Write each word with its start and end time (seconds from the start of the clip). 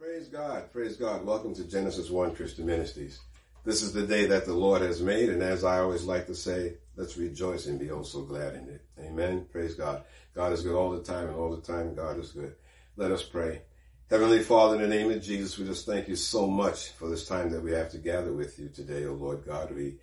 Praise 0.00 0.28
God, 0.28 0.72
praise 0.72 0.96
God. 0.96 1.26
Welcome 1.26 1.56
to 1.56 1.64
Genesis 1.64 2.08
1 2.08 2.36
Christian 2.36 2.66
Ministries. 2.66 3.18
This 3.64 3.82
is 3.82 3.92
the 3.92 4.06
day 4.06 4.26
that 4.26 4.44
the 4.44 4.52
Lord 4.52 4.80
has 4.80 5.02
made, 5.02 5.28
and 5.28 5.42
as 5.42 5.64
I 5.64 5.80
always 5.80 6.04
like 6.04 6.28
to 6.28 6.36
say, 6.36 6.74
let's 6.94 7.16
rejoice 7.16 7.66
and 7.66 7.80
be 7.80 7.90
oh 7.90 7.96
also 7.96 8.22
glad 8.22 8.54
in 8.54 8.68
it. 8.68 8.80
Amen. 9.00 9.46
Praise 9.50 9.74
God. 9.74 10.04
God 10.36 10.52
is 10.52 10.62
good 10.62 10.76
all 10.76 10.92
the 10.92 11.02
time, 11.02 11.26
and 11.26 11.34
all 11.34 11.50
the 11.50 11.60
time 11.60 11.96
God 11.96 12.16
is 12.16 12.30
good. 12.30 12.54
Let 12.96 13.10
us 13.10 13.24
pray. 13.24 13.62
Heavenly 14.08 14.44
Father, 14.44 14.76
in 14.76 14.82
the 14.82 14.96
name 14.96 15.10
of 15.10 15.20
Jesus, 15.20 15.58
we 15.58 15.66
just 15.66 15.84
thank 15.84 16.06
you 16.06 16.14
so 16.14 16.46
much 16.46 16.90
for 16.92 17.08
this 17.08 17.26
time 17.26 17.50
that 17.50 17.64
we 17.64 17.72
have 17.72 17.90
to 17.90 17.98
gather 17.98 18.32
with 18.32 18.56
you 18.56 18.68
today, 18.68 19.04
O 19.04 19.14
Lord 19.14 19.44
God. 19.44 19.74
We 19.74 19.96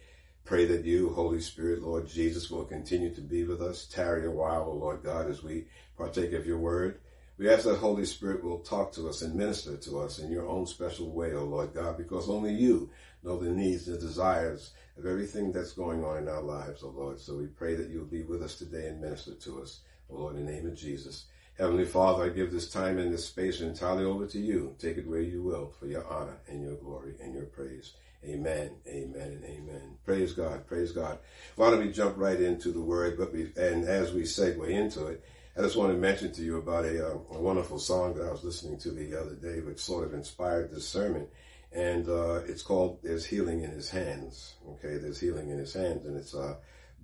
pray 0.44 0.66
that 0.66 0.84
you, 0.84 1.14
Holy 1.14 1.40
Spirit, 1.40 1.82
Lord 1.82 2.05
Jesus, 2.05 2.52
will 2.52 2.66
continue 2.66 3.16
to 3.16 3.22
be 3.22 3.46
with 3.46 3.62
us. 3.62 3.86
Tarry 3.86 4.26
a 4.26 4.32
while, 4.32 4.64
O 4.64 4.73
Lord 4.73 5.04
God, 5.04 5.30
as 5.30 5.41
we 5.41 5.68
partake 5.98 6.34
of 6.34 6.46
your 6.46 6.58
word. 6.58 7.00
We 7.38 7.49
ask 7.49 7.66
that 7.66 7.80
Holy 7.80 8.05
Spirit 8.05 8.45
will 8.45 8.59
talk 8.59 8.94
to 8.94 9.09
us 9.09 9.21
and 9.21 9.35
minister 9.35 9.75
to 9.75 9.99
us 9.99 10.20
in 10.20 10.31
your 10.31 10.48
own 10.48 10.66
special 10.66 11.12
way, 11.12 11.34
O 11.34 11.44
Lord 11.44 11.73
God, 11.73 11.98
because 11.98 12.30
only 12.30 12.53
you 12.53 12.89
know 13.23 13.38
the 13.38 13.49
needs, 13.49 13.85
the 13.85 13.98
desires 13.98 14.71
of 14.98 15.05
everything 15.05 15.52
that's 15.52 15.73
going 15.73 16.05
on 16.05 16.17
in 16.17 16.30
our 16.30 16.41
lives, 16.41 16.81
O 16.81 16.89
Lord. 16.89 17.20
So 17.20 17.35
we 17.35 17.48
pray 17.48 17.75
that 17.75 17.89
you'll 17.89 18.05
be 18.05 18.23
with 18.23 18.41
us 18.41 18.55
today 18.55 18.88
and 18.88 19.02
minister 19.02 19.34
to 19.34 19.61
us, 19.61 19.81
O 20.09 20.16
Lord, 20.16 20.38
in 20.38 20.45
the 20.45 20.52
name 20.52 20.66
of 20.66 20.75
Jesus. 20.75 21.25
Heavenly 21.58 21.85
Father, 21.85 22.23
I 22.23 22.30
give 22.30 22.53
this 22.53 22.70
time 22.70 22.99
and 22.99 23.13
this 23.13 23.25
space 23.25 23.59
entirely 23.59 24.05
over 24.05 24.27
to 24.27 24.39
you. 24.39 24.73
Take 24.80 24.97
it 24.97 25.08
where 25.08 25.22
you 25.22 25.44
will 25.44 25.73
for 25.77 25.88
your 25.88 26.08
honor 26.08 26.38
and 26.47 26.61
your 26.61 26.75
glory 26.75 27.16
and 27.22 27.33
your 27.33 27.45
praise. 27.45 27.94
Amen, 28.25 28.72
amen, 28.88 29.27
and 29.27 29.44
amen. 29.44 29.97
Praise 30.03 30.33
God, 30.33 30.66
praise 30.67 30.92
God. 30.92 31.20
Why 31.58 31.70
don't 31.70 31.86
we 31.86 31.92
jump 31.92 32.17
right 32.17 32.39
into 32.39 32.72
the 32.72 32.81
word? 32.81 33.17
But 33.17 33.33
we, 33.33 33.52
and 33.58 33.83
as 33.86 34.14
we 34.14 34.23
segue 34.23 34.67
into 34.67 35.08
it, 35.08 35.23
I 35.58 35.61
just 35.61 35.78
wanted 35.78 35.94
to 35.94 36.00
mention 36.00 36.34
to 36.34 36.42
you 36.42 36.58
about 36.58 36.84
a, 36.84 37.08
uh, 37.08 37.17
a 37.31 37.39
wonderful 37.39 37.80
song 37.80 38.16
that 38.16 38.28
I 38.28 38.31
was 38.31 38.44
listening 38.44 38.78
to 38.80 38.92
the 38.92 39.16
other 39.17 39.36
day, 39.36 39.61
which 39.61 39.80
sort 39.80 40.06
of 40.06 40.14
inspired 40.14 40.70
this 40.70 40.86
sermon. 40.86 41.28
And 41.72 42.09
uh, 42.09 42.42
it's 42.45 42.61
called 42.61 43.00
"There's 43.02 43.25
Healing 43.25 43.61
in 43.61 43.72
His 43.72 43.89
Hands." 43.89 44.56
Okay, 44.72 44.98
there's 44.98 45.20
healing 45.20 45.52
in 45.52 45.58
His 45.58 45.73
hands, 45.73 46.06
and 46.06 46.17
it's 46.17 46.36
uh, 46.36 46.56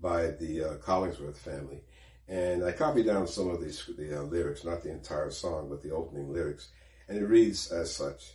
by 0.02 0.32
the 0.32 0.64
uh, 0.64 0.74
Collingsworth 0.80 1.38
family. 1.38 1.82
And 2.28 2.66
I 2.66 2.74
copied 2.74 3.06
down 3.06 3.26
some 3.26 3.50
of 3.50 3.62
these, 3.62 3.90
the 3.98 4.20
uh, 4.20 4.24
lyrics, 4.24 4.66
not 4.66 4.84
the 4.84 4.92
entire 4.92 5.32
song, 5.32 5.70
but 5.70 5.82
the 5.82 5.92
opening 5.92 6.34
lyrics. 6.34 6.72
And 7.08 7.18
it 7.18 7.26
reads 7.26 7.72
as 7.72 7.96
such. 7.96 8.34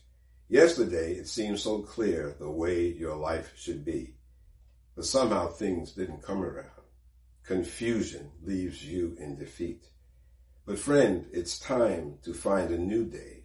Yesterday, 0.48 1.12
it 1.12 1.28
seemed 1.28 1.61
so 1.61 1.81
clear 1.81 2.34
the 2.39 2.50
way 2.50 2.89
your 2.89 3.17
life 3.17 3.53
should 3.55 3.84
be. 3.84 4.14
But 4.94 5.05
somehow 5.05 5.48
things 5.48 5.92
didn't 5.92 6.22
come 6.22 6.42
around. 6.42 6.70
Confusion 7.44 8.31
leaves 8.42 8.83
you 8.83 9.14
in 9.20 9.37
defeat. 9.37 9.89
But 10.67 10.81
friend, 10.81 11.27
it's 11.33 11.61
time 11.61 12.19
to 12.25 12.34
find 12.34 12.72
a 12.72 12.78
new 12.78 13.05
day, 13.05 13.45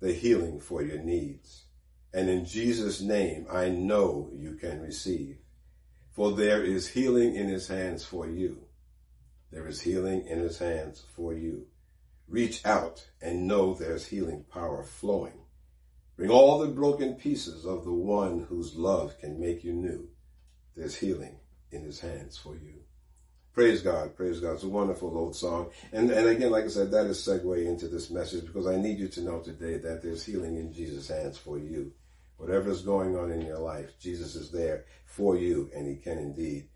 the 0.00 0.12
healing 0.12 0.60
for 0.60 0.82
your 0.82 0.98
needs. 0.98 1.64
And 2.12 2.28
in 2.28 2.44
Jesus' 2.44 3.00
name, 3.00 3.46
I 3.50 3.70
know 3.70 4.30
you 4.34 4.54
can 4.54 4.82
receive. 4.82 5.38
For 6.12 6.32
there 6.32 6.62
is 6.62 6.88
healing 6.88 7.34
in 7.34 7.48
his 7.48 7.68
hands 7.68 8.04
for 8.04 8.28
you. 8.28 8.66
There 9.50 9.66
is 9.66 9.80
healing 9.80 10.26
in 10.26 10.38
his 10.38 10.58
hands 10.58 11.04
for 11.14 11.32
you. 11.32 11.68
Reach 12.28 12.64
out 12.66 13.08
and 13.22 13.46
know 13.46 13.72
there's 13.72 14.06
healing 14.06 14.44
power 14.52 14.84
flowing. 14.84 15.40
Bring 16.16 16.30
all 16.30 16.58
the 16.58 16.68
broken 16.68 17.14
pieces 17.14 17.64
of 17.64 17.84
the 17.84 17.94
one 17.94 18.46
whose 18.48 18.74
love 18.74 19.18
can 19.18 19.40
make 19.40 19.64
you 19.64 19.72
new. 19.72 20.08
There's 20.74 20.96
healing 20.96 21.38
in 21.70 21.82
his 21.82 22.00
hands 22.00 22.36
for 22.36 22.54
you. 22.54 22.85
Praise 23.56 23.80
God, 23.80 24.14
praise 24.14 24.40
God. 24.40 24.52
It's 24.52 24.64
a 24.64 24.68
wonderful 24.68 25.16
old 25.16 25.34
song. 25.34 25.70
And, 25.90 26.10
and 26.10 26.28
again, 26.28 26.50
like 26.50 26.64
I 26.64 26.68
said, 26.68 26.90
that 26.90 27.06
is 27.06 27.26
segue 27.26 27.64
into 27.64 27.88
this 27.88 28.10
message 28.10 28.44
because 28.44 28.66
I 28.66 28.76
need 28.76 28.98
you 28.98 29.08
to 29.08 29.22
know 29.22 29.40
today 29.40 29.78
that 29.78 30.02
there's 30.02 30.26
healing 30.26 30.58
in 30.58 30.74
Jesus' 30.74 31.08
hands 31.08 31.38
for 31.38 31.56
you. 31.56 31.90
Whatever 32.36 32.70
is 32.70 32.82
going 32.82 33.16
on 33.16 33.32
in 33.32 33.40
your 33.40 33.60
life, 33.60 33.98
Jesus 33.98 34.36
is 34.36 34.50
there 34.50 34.84
for 35.06 35.38
you 35.38 35.70
and 35.74 35.86
he 35.86 35.96
can 35.96 36.18
indeed 36.18 36.68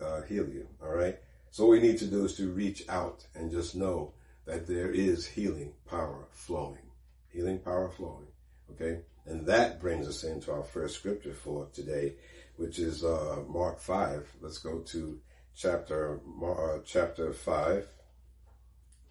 uh, 0.00 0.22
heal 0.22 0.48
you. 0.48 0.66
All 0.82 0.90
right. 0.90 1.16
So 1.52 1.64
what 1.64 1.74
we 1.74 1.80
need 1.80 1.98
to 1.98 2.06
do 2.06 2.24
is 2.24 2.34
to 2.38 2.50
reach 2.50 2.82
out 2.88 3.24
and 3.36 3.52
just 3.52 3.76
know 3.76 4.14
that 4.46 4.66
there 4.66 4.90
is 4.90 5.28
healing 5.28 5.74
power 5.88 6.26
flowing. 6.32 6.90
Healing 7.28 7.60
power 7.60 7.88
flowing. 7.88 8.26
Okay? 8.72 9.02
And 9.26 9.46
that 9.46 9.80
brings 9.80 10.08
us 10.08 10.24
into 10.24 10.50
our 10.50 10.64
first 10.64 10.96
scripture 10.96 11.34
for 11.34 11.68
today, 11.72 12.14
which 12.56 12.80
is 12.80 13.04
uh, 13.04 13.44
Mark 13.46 13.78
5. 13.78 14.28
Let's 14.40 14.58
go 14.58 14.80
to 14.80 15.20
chapter 15.56 16.20
uh, 16.44 16.78
chapter 16.84 17.32
5 17.32 17.88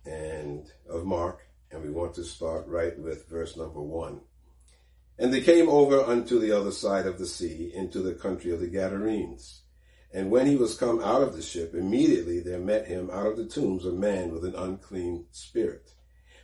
and 0.05 0.71
of 0.87 1.03
Mark, 1.03 1.47
and 1.71 1.81
we 1.83 1.89
want 1.89 2.13
to 2.13 2.23
start 2.23 2.67
right 2.67 2.97
with 2.99 3.27
verse 3.27 3.57
number 3.57 3.81
1. 3.81 4.21
And 5.17 5.33
they 5.33 5.41
came 5.41 5.67
over 5.67 6.01
unto 6.01 6.39
the 6.39 6.51
other 6.51 6.71
side 6.71 7.07
of 7.07 7.17
the 7.17 7.25
sea, 7.25 7.71
into 7.73 7.99
the 7.99 8.13
country 8.13 8.51
of 8.51 8.59
the 8.59 8.67
Gadarenes. 8.67 9.63
And 10.13 10.29
when 10.29 10.45
he 10.45 10.55
was 10.55 10.77
come 10.77 11.01
out 11.01 11.23
of 11.23 11.35
the 11.35 11.41
ship, 11.41 11.73
immediately 11.73 12.39
there 12.41 12.59
met 12.59 12.85
him 12.85 13.09
out 13.09 13.25
of 13.25 13.37
the 13.37 13.47
tombs 13.47 13.83
a 13.83 13.91
man 13.91 14.31
with 14.31 14.45
an 14.45 14.55
unclean 14.55 15.25
spirit, 15.31 15.93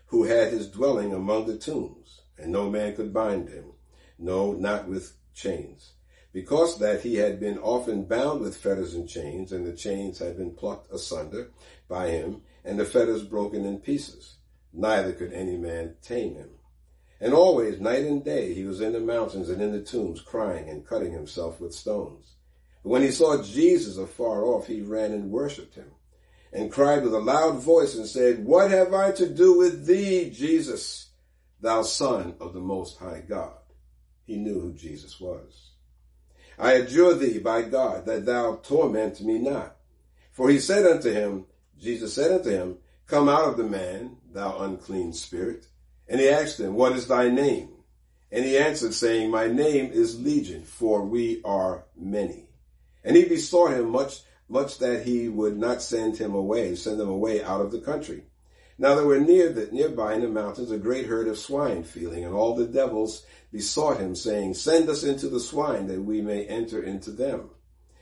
who 0.07 0.23
had 0.23 0.51
his 0.51 0.67
dwelling 0.67 1.13
among 1.13 1.45
the 1.45 1.57
tombs, 1.57 2.21
and 2.39 2.51
no 2.51 2.71
man 2.71 2.95
could 2.95 3.13
bind 3.13 3.49
him, 3.49 3.73
no, 4.17 4.53
not 4.53 4.87
with 4.87 5.13
chains, 5.35 5.93
because 6.33 6.79
that 6.79 7.01
he 7.01 7.15
had 7.15 7.39
been 7.39 7.57
often 7.57 8.05
bound 8.05 8.41
with 8.41 8.55
fetters 8.55 8.93
and 8.93 9.07
chains, 9.07 9.51
and 9.51 9.65
the 9.65 9.73
chains 9.73 10.19
had 10.19 10.37
been 10.37 10.51
plucked 10.51 10.91
asunder 10.91 11.51
by 11.89 12.09
him, 12.09 12.41
and 12.63 12.79
the 12.79 12.85
fetters 12.85 13.23
broken 13.23 13.65
in 13.65 13.79
pieces. 13.79 14.35
Neither 14.73 15.11
could 15.11 15.33
any 15.33 15.57
man 15.57 15.95
tame 16.01 16.35
him. 16.35 16.51
And 17.19 17.33
always, 17.33 17.79
night 17.79 18.03
and 18.03 18.23
day, 18.23 18.53
he 18.53 18.63
was 18.63 18.81
in 18.81 18.93
the 18.93 18.99
mountains 18.99 19.49
and 19.49 19.61
in 19.61 19.73
the 19.73 19.81
tombs, 19.81 20.21
crying 20.21 20.69
and 20.69 20.87
cutting 20.87 21.11
himself 21.11 21.59
with 21.59 21.73
stones. 21.73 22.35
But 22.81 22.89
when 22.89 23.01
he 23.01 23.11
saw 23.11 23.43
Jesus 23.43 23.97
afar 23.97 24.45
off, 24.45 24.67
he 24.67 24.81
ran 24.81 25.11
and 25.11 25.29
worshipped 25.29 25.75
him, 25.75 25.91
and 26.53 26.71
cried 26.71 27.03
with 27.03 27.13
a 27.13 27.19
loud 27.19 27.61
voice 27.61 27.95
and 27.95 28.07
said, 28.07 28.45
What 28.45 28.71
have 28.71 28.93
I 28.93 29.11
to 29.11 29.27
do 29.27 29.57
with 29.57 29.85
thee, 29.85 30.31
Jesus, 30.31 31.09
thou 31.59 31.83
Son 31.83 32.35
of 32.39 32.53
the 32.53 32.59
Most 32.59 32.97
High 32.97 33.21
God? 33.27 33.57
He 34.25 34.37
knew 34.37 34.59
who 34.59 34.73
Jesus 34.73 35.19
was. 35.19 35.70
I 36.57 36.73
adjure 36.73 37.15
thee 37.15 37.39
by 37.39 37.63
God 37.63 38.05
that 38.05 38.25
thou 38.25 38.57
torment 38.57 39.21
me 39.21 39.39
not. 39.39 39.75
For 40.31 40.49
he 40.49 40.59
said 40.59 40.85
unto 40.85 41.11
him, 41.11 41.45
Jesus 41.79 42.13
said 42.13 42.31
unto 42.31 42.49
him, 42.49 42.77
Come 43.07 43.27
out 43.27 43.49
of 43.49 43.57
the 43.57 43.63
man, 43.63 44.17
thou 44.31 44.59
unclean 44.59 45.13
spirit. 45.13 45.67
And 46.07 46.19
he 46.19 46.29
asked 46.29 46.59
him, 46.59 46.75
What 46.75 46.93
is 46.93 47.07
thy 47.07 47.29
name? 47.29 47.69
And 48.31 48.45
he 48.45 48.57
answered, 48.57 48.93
saying, 48.93 49.29
My 49.29 49.47
name 49.47 49.91
is 49.91 50.21
Legion, 50.21 50.63
for 50.63 51.03
we 51.03 51.41
are 51.43 51.83
many. 51.97 52.47
And 53.03 53.15
he 53.15 53.25
besought 53.25 53.73
him 53.73 53.89
much, 53.89 54.21
much 54.47 54.77
that 54.79 55.05
he 55.05 55.27
would 55.27 55.57
not 55.57 55.81
send 55.81 56.17
him 56.17 56.33
away, 56.33 56.75
send 56.75 56.99
them 56.99 57.09
away 57.09 57.43
out 57.43 57.61
of 57.61 57.71
the 57.71 57.81
country. 57.81 58.23
Now 58.81 58.95
there 58.95 59.05
were 59.05 59.19
near 59.19 59.49
the, 59.49 59.67
nearby 59.71 60.15
in 60.15 60.21
the 60.21 60.27
mountains 60.27 60.71
a 60.71 60.77
great 60.79 61.05
herd 61.05 61.27
of 61.27 61.37
swine 61.37 61.83
feeding, 61.83 62.25
and 62.25 62.33
all 62.33 62.55
the 62.55 62.65
devils 62.65 63.23
besought 63.51 63.99
him, 63.99 64.15
saying, 64.15 64.55
Send 64.55 64.89
us 64.89 65.03
into 65.03 65.29
the 65.29 65.39
swine, 65.39 65.85
that 65.85 66.01
we 66.01 66.19
may 66.19 66.45
enter 66.45 66.81
into 66.81 67.11
them. 67.11 67.51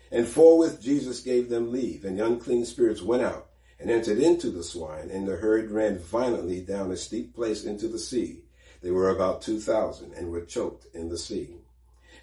And 0.10 0.26
forthwith 0.26 0.82
Jesus 0.82 1.20
gave 1.20 1.50
them 1.50 1.74
leave, 1.74 2.06
and 2.06 2.18
the 2.18 2.26
unclean 2.26 2.64
spirits 2.64 3.02
went 3.02 3.24
out, 3.24 3.50
and 3.78 3.92
entered 3.92 4.20
into 4.20 4.52
the 4.52 4.64
swine, 4.64 5.10
and 5.10 5.28
the 5.28 5.36
herd 5.36 5.70
ran 5.70 6.00
violently 6.00 6.62
down 6.62 6.92
a 6.92 6.96
steep 6.96 7.36
place 7.36 7.66
into 7.66 7.90
the 7.90 8.00
sea. 8.00 8.46
They 8.82 8.92
were 8.92 9.10
about 9.10 9.42
two 9.42 9.60
thousand, 9.60 10.14
and 10.14 10.32
were 10.32 10.46
choked 10.46 10.86
in 10.96 11.10
the 11.10 11.18
sea. 11.18 11.58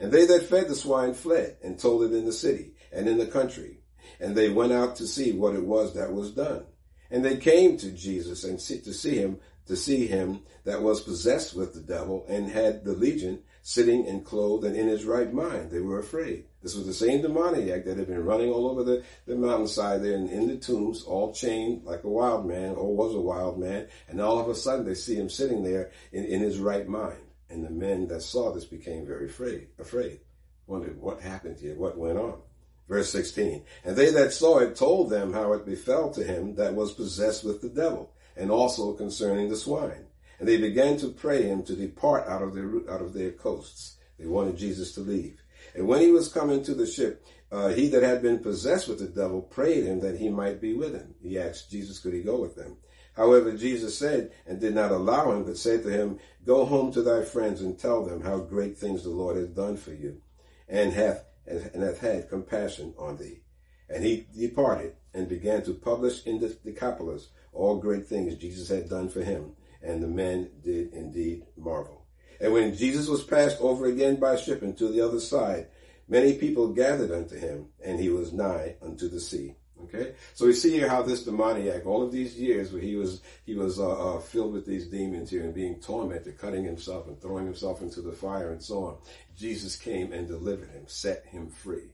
And 0.00 0.11
they 0.11 0.25
that 0.25 0.44
fed 0.44 0.69
the 0.69 0.75
swine 0.75 1.12
fled 1.12 1.59
and 1.62 1.79
told 1.79 2.05
it 2.05 2.17
in 2.17 2.25
the 2.25 2.32
city 2.32 2.73
and 2.91 3.06
in 3.06 3.19
the 3.19 3.26
country. 3.26 3.81
And 4.19 4.35
they 4.35 4.49
went 4.49 4.73
out 4.73 4.97
to 4.97 5.06
see 5.06 5.32
what 5.32 5.55
it 5.55 5.62
was 5.62 5.93
that 5.93 6.14
was 6.14 6.31
done. 6.31 6.64
And 7.11 7.25
they 7.25 7.37
came 7.37 7.76
to 7.79 7.91
Jesus 7.93 8.44
and 8.44 8.58
to 8.58 8.93
see 8.93 9.17
him, 9.17 9.38
to 9.67 9.76
see 9.76 10.06
him 10.06 10.41
that 10.64 10.82
was 10.82 11.00
possessed 11.00 11.55
with 11.55 11.75
the 11.75 11.81
devil 11.81 12.25
and 12.29 12.49
had 12.49 12.85
the 12.85 12.93
legion 12.93 13.43
sitting 13.62 14.06
and 14.06 14.25
clothed 14.25 14.64
and 14.64 14.76
in 14.76 14.87
his 14.87 15.05
right 15.05 15.32
mind. 15.32 15.70
They 15.70 15.81
were 15.81 15.99
afraid. 15.99 16.44
This 16.62 16.75
was 16.75 16.87
the 16.87 16.94
same 16.94 17.23
demoniac 17.23 17.85
that 17.85 17.97
had 17.97 18.06
been 18.06 18.25
running 18.25 18.50
all 18.50 18.69
over 18.69 18.82
the, 18.85 19.05
the 19.26 19.37
mountainside 19.37 20.03
there 20.03 20.14
and 20.14 20.31
in 20.31 20.49
the 20.49 20.56
tombs, 20.56 21.03
all 21.03 21.32
chained 21.32 21.85
like 21.85 22.05
a 22.05 22.08
wild 22.08 22.47
man 22.47 22.75
or 22.75 22.94
was 22.94 23.14
a 23.14 23.20
wild 23.20 23.59
man. 23.59 23.88
And 24.09 24.20
all 24.20 24.38
of 24.38 24.49
a 24.49 24.55
sudden 24.55 24.85
they 24.85 24.94
see 24.94 25.17
him 25.17 25.29
sitting 25.29 25.62
there 25.62 25.91
in, 26.12 26.25
in 26.25 26.41
his 26.41 26.59
right 26.59 26.87
mind. 26.88 27.19
And 27.49 27.64
the 27.64 27.70
men 27.70 28.09
that 28.09 28.23
saw 28.23 28.52
this 28.52 28.64
became 28.64 29.06
very 29.06 29.26
afraid, 29.26 29.69
afraid, 29.79 30.20
wondered 30.67 31.00
what 31.00 31.20
happened 31.20 31.59
here, 31.61 31.76
what 31.76 31.97
went 31.97 32.19
on. 32.19 32.41
Verse 32.88 33.11
16. 33.11 33.65
And 33.85 33.97
they 33.97 34.11
that 34.11 34.33
saw 34.33 34.59
it 34.59 34.77
told 34.77 35.11
them 35.11 35.33
how 35.33 35.53
it 35.53 35.67
befell 35.67 36.11
to 36.12 36.23
him 36.23 36.55
that 36.55 36.75
was 36.75 36.93
possessed 36.93 37.44
with 37.44 37.61
the 37.61 37.69
devil, 37.69 38.12
and 38.37 38.50
also 38.50 38.93
concerning 38.93 39.49
the 39.49 39.56
swine. 39.56 40.06
And 40.38 40.49
they 40.49 40.59
began 40.59 40.97
to 40.99 41.09
pray 41.09 41.43
him 41.43 41.62
to 41.65 41.75
depart 41.75 42.29
out 42.29 42.43
of 42.43 42.55
their, 42.55 42.71
out 42.91 43.00
of 43.00 43.15
their 43.15 43.33
coasts. 43.33 43.97
They 44.19 44.27
wanted 44.27 44.56
Jesus 44.56 44.93
to 44.93 45.00
leave. 45.00 45.43
And 45.75 45.87
when 45.87 46.00
he 46.00 46.11
was 46.11 46.29
coming 46.29 46.62
to 46.65 46.75
the 46.75 46.87
ship, 46.87 47.25
uh, 47.50 47.69
he 47.69 47.88
that 47.88 48.03
had 48.03 48.23
been 48.23 48.41
possessed 48.41 48.88
with 48.88 48.99
the 48.99 49.06
devil 49.06 49.41
prayed 49.41 49.85
him 49.85 50.00
that 50.00 50.19
he 50.19 50.29
might 50.29 50.61
be 50.61 50.75
with 50.75 50.94
him. 50.94 51.15
He 51.23 51.38
asked 51.38 51.71
Jesus, 51.71 51.99
could 51.99 52.15
he 52.15 52.23
go 52.23 52.41
with 52.41 52.56
them? 52.56 52.77
However, 53.17 53.53
Jesus 53.53 53.99
said, 53.99 54.33
and 54.47 54.61
did 54.61 54.75
not 54.75 54.93
allow 54.93 55.33
him, 55.33 55.44
but 55.44 55.56
said 55.56 55.83
to 55.85 55.91
him, 55.91 56.19
Go 56.44 56.67
home 56.67 56.93
to 56.93 57.03
thy 57.03 57.25
friends 57.25 57.62
and 57.62 57.79
tell 57.79 58.05
them 58.05 58.21
how 58.21 58.38
great 58.38 58.77
things 58.77 59.03
the 59.03 59.11
Lord 59.11 59.37
has 59.37 59.49
done 59.49 59.77
for 59.77 59.93
you, 59.93 60.21
and 60.69 60.93
hath 60.93 61.25
and 61.46 61.82
hath 61.82 61.98
had 61.98 62.28
compassion 62.28 62.94
on 62.98 63.16
thee. 63.16 63.40
And 63.88 64.04
he 64.04 64.26
departed 64.37 64.94
and 65.14 65.28
began 65.28 65.62
to 65.62 65.75
publish 65.75 66.26
in 66.26 66.40
the 66.40 66.48
Decapolis 66.64 67.28
all 67.52 67.78
great 67.78 68.06
things 68.06 68.34
Jesus 68.37 68.69
had 68.69 68.88
done 68.88 69.08
for 69.08 69.22
him, 69.22 69.52
and 69.82 70.02
the 70.02 70.08
men 70.08 70.50
did 70.62 70.93
indeed 70.93 71.44
marvel. 71.56 72.06
And 72.40 72.52
when 72.52 72.76
Jesus 72.76 73.08
was 73.08 73.25
passed 73.25 73.60
over 73.60 73.87
again 73.87 74.16
by 74.16 74.37
ship 74.37 74.62
into 74.62 74.88
the 74.88 75.00
other 75.00 75.20
side, 75.20 75.69
many 76.08 76.34
people 76.34 76.75
gathered 76.75 77.10
unto 77.10 77.37
him, 77.37 77.69
and 77.82 77.99
he 77.99 78.10
was 78.10 78.32
nigh 78.32 78.76
unto 78.82 79.08
the 79.08 79.20
sea. 79.20 79.54
Okay, 79.84 80.14
so 80.32 80.46
we 80.46 80.55
see 80.55 80.70
here 80.70 80.88
how 80.88 81.02
this 81.02 81.25
demoniac, 81.25 81.84
all 81.84 82.02
of 82.02 82.11
these 82.11 82.34
years 82.38 82.73
where 82.73 82.81
he 82.81 82.96
was 82.96 83.20
he 83.44 83.55
was 83.55 83.78
uh, 83.78 84.17
uh, 84.17 84.20
filled 84.20 84.55
with 84.55 84.64
these 84.64 84.87
demons 84.87 85.31
here 85.31 85.44
and 85.44 85.55
being 85.55 85.81
tormented, 85.81 86.38
cutting 86.38 86.64
himself 86.64 87.06
and 87.06 87.20
throwing 87.20 87.44
himself 87.44 87.82
into 87.82 88.00
the 88.00 88.12
fire 88.12 88.50
and 88.50 88.62
so 88.62 88.84
on. 88.84 88.96
Jesus 89.37 89.76
came 89.76 90.12
and 90.12 90.26
delivered 90.26 90.70
him, 90.70 90.84
set 90.87 91.26
him 91.26 91.49
free. 91.49 91.90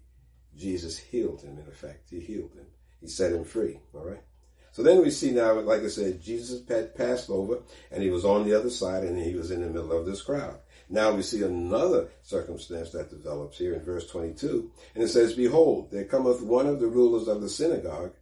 Jesus 0.56 0.96
healed 0.96 1.42
him. 1.42 1.58
In 1.58 1.66
effect, 1.66 2.10
he 2.10 2.20
healed 2.20 2.54
him. 2.54 2.66
He 3.00 3.08
set 3.08 3.32
him 3.32 3.44
free. 3.44 3.80
All 3.94 4.04
right. 4.04 4.22
So 4.70 4.82
then 4.82 5.02
we 5.02 5.10
see 5.10 5.32
now, 5.32 5.60
like 5.60 5.82
I 5.82 5.88
said, 5.88 6.22
Jesus 6.22 6.62
passed 6.96 7.28
over 7.28 7.58
and 7.90 8.02
he 8.02 8.10
was 8.10 8.24
on 8.24 8.44
the 8.44 8.58
other 8.58 8.70
side 8.70 9.04
and 9.04 9.18
he 9.18 9.34
was 9.34 9.50
in 9.50 9.60
the 9.60 9.68
middle 9.68 9.92
of 9.92 10.06
this 10.06 10.22
crowd. 10.22 10.58
Now 10.92 11.14
we 11.14 11.22
see 11.22 11.42
another 11.42 12.10
circumstance 12.22 12.90
that 12.90 13.08
develops 13.08 13.56
here 13.56 13.72
in 13.72 13.82
verse 13.82 14.06
22. 14.08 14.70
And 14.94 15.02
it 15.02 15.08
says, 15.08 15.32
Behold, 15.32 15.90
there 15.90 16.04
cometh 16.04 16.42
one 16.42 16.66
of 16.66 16.80
the 16.80 16.86
rulers 16.86 17.28
of 17.28 17.40
the 17.40 17.48
synagogue, 17.48 18.12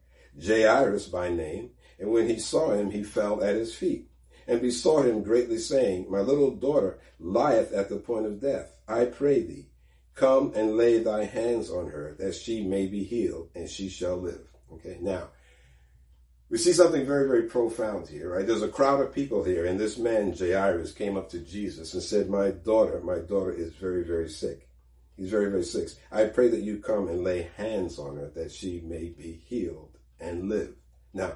Jairus 0.41 1.09
by 1.09 1.31
name, 1.31 1.71
and 1.99 2.13
when 2.13 2.29
he 2.29 2.39
saw 2.39 2.71
him, 2.71 2.93
he 2.93 3.03
fell 3.03 3.43
at 3.43 3.57
his 3.57 3.75
feet 3.75 4.09
and 4.47 4.61
besought 4.61 5.07
him 5.07 5.25
greatly, 5.25 5.59
saying, 5.59 6.07
My 6.09 6.21
little 6.21 6.53
daughter 6.53 7.01
lieth 7.19 7.73
at 7.73 7.89
the 7.89 7.97
point 7.97 8.27
of 8.27 8.41
death. 8.41 8.73
I 8.87 9.07
pray 9.07 9.43
thee, 9.43 9.71
come 10.15 10.53
and 10.55 10.77
lay 10.77 11.03
thy 11.03 11.25
hands 11.25 11.73
on 11.73 11.89
her, 11.89 12.15
that 12.21 12.37
she 12.37 12.63
may 12.63 12.87
be 12.87 13.03
healed, 13.03 13.51
and 13.57 13.69
she 13.69 13.89
shall 13.89 14.17
live. 14.17 14.47
Okay, 14.75 14.97
now, 15.01 15.31
we 16.50 16.58
see 16.58 16.73
something 16.73 17.06
very, 17.06 17.29
very 17.29 17.44
profound 17.44 18.08
here, 18.08 18.35
right? 18.35 18.44
There's 18.44 18.62
a 18.62 18.69
crowd 18.69 19.00
of 19.00 19.14
people 19.14 19.44
here, 19.44 19.67
and 19.67 19.79
this 19.79 19.97
man, 19.97 20.37
Jairus, 20.37 20.91
came 20.91 21.17
up 21.17 21.31
to 21.31 21.38
Jesus 21.38 21.94
and 21.94 22.02
said, 22.02 22.29
My 22.29 22.50
daughter, 22.50 23.00
my 23.00 23.20
daughter 23.20 23.52
is 23.52 23.73
very, 23.75 24.02
very 24.02 24.29
sick. 24.29 24.69
He's 25.17 25.31
very, 25.31 25.49
very 25.49 25.62
sick. 25.62 25.91
I 26.11 26.25
pray 26.25 26.49
that 26.49 26.62
you 26.62 26.79
come 26.79 27.06
and 27.06 27.23
lay 27.23 27.50
hands 27.56 28.00
on 28.00 28.17
her 28.17 28.31
that 28.35 28.50
she 28.50 28.81
may 28.85 29.11
be 29.11 29.41
healed 29.47 29.97
and 30.19 30.49
live. 30.49 30.75
Now, 31.14 31.35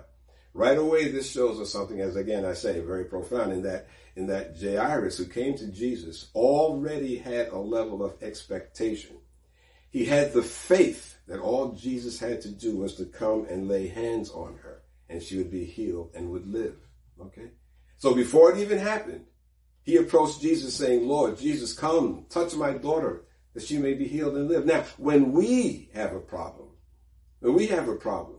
right 0.52 0.76
away, 0.76 1.08
this 1.08 1.30
shows 1.30 1.60
us 1.60 1.70
something, 1.70 2.00
as 2.00 2.16
again 2.16 2.44
I 2.44 2.54
say, 2.54 2.80
very 2.80 3.04
profound 3.04 3.52
in 3.52 3.62
that, 3.62 3.86
in 4.16 4.26
that 4.26 4.60
Jairus, 4.60 5.16
who 5.16 5.26
came 5.26 5.56
to 5.58 5.68
Jesus, 5.68 6.28
already 6.34 7.18
had 7.18 7.48
a 7.48 7.58
level 7.58 8.02
of 8.04 8.20
expectation. 8.20 9.18
He 9.90 10.06
had 10.06 10.32
the 10.32 10.42
faith 10.42 11.18
that 11.28 11.38
all 11.38 11.70
Jesus 11.70 12.18
had 12.18 12.40
to 12.40 12.48
do 12.48 12.78
was 12.78 12.96
to 12.96 13.04
come 13.04 13.46
and 13.48 13.68
lay 13.68 13.86
hands 13.86 14.30
on 14.30 14.56
her 14.62 14.63
and 15.08 15.22
she 15.22 15.36
would 15.36 15.50
be 15.50 15.64
healed 15.64 16.10
and 16.14 16.30
would 16.30 16.46
live. 16.46 16.76
Okay? 17.20 17.50
So 17.98 18.14
before 18.14 18.52
it 18.52 18.58
even 18.58 18.78
happened, 18.78 19.24
he 19.82 19.96
approached 19.96 20.40
Jesus 20.40 20.74
saying, 20.74 21.06
Lord, 21.06 21.38
Jesus, 21.38 21.72
come, 21.72 22.26
touch 22.30 22.54
my 22.54 22.72
daughter 22.72 23.24
that 23.52 23.62
she 23.62 23.78
may 23.78 23.94
be 23.94 24.06
healed 24.06 24.34
and 24.36 24.48
live. 24.48 24.66
Now, 24.66 24.84
when 24.96 25.32
we 25.32 25.90
have 25.94 26.12
a 26.12 26.20
problem, 26.20 26.68
when 27.40 27.54
we 27.54 27.66
have 27.68 27.88
a 27.88 27.96
problem, 27.96 28.38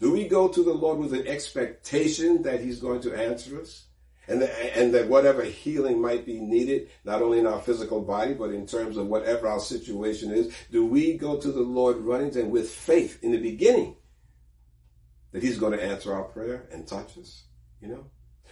do 0.00 0.12
we 0.12 0.28
go 0.28 0.48
to 0.48 0.62
the 0.62 0.72
Lord 0.72 0.98
with 0.98 1.14
an 1.14 1.26
expectation 1.26 2.42
that 2.42 2.60
he's 2.60 2.80
going 2.80 3.00
to 3.02 3.14
answer 3.14 3.60
us? 3.60 3.86
And, 4.28 4.42
and 4.42 4.94
that 4.94 5.08
whatever 5.08 5.42
healing 5.42 6.00
might 6.00 6.24
be 6.24 6.38
needed, 6.38 6.90
not 7.04 7.22
only 7.22 7.40
in 7.40 7.46
our 7.46 7.60
physical 7.60 8.00
body, 8.00 8.34
but 8.34 8.50
in 8.50 8.66
terms 8.66 8.96
of 8.96 9.08
whatever 9.08 9.48
our 9.48 9.58
situation 9.58 10.30
is, 10.30 10.54
do 10.70 10.86
we 10.86 11.18
go 11.18 11.36
to 11.38 11.50
the 11.50 11.60
Lord 11.60 11.96
running 11.98 12.36
and 12.38 12.52
with 12.52 12.70
faith 12.70 13.18
in 13.24 13.32
the 13.32 13.40
beginning 13.40 13.96
that 15.32 15.42
he's 15.42 15.58
going 15.58 15.72
to 15.72 15.82
answer 15.82 16.14
our 16.14 16.24
prayer 16.24 16.68
and 16.70 16.86
touch 16.86 17.18
us, 17.18 17.44
you 17.80 17.88
know? 17.88 18.04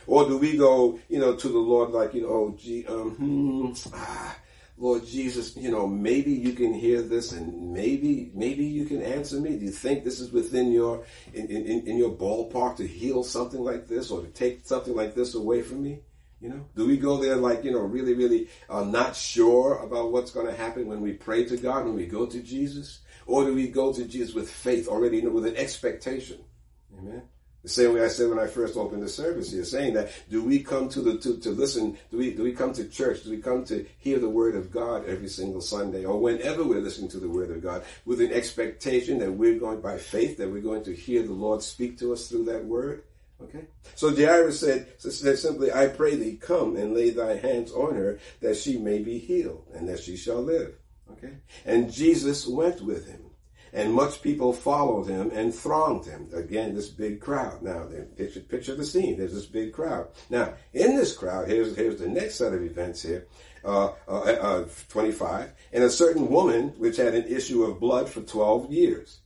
Or 0.06 0.26
do 0.26 0.38
we 0.38 0.56
go, 0.56 0.98
you 1.08 1.18
know, 1.18 1.36
to 1.36 1.48
the 1.48 1.58
Lord 1.58 1.90
like, 1.90 2.14
you 2.14 2.22
know, 2.22 2.28
oh, 2.28 2.56
gee, 2.58 2.86
um, 2.86 3.10
hmm, 3.12 3.72
ah, 3.94 4.36
Lord 4.78 5.04
Jesus, 5.04 5.56
you 5.56 5.70
know, 5.70 5.86
maybe 5.86 6.32
you 6.32 6.54
can 6.54 6.72
hear 6.72 7.02
this 7.02 7.32
and 7.32 7.72
maybe, 7.72 8.30
maybe 8.34 8.64
you 8.64 8.86
can 8.86 9.02
answer 9.02 9.38
me. 9.38 9.58
Do 9.58 9.66
you 9.66 9.70
think 9.70 10.04
this 10.04 10.20
is 10.20 10.32
within 10.32 10.72
your, 10.72 11.04
in, 11.34 11.48
in, 11.48 11.86
in 11.86 11.98
your 11.98 12.10
ballpark 12.10 12.76
to 12.76 12.86
heal 12.86 13.22
something 13.22 13.60
like 13.60 13.88
this 13.88 14.10
or 14.10 14.22
to 14.22 14.28
take 14.28 14.66
something 14.66 14.96
like 14.96 15.14
this 15.14 15.34
away 15.34 15.60
from 15.60 15.82
me? 15.82 16.00
You 16.40 16.48
know, 16.48 16.64
do 16.74 16.86
we 16.86 16.96
go 16.96 17.18
there 17.18 17.36
like, 17.36 17.64
you 17.64 17.70
know, 17.70 17.80
really, 17.80 18.14
really 18.14 18.48
uh, 18.70 18.82
not 18.82 19.14
sure 19.14 19.76
about 19.80 20.10
what's 20.10 20.30
going 20.30 20.46
to 20.46 20.54
happen 20.54 20.86
when 20.86 21.02
we 21.02 21.12
pray 21.12 21.44
to 21.44 21.58
God, 21.58 21.84
when 21.84 21.94
we 21.94 22.06
go 22.06 22.24
to 22.24 22.40
Jesus? 22.40 23.00
Or 23.26 23.44
do 23.44 23.54
we 23.54 23.68
go 23.68 23.92
to 23.92 24.06
Jesus 24.06 24.34
with 24.34 24.50
faith 24.50 24.88
already, 24.88 25.18
you 25.18 25.24
know, 25.24 25.30
with 25.30 25.46
an 25.46 25.56
expectation? 25.56 26.38
Amen. 27.00 27.22
The 27.62 27.68
same 27.68 27.92
way 27.92 28.02
I 28.02 28.08
said 28.08 28.30
when 28.30 28.38
I 28.38 28.46
first 28.46 28.76
opened 28.78 29.02
the 29.02 29.08
service 29.08 29.52
here, 29.52 29.64
saying 29.64 29.92
that 29.92 30.10
do 30.30 30.42
we 30.42 30.60
come 30.60 30.88
to 30.90 31.00
the 31.02 31.18
to, 31.18 31.36
to 31.38 31.50
listen, 31.50 31.98
do 32.10 32.16
we 32.16 32.32
do 32.32 32.42
we 32.42 32.52
come 32.52 32.72
to 32.72 32.88
church, 32.88 33.22
do 33.22 33.30
we 33.30 33.36
come 33.36 33.64
to 33.66 33.86
hear 33.98 34.18
the 34.18 34.30
word 34.30 34.54
of 34.54 34.70
God 34.70 35.04
every 35.06 35.28
single 35.28 35.60
Sunday 35.60 36.06
or 36.06 36.18
whenever 36.18 36.64
we're 36.64 36.80
listening 36.80 37.10
to 37.10 37.18
the 37.18 37.28
word 37.28 37.50
of 37.50 37.62
God 37.62 37.84
with 38.06 38.22
an 38.22 38.32
expectation 38.32 39.18
that 39.18 39.32
we're 39.32 39.58
going 39.58 39.82
by 39.82 39.98
faith 39.98 40.38
that 40.38 40.50
we're 40.50 40.62
going 40.62 40.84
to 40.84 40.94
hear 40.94 41.22
the 41.22 41.32
Lord 41.32 41.62
speak 41.62 41.98
to 41.98 42.14
us 42.14 42.28
through 42.28 42.44
that 42.44 42.64
word? 42.64 43.04
Okay. 43.42 43.66
So 43.94 44.14
Jairus 44.14 44.60
said, 44.60 44.88
said 44.98 45.38
simply, 45.38 45.72
I 45.72 45.86
pray 45.88 46.14
thee 46.14 46.36
come 46.36 46.76
and 46.76 46.94
lay 46.94 47.10
thy 47.10 47.36
hands 47.36 47.72
on 47.72 47.94
her 47.94 48.18
that 48.40 48.56
she 48.56 48.78
may 48.78 49.00
be 49.00 49.18
healed 49.18 49.66
and 49.74 49.88
that 49.88 50.00
she 50.00 50.16
shall 50.16 50.42
live. 50.42 50.74
Okay. 51.12 51.34
And 51.66 51.92
Jesus 51.92 52.46
went 52.46 52.80
with 52.82 53.06
him 53.06 53.29
and 53.72 53.92
much 53.92 54.22
people 54.22 54.52
followed 54.52 55.06
him 55.06 55.30
and 55.32 55.54
thronged 55.54 56.04
him. 56.06 56.28
Again, 56.32 56.74
this 56.74 56.88
big 56.88 57.20
crowd. 57.20 57.62
Now, 57.62 57.88
picture, 58.16 58.40
picture 58.40 58.74
the 58.74 58.84
scene. 58.84 59.16
There's 59.16 59.34
this 59.34 59.46
big 59.46 59.72
crowd. 59.72 60.08
Now, 60.28 60.54
in 60.72 60.96
this 60.96 61.16
crowd, 61.16 61.48
here's, 61.48 61.76
here's 61.76 62.00
the 62.00 62.08
next 62.08 62.36
set 62.36 62.52
of 62.52 62.62
events 62.62 63.02
here. 63.02 63.26
Uh, 63.64 63.92
uh, 64.08 64.20
uh, 64.22 64.64
25. 64.88 65.52
And 65.72 65.84
a 65.84 65.90
certain 65.90 66.30
woman 66.30 66.68
which 66.78 66.96
had 66.96 67.14
an 67.14 67.26
issue 67.26 67.62
of 67.64 67.78
blood 67.78 68.08
for 68.08 68.22
12 68.22 68.72
years 68.72 69.18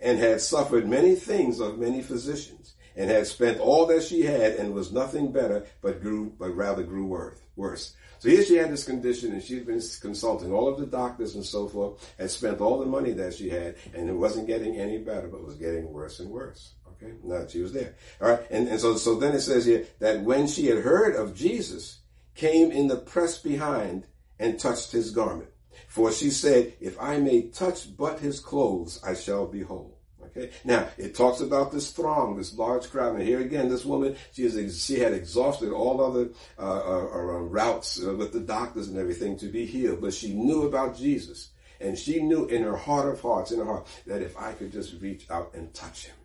and 0.00 0.18
had 0.18 0.40
suffered 0.40 0.88
many 0.88 1.14
things 1.14 1.60
of 1.60 1.78
many 1.78 2.02
physicians 2.02 2.74
and 2.96 3.10
had 3.10 3.26
spent 3.26 3.60
all 3.60 3.86
that 3.86 4.02
she 4.02 4.22
had 4.22 4.52
and 4.54 4.74
was 4.74 4.92
nothing 4.92 5.30
better, 5.30 5.66
but 5.80 6.02
grew, 6.02 6.32
but 6.38 6.56
rather 6.56 6.82
grew 6.82 7.32
worse. 7.54 7.94
So 8.22 8.28
here 8.28 8.44
she 8.44 8.54
had 8.54 8.70
this 8.70 8.84
condition 8.84 9.32
and 9.32 9.42
she'd 9.42 9.66
been 9.66 9.82
consulting 10.00 10.52
all 10.52 10.68
of 10.68 10.78
the 10.78 10.86
doctors 10.86 11.34
and 11.34 11.44
so 11.44 11.66
forth, 11.66 12.14
had 12.16 12.30
spent 12.30 12.60
all 12.60 12.78
the 12.78 12.86
money 12.86 13.10
that 13.14 13.34
she 13.34 13.50
had, 13.50 13.74
and 13.92 14.08
it 14.08 14.12
wasn't 14.12 14.46
getting 14.46 14.76
any 14.76 14.98
better, 14.98 15.26
but 15.26 15.44
was 15.44 15.56
getting 15.56 15.92
worse 15.92 16.20
and 16.20 16.30
worse. 16.30 16.74
Okay, 16.92 17.14
now 17.24 17.44
she 17.48 17.62
was 17.62 17.72
there. 17.72 17.96
All 18.20 18.30
right, 18.30 18.40
and, 18.48 18.68
and 18.68 18.78
so 18.78 18.94
so 18.94 19.16
then 19.16 19.34
it 19.34 19.40
says 19.40 19.64
here 19.64 19.86
that 19.98 20.20
when 20.20 20.46
she 20.46 20.68
had 20.68 20.84
heard 20.84 21.16
of 21.16 21.34
Jesus, 21.34 21.98
came 22.36 22.70
in 22.70 22.86
the 22.86 22.94
press 22.94 23.38
behind 23.38 24.06
and 24.38 24.56
touched 24.56 24.92
his 24.92 25.10
garment. 25.10 25.50
For 25.88 26.12
she 26.12 26.30
said, 26.30 26.74
If 26.78 26.96
I 27.00 27.18
may 27.18 27.48
touch 27.48 27.96
but 27.96 28.20
his 28.20 28.38
clothes, 28.38 29.00
I 29.04 29.14
shall 29.14 29.48
be 29.48 29.62
whole. 29.62 29.98
Okay. 30.34 30.50
Now 30.64 30.88
it 30.96 31.14
talks 31.14 31.40
about 31.40 31.72
this 31.72 31.90
throng, 31.90 32.36
this 32.36 32.56
large 32.56 32.90
crowd, 32.90 33.16
and 33.16 33.22
here 33.22 33.40
again, 33.40 33.68
this 33.68 33.84
woman, 33.84 34.16
she 34.32 34.44
is 34.44 34.82
she 34.82 34.98
had 34.98 35.12
exhausted 35.12 35.72
all 35.72 36.02
other 36.02 36.30
uh, 36.58 36.62
uh, 36.62 37.08
uh, 37.14 37.40
routes 37.40 38.02
uh, 38.02 38.14
with 38.14 38.32
the 38.32 38.40
doctors 38.40 38.88
and 38.88 38.98
everything 38.98 39.36
to 39.38 39.46
be 39.46 39.66
healed, 39.66 40.00
but 40.00 40.14
she 40.14 40.32
knew 40.32 40.62
about 40.62 40.96
Jesus, 40.96 41.50
and 41.80 41.98
she 41.98 42.22
knew 42.22 42.46
in 42.46 42.62
her 42.62 42.76
heart 42.76 43.08
of 43.08 43.20
hearts, 43.20 43.52
in 43.52 43.58
her 43.58 43.66
heart, 43.66 43.86
that 44.06 44.22
if 44.22 44.38
I 44.38 44.52
could 44.52 44.72
just 44.72 45.00
reach 45.02 45.30
out 45.30 45.52
and 45.54 45.72
touch 45.74 46.06
him, 46.06 46.16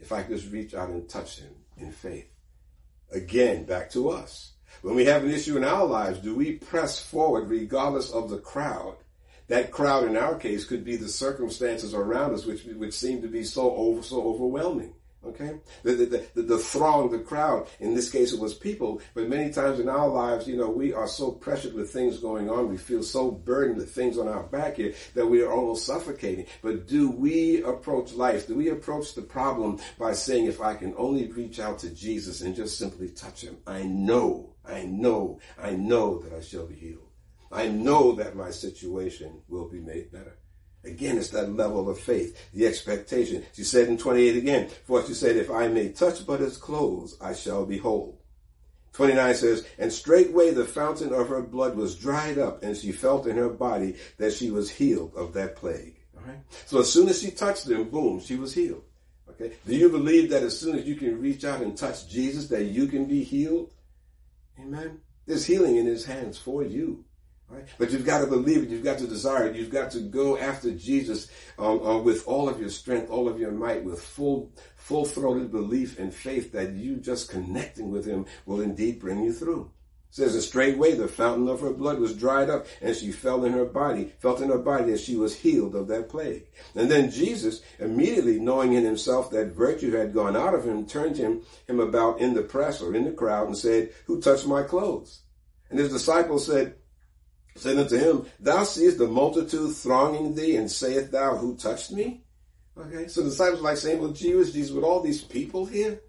if 0.00 0.10
I 0.10 0.22
could 0.22 0.38
just 0.38 0.50
reach 0.50 0.74
out 0.74 0.88
and 0.88 1.06
touch 1.06 1.38
him 1.38 1.54
in 1.76 1.92
faith, 1.92 2.30
again, 3.12 3.64
back 3.64 3.90
to 3.90 4.08
us. 4.08 4.52
When 4.80 4.94
we 4.94 5.04
have 5.04 5.22
an 5.22 5.30
issue 5.30 5.56
in 5.56 5.64
our 5.64 5.84
lives, 5.84 6.18
do 6.18 6.34
we 6.34 6.52
press 6.52 7.00
forward 7.00 7.48
regardless 7.48 8.10
of 8.10 8.30
the 8.30 8.38
crowd? 8.38 8.96
That 9.48 9.70
crowd 9.70 10.04
in 10.04 10.16
our 10.16 10.36
case 10.36 10.64
could 10.64 10.84
be 10.84 10.96
the 10.96 11.08
circumstances 11.08 11.94
around 11.94 12.34
us, 12.34 12.46
which 12.46 12.64
which 12.64 12.94
seem 12.94 13.22
to 13.22 13.28
be 13.28 13.44
so 13.44 13.74
over 13.74 14.02
so 14.02 14.22
overwhelming. 14.22 14.94
Okay, 15.26 15.58
the, 15.82 15.92
the, 15.92 16.26
the, 16.34 16.42
the, 16.42 16.58
throng, 16.58 17.10
the 17.10 17.18
crowd, 17.18 17.66
in 17.80 17.94
this 17.94 18.10
case 18.10 18.34
it 18.34 18.40
was 18.40 18.52
people, 18.52 19.00
but 19.14 19.26
many 19.26 19.50
times 19.50 19.80
in 19.80 19.88
our 19.88 20.06
lives, 20.06 20.46
you 20.46 20.54
know, 20.54 20.68
we 20.68 20.92
are 20.92 21.08
so 21.08 21.30
pressured 21.30 21.72
with 21.72 21.90
things 21.90 22.18
going 22.18 22.50
on, 22.50 22.68
we 22.68 22.76
feel 22.76 23.02
so 23.02 23.30
burdened 23.30 23.78
with 23.78 23.90
things 23.90 24.18
on 24.18 24.28
our 24.28 24.42
back 24.42 24.76
here 24.76 24.92
that 25.14 25.26
we 25.26 25.40
are 25.40 25.50
almost 25.50 25.86
suffocating. 25.86 26.44
But 26.60 26.86
do 26.86 27.10
we 27.10 27.62
approach 27.62 28.12
life? 28.12 28.46
Do 28.46 28.54
we 28.54 28.68
approach 28.68 29.14
the 29.14 29.22
problem 29.22 29.78
by 29.98 30.12
saying, 30.12 30.44
if 30.44 30.60
I 30.60 30.74
can 30.74 30.94
only 30.98 31.32
reach 31.32 31.58
out 31.58 31.78
to 31.78 31.90
Jesus 31.90 32.42
and 32.42 32.54
just 32.54 32.76
simply 32.76 33.08
touch 33.08 33.40
him, 33.40 33.56
I 33.66 33.82
know, 33.82 34.54
I 34.62 34.82
know, 34.84 35.40
I 35.58 35.70
know 35.70 36.18
that 36.18 36.34
I 36.34 36.42
shall 36.42 36.66
be 36.66 36.74
healed. 36.74 37.03
I 37.54 37.68
know 37.68 38.12
that 38.12 38.34
my 38.34 38.50
situation 38.50 39.40
will 39.48 39.68
be 39.68 39.80
made 39.80 40.10
better. 40.10 40.36
Again, 40.82 41.16
it's 41.16 41.30
that 41.30 41.54
level 41.54 41.88
of 41.88 41.98
faith, 41.98 42.36
the 42.52 42.66
expectation. 42.66 43.44
She 43.54 43.64
said 43.64 43.88
in 43.88 43.96
28 43.96 44.36
again, 44.36 44.68
for 44.84 45.06
she 45.06 45.14
said, 45.14 45.36
if 45.36 45.50
I 45.50 45.68
may 45.68 45.90
touch 45.90 46.26
but 46.26 46.40
his 46.40 46.58
clothes, 46.58 47.16
I 47.20 47.32
shall 47.32 47.64
be 47.64 47.78
whole. 47.78 48.20
29 48.92 49.34
says, 49.34 49.66
and 49.78 49.92
straightway 49.92 50.50
the 50.50 50.64
fountain 50.64 51.12
of 51.12 51.28
her 51.28 51.42
blood 51.42 51.76
was 51.76 51.96
dried 51.96 52.38
up, 52.38 52.62
and 52.62 52.76
she 52.76 52.92
felt 52.92 53.26
in 53.26 53.36
her 53.36 53.48
body 53.48 53.96
that 54.18 54.32
she 54.32 54.50
was 54.50 54.70
healed 54.70 55.12
of 55.16 55.32
that 55.32 55.56
plague. 55.56 55.96
All 56.16 56.22
right. 56.26 56.38
So 56.66 56.80
as 56.80 56.92
soon 56.92 57.08
as 57.08 57.20
she 57.20 57.30
touched 57.30 57.68
him, 57.68 57.88
boom, 57.88 58.20
she 58.20 58.36
was 58.36 58.52
healed. 58.52 58.84
Okay. 59.30 59.54
Do 59.66 59.74
you 59.74 59.88
believe 59.88 60.30
that 60.30 60.42
as 60.42 60.58
soon 60.58 60.78
as 60.78 60.86
you 60.86 60.96
can 60.96 61.20
reach 61.20 61.44
out 61.44 61.60
and 61.60 61.76
touch 61.76 62.08
Jesus, 62.08 62.48
that 62.48 62.64
you 62.64 62.86
can 62.86 63.06
be 63.06 63.24
healed? 63.24 63.72
Amen. 64.60 65.00
There's 65.26 65.46
healing 65.46 65.76
in 65.76 65.86
his 65.86 66.04
hands 66.04 66.38
for 66.38 66.62
you. 66.62 67.04
Right? 67.48 67.68
But 67.78 67.90
you've 67.90 68.06
got 68.06 68.20
to 68.20 68.26
believe 68.26 68.62
it. 68.62 68.70
You've 68.70 68.84
got 68.84 68.98
to 68.98 69.06
desire 69.06 69.46
it. 69.46 69.56
You've 69.56 69.70
got 69.70 69.90
to 69.92 70.00
go 70.00 70.38
after 70.38 70.72
Jesus 70.72 71.28
um, 71.58 71.82
uh, 71.82 71.98
with 71.98 72.26
all 72.26 72.48
of 72.48 72.58
your 72.58 72.70
strength, 72.70 73.10
all 73.10 73.28
of 73.28 73.38
your 73.38 73.52
might, 73.52 73.84
with 73.84 74.00
full, 74.00 74.50
full-throated 74.76 75.52
belief 75.52 75.98
and 75.98 76.12
faith 76.12 76.52
that 76.52 76.72
you 76.72 76.96
just 76.96 77.30
connecting 77.30 77.90
with 77.90 78.06
Him 78.06 78.26
will 78.46 78.60
indeed 78.60 78.98
bring 78.98 79.22
you 79.22 79.32
through. 79.32 79.70
It 80.08 80.16
says, 80.16 80.34
a 80.36 80.42
straightway 80.42 80.94
the 80.94 81.08
fountain 81.08 81.48
of 81.48 81.60
her 81.60 81.72
blood 81.72 81.98
was 81.98 82.16
dried 82.16 82.48
up, 82.48 82.66
and 82.80 82.94
she 82.94 83.10
felt 83.10 83.44
in 83.44 83.52
her 83.52 83.64
body, 83.64 84.12
felt 84.20 84.40
in 84.40 84.48
her 84.48 84.58
body 84.58 84.92
that 84.92 85.00
she 85.00 85.16
was 85.16 85.34
healed 85.34 85.74
of 85.74 85.88
that 85.88 86.08
plague. 86.08 86.46
And 86.76 86.88
then 86.88 87.10
Jesus, 87.10 87.62
immediately 87.80 88.38
knowing 88.38 88.74
in 88.74 88.84
himself 88.84 89.30
that 89.30 89.56
virtue 89.56 89.90
had 89.90 90.14
gone 90.14 90.36
out 90.36 90.54
of 90.54 90.64
him, 90.64 90.86
turned 90.86 91.16
him, 91.16 91.42
him 91.66 91.80
about 91.80 92.20
in 92.20 92.34
the 92.34 92.42
press 92.42 92.80
or 92.80 92.94
in 92.94 93.04
the 93.04 93.12
crowd 93.12 93.48
and 93.48 93.58
said, 93.58 93.92
Who 94.06 94.20
touched 94.20 94.46
my 94.46 94.62
clothes? 94.62 95.22
And 95.68 95.80
his 95.80 95.92
disciples 95.92 96.46
said, 96.46 96.76
said 97.54 97.78
unto 97.78 97.96
him, 97.96 98.26
Thou 98.40 98.64
seest 98.64 98.98
the 98.98 99.06
multitude 99.06 99.74
thronging 99.76 100.34
thee, 100.34 100.56
and 100.56 100.70
sayest 100.70 101.12
thou, 101.12 101.36
Who 101.36 101.56
touched 101.56 101.92
me? 101.92 102.22
Okay, 102.76 103.06
so 103.06 103.22
the 103.22 103.30
disciples 103.30 103.62
like 103.62 103.76
saying, 103.76 104.00
Well, 104.00 104.10
Jesus, 104.10 104.52
Jesus, 104.52 104.72
with 104.72 104.84
all 104.84 105.00
these 105.00 105.22
people 105.22 105.64
here, 105.64 106.00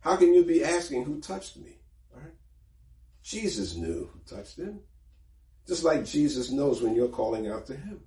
how 0.00 0.16
can 0.16 0.34
you 0.34 0.44
be 0.44 0.64
asking 0.64 1.04
who 1.04 1.20
touched 1.20 1.56
me? 1.56 1.78
All 2.14 2.20
right? 2.20 2.32
Jesus 3.22 3.76
knew 3.76 4.10
who 4.12 4.20
touched 4.36 4.58
him. 4.58 4.80
Just 5.66 5.84
like 5.84 6.04
Jesus 6.04 6.50
knows 6.50 6.82
when 6.82 6.94
you're 6.94 7.08
calling 7.08 7.48
out 7.48 7.66
to 7.66 7.76
him. 7.76 8.00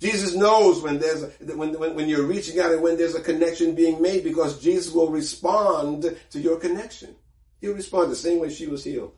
Jesus 0.00 0.34
knows 0.34 0.82
when 0.82 0.98
there's 0.98 1.22
a, 1.22 1.26
when, 1.54 1.78
when, 1.78 1.94
when 1.94 2.08
you're 2.08 2.26
reaching 2.26 2.58
out 2.58 2.72
and 2.72 2.82
when 2.82 2.96
there's 2.96 3.14
a 3.14 3.20
connection 3.20 3.74
being 3.74 4.02
made 4.02 4.24
because 4.24 4.60
Jesus 4.60 4.92
will 4.92 5.10
respond 5.10 6.16
to 6.30 6.40
your 6.40 6.58
connection. 6.58 7.14
He'll 7.60 7.74
respond 7.74 8.10
the 8.10 8.16
same 8.16 8.40
way 8.40 8.50
she 8.50 8.66
was 8.66 8.82
healed. 8.82 9.12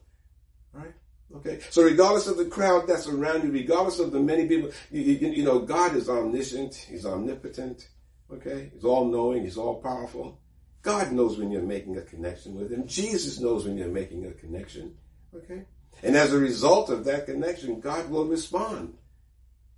Okay, 1.36 1.58
so 1.70 1.82
regardless 1.82 2.28
of 2.28 2.36
the 2.36 2.44
crowd 2.44 2.86
that's 2.86 3.08
around 3.08 3.42
you, 3.42 3.50
regardless 3.50 3.98
of 3.98 4.12
the 4.12 4.20
many 4.20 4.46
people, 4.46 4.70
you, 4.92 5.02
you, 5.02 5.28
you, 5.28 5.42
know, 5.42 5.58
God 5.58 5.96
is 5.96 6.08
omniscient, 6.08 6.74
He's 6.74 7.04
omnipotent, 7.04 7.88
okay? 8.32 8.70
He's 8.72 8.84
all 8.84 9.06
knowing, 9.06 9.42
He's 9.42 9.56
all 9.56 9.82
powerful. 9.82 10.38
God 10.82 11.10
knows 11.10 11.38
when 11.38 11.50
you're 11.50 11.62
making 11.62 11.96
a 11.96 12.02
connection 12.02 12.54
with 12.54 12.70
Him. 12.70 12.86
Jesus 12.86 13.40
knows 13.40 13.64
when 13.64 13.76
you're 13.76 13.88
making 13.88 14.26
a 14.26 14.32
connection, 14.32 14.94
okay? 15.34 15.64
And 16.02 16.16
as 16.16 16.32
a 16.32 16.38
result 16.38 16.90
of 16.90 17.04
that 17.06 17.26
connection, 17.26 17.80
God 17.80 18.08
will 18.10 18.26
respond. 18.26 18.96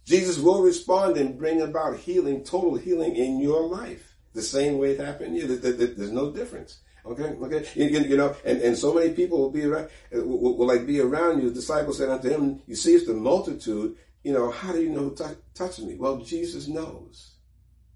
Jesus 0.04 0.38
will 0.38 0.62
respond 0.62 1.16
and 1.16 1.38
bring 1.38 1.62
about 1.62 1.98
healing, 1.98 2.44
total 2.44 2.76
healing 2.76 3.16
in 3.16 3.40
your 3.40 3.62
life. 3.62 4.14
The 4.34 4.42
same 4.42 4.78
way 4.78 4.92
it 4.92 5.00
happened 5.00 5.34
here. 5.34 5.46
There's 5.46 6.12
no 6.12 6.30
difference. 6.30 6.80
Okay, 7.06 7.36
okay, 7.40 7.64
you, 7.76 7.86
you, 8.00 8.16
know, 8.16 8.34
and, 8.44 8.60
and 8.60 8.76
so 8.76 8.92
many 8.92 9.12
people 9.12 9.38
will 9.38 9.50
be 9.50 9.64
around, 9.64 9.88
will, 10.10 10.56
will, 10.56 10.66
like 10.66 10.86
be 10.86 11.00
around 11.00 11.40
you. 11.40 11.50
The 11.50 11.54
disciples 11.54 11.98
said 11.98 12.08
unto 12.08 12.28
him, 12.28 12.60
"You 12.66 12.75
see, 12.75 12.94
it's 12.94 13.06
the 13.06 13.14
multitude. 13.14 13.96
You 14.25 14.32
know, 14.32 14.50
how 14.50 14.72
do 14.72 14.82
you 14.82 14.90
know 14.90 15.10
who 15.10 15.14
t- 15.14 15.40
touched 15.54 15.78
me? 15.80 15.94
Well, 15.94 16.18
Jesus 16.18 16.66
knows. 16.66 17.34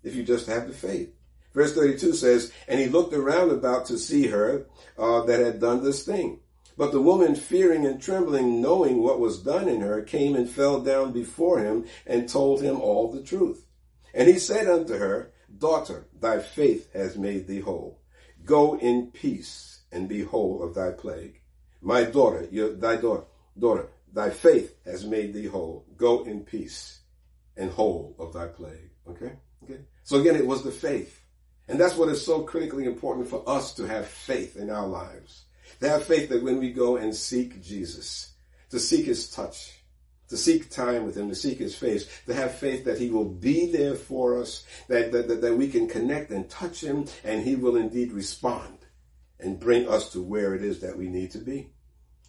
If 0.04 0.14
you 0.14 0.22
just 0.22 0.46
have 0.46 0.68
the 0.68 0.74
faith." 0.74 1.12
Verse 1.52 1.74
thirty-two 1.74 2.14
says, 2.14 2.52
"And 2.68 2.78
he 2.78 2.86
looked 2.86 3.12
around 3.12 3.50
about 3.50 3.86
to 3.86 3.98
see 3.98 4.28
her 4.28 4.66
uh, 4.96 5.22
that 5.22 5.40
had 5.40 5.60
done 5.60 5.82
this 5.82 6.04
thing." 6.04 6.38
But 6.76 6.92
the 6.92 7.02
woman, 7.02 7.34
fearing 7.34 7.84
and 7.84 8.00
trembling, 8.00 8.62
knowing 8.62 9.02
what 9.02 9.20
was 9.20 9.42
done 9.42 9.68
in 9.68 9.80
her, 9.80 10.02
came 10.02 10.36
and 10.36 10.48
fell 10.48 10.80
down 10.80 11.12
before 11.12 11.58
him 11.58 11.84
and 12.06 12.28
told 12.28 12.62
him 12.62 12.80
all 12.80 13.10
the 13.10 13.22
truth. 13.22 13.66
And 14.14 14.28
he 14.28 14.38
said 14.38 14.66
unto 14.66 14.96
her, 14.96 15.32
Daughter, 15.58 16.06
thy 16.18 16.38
faith 16.38 16.90
has 16.94 17.18
made 17.18 17.46
thee 17.46 17.60
whole 17.60 17.99
Go 18.50 18.76
in 18.78 19.12
peace 19.12 19.82
and 19.92 20.08
be 20.08 20.24
whole 20.24 20.60
of 20.60 20.74
thy 20.74 20.90
plague. 20.90 21.40
My 21.80 22.02
daughter, 22.02 22.48
your, 22.50 22.72
thy 22.72 22.96
daughter, 22.96 23.22
daughter, 23.56 23.86
thy 24.12 24.30
faith 24.30 24.74
has 24.84 25.06
made 25.06 25.32
thee 25.32 25.46
whole. 25.46 25.86
Go 25.96 26.24
in 26.24 26.40
peace 26.40 26.98
and 27.56 27.70
whole 27.70 28.16
of 28.18 28.32
thy 28.32 28.48
plague. 28.48 28.90
Okay? 29.08 29.34
Okay? 29.62 29.78
So 30.02 30.18
again, 30.20 30.34
it 30.34 30.48
was 30.48 30.64
the 30.64 30.72
faith. 30.72 31.22
And 31.68 31.78
that's 31.78 31.94
what 31.94 32.08
is 32.08 32.26
so 32.26 32.42
critically 32.42 32.86
important 32.86 33.28
for 33.28 33.48
us 33.48 33.72
to 33.74 33.84
have 33.84 34.08
faith 34.08 34.56
in 34.56 34.68
our 34.68 34.88
lives. 34.88 35.44
To 35.78 35.88
have 35.88 36.02
faith 36.02 36.28
that 36.30 36.42
when 36.42 36.58
we 36.58 36.72
go 36.72 36.96
and 36.96 37.14
seek 37.14 37.62
Jesus, 37.62 38.32
to 38.70 38.80
seek 38.80 39.06
his 39.06 39.30
touch, 39.30 39.79
to 40.30 40.36
seek 40.36 40.70
time 40.70 41.04
with 41.04 41.16
him, 41.16 41.28
to 41.28 41.34
seek 41.34 41.58
his 41.58 41.76
face, 41.76 42.08
to 42.26 42.32
have 42.32 42.54
faith 42.54 42.84
that 42.84 42.98
he 42.98 43.10
will 43.10 43.28
be 43.28 43.70
there 43.70 43.96
for 43.96 44.40
us, 44.40 44.64
that, 44.88 45.12
that, 45.12 45.28
that, 45.28 45.42
that 45.42 45.56
we 45.56 45.68
can 45.68 45.88
connect 45.88 46.30
and 46.30 46.48
touch 46.48 46.82
him, 46.82 47.04
and 47.24 47.42
he 47.42 47.56
will 47.56 47.76
indeed 47.76 48.12
respond 48.12 48.78
and 49.38 49.60
bring 49.60 49.88
us 49.88 50.10
to 50.12 50.22
where 50.22 50.54
it 50.54 50.62
is 50.62 50.80
that 50.80 50.96
we 50.96 51.08
need 51.08 51.32
to 51.32 51.38
be. 51.38 51.70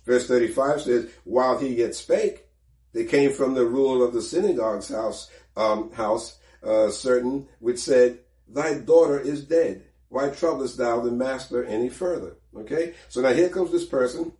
Verse 0.05 0.27
35 0.27 0.81
says, 0.81 1.09
While 1.23 1.59
he 1.59 1.75
yet 1.75 1.93
spake, 1.95 2.47
they 2.93 3.05
came 3.05 3.31
from 3.31 3.53
the 3.53 3.65
ruler 3.65 4.05
of 4.05 4.13
the 4.13 4.21
synagogue's 4.21 4.89
house, 4.89 5.29
um, 5.55 5.91
house 5.91 6.39
uh, 6.63 6.89
certain, 6.89 7.47
which 7.59 7.79
said, 7.79 8.19
Thy 8.47 8.79
daughter 8.79 9.19
is 9.19 9.45
dead. 9.45 9.83
Why 10.09 10.29
troublest 10.29 10.77
thou 10.77 11.01
the 11.01 11.11
master 11.11 11.63
any 11.63 11.87
further? 11.87 12.35
Okay? 12.57 12.93
So 13.07 13.21
now 13.21 13.31
here 13.31 13.47
comes 13.47 13.71
this 13.71 13.85
person 13.85 14.33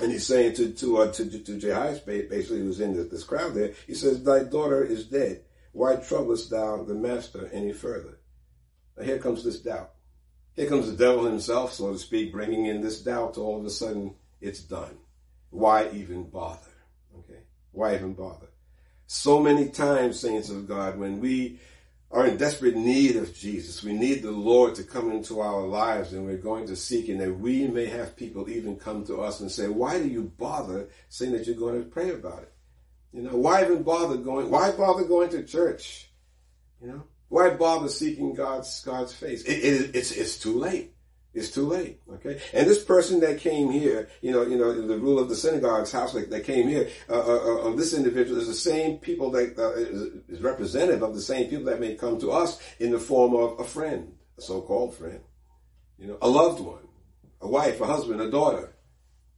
and 0.00 0.10
he's 0.10 0.26
saying 0.26 0.54
to 0.54 0.72
to 0.72 0.98
uh, 0.98 1.12
to, 1.12 1.38
to 1.38 1.60
Jairus, 1.60 2.00
basically, 2.00 2.60
who's 2.60 2.80
in 2.80 2.94
this, 2.94 3.08
this 3.08 3.24
crowd 3.24 3.54
there, 3.54 3.72
he 3.86 3.94
says, 3.94 4.22
"Thy 4.22 4.44
daughter 4.44 4.84
is 4.84 5.06
dead. 5.06 5.42
Why 5.72 5.96
troublest 5.96 6.50
thou 6.50 6.82
the 6.84 6.94
master 6.94 7.48
any 7.52 7.72
further?" 7.72 8.18
Now 8.96 9.04
here 9.04 9.18
comes 9.18 9.44
this 9.44 9.60
doubt. 9.60 9.90
Here 10.54 10.68
comes 10.68 10.90
the 10.90 10.96
devil 10.96 11.24
himself, 11.24 11.72
so 11.72 11.92
to 11.92 11.98
speak, 11.98 12.32
bringing 12.32 12.66
in 12.66 12.80
this 12.80 13.00
doubt. 13.00 13.38
All 13.38 13.58
of 13.58 13.64
a 13.64 13.70
sudden, 13.70 14.14
it's 14.40 14.60
done. 14.60 14.98
Why 15.50 15.88
even 15.92 16.24
bother? 16.24 16.70
Okay, 17.18 17.40
why 17.72 17.94
even 17.94 18.14
bother? 18.14 18.48
So 19.06 19.40
many 19.40 19.68
times, 19.68 20.18
saints 20.18 20.48
of 20.50 20.66
God, 20.66 20.98
when 20.98 21.20
we 21.20 21.60
are 22.14 22.28
in 22.28 22.36
desperate 22.36 22.76
need 22.76 23.16
of 23.16 23.34
Jesus. 23.34 23.82
We 23.82 23.92
need 23.92 24.22
the 24.22 24.30
Lord 24.30 24.76
to 24.76 24.84
come 24.84 25.10
into 25.10 25.40
our 25.40 25.62
lives 25.62 26.12
and 26.12 26.24
we're 26.24 26.36
going 26.36 26.64
to 26.68 26.76
seek 26.76 27.08
and 27.08 27.20
that 27.20 27.40
we 27.40 27.66
may 27.66 27.86
have 27.86 28.14
people 28.14 28.48
even 28.48 28.76
come 28.76 29.04
to 29.06 29.20
us 29.20 29.40
and 29.40 29.50
say, 29.50 29.66
why 29.66 29.98
do 29.98 30.08
you 30.08 30.32
bother 30.38 30.88
saying 31.08 31.32
that 31.32 31.44
you're 31.44 31.56
going 31.56 31.82
to 31.82 31.90
pray 31.90 32.10
about 32.10 32.44
it? 32.44 32.52
You 33.12 33.22
know, 33.22 33.34
why 33.36 33.64
even 33.64 33.82
bother 33.82 34.16
going, 34.16 34.48
why 34.48 34.70
bother 34.70 35.04
going 35.04 35.30
to 35.30 35.42
church? 35.42 36.08
You 36.80 36.88
know, 36.88 37.02
why 37.30 37.50
bother 37.50 37.88
seeking 37.88 38.32
God's, 38.32 38.80
God's 38.84 39.12
face? 39.12 39.42
It, 39.42 39.64
it, 39.64 39.96
it's, 39.96 40.12
it's 40.12 40.38
too 40.38 40.56
late. 40.56 40.93
It's 41.34 41.50
too 41.50 41.66
late. 41.66 42.00
Okay. 42.08 42.40
And 42.52 42.66
this 42.66 42.84
person 42.84 43.18
that 43.20 43.40
came 43.40 43.70
here, 43.70 44.08
you 44.22 44.30
know, 44.30 44.42
you 44.42 44.56
know, 44.56 44.86
the 44.86 44.98
rule 44.98 45.18
of 45.18 45.28
the 45.28 45.34
synagogue's 45.34 45.90
house 45.90 46.12
that, 46.12 46.30
that 46.30 46.44
came 46.44 46.68
here, 46.68 46.88
uh, 47.10 47.18
uh, 47.18 47.68
uh, 47.68 47.74
this 47.74 47.92
individual 47.92 48.40
is 48.40 48.46
the 48.46 48.54
same 48.54 48.98
people 48.98 49.32
that 49.32 49.58
uh, 49.58 49.72
is, 49.72 50.22
is, 50.28 50.40
representative 50.40 51.02
of 51.02 51.12
the 51.12 51.20
same 51.20 51.50
people 51.50 51.64
that 51.64 51.80
may 51.80 51.96
come 51.96 52.20
to 52.20 52.30
us 52.30 52.60
in 52.78 52.92
the 52.92 53.00
form 53.00 53.34
of 53.34 53.58
a 53.58 53.64
friend, 53.64 54.14
a 54.38 54.42
so-called 54.42 54.94
friend, 54.94 55.20
you 55.98 56.06
know, 56.06 56.18
a 56.22 56.28
loved 56.28 56.60
one, 56.60 56.86
a 57.40 57.48
wife, 57.48 57.80
a 57.80 57.86
husband, 57.86 58.20
a 58.20 58.30
daughter. 58.30 58.72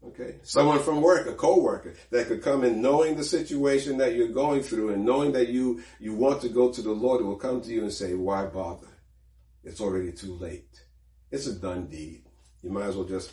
Okay. 0.05 0.37
Someone 0.43 0.81
from 0.81 1.01
work, 1.01 1.27
a 1.27 1.33
co-worker 1.33 1.95
that 2.11 2.29
could 2.29 2.43
come 2.43 2.63
in 2.63 2.83
knowing 2.83 3.17
the 3.17 3.25
situation 3.25 3.97
that 3.99 4.15
you're 4.15 4.29
going 4.29 4.63
through 4.63 4.93
and 4.93 5.05
knowing 5.05 5.33
that 5.33 5.49
you, 5.49 5.83
you 5.99 6.15
want 6.15 6.43
to 6.43 6.51
go 6.51 6.71
to 6.71 6.83
the 6.83 6.93
Lord 6.93 7.25
will 7.25 7.37
come 7.37 7.63
to 7.63 7.71
you 7.71 7.83
and 7.83 7.93
say, 7.93 8.13
why 8.13 8.45
bother? 8.45 8.87
It's 9.65 9.81
already 9.81 10.13
too 10.13 10.35
late 10.35 10.86
it's 11.31 11.47
a 11.47 11.55
done 11.55 11.87
deed. 11.87 12.23
You 12.63 12.71
might 12.71 12.87
as 12.87 12.97
well 12.97 13.05
just 13.05 13.33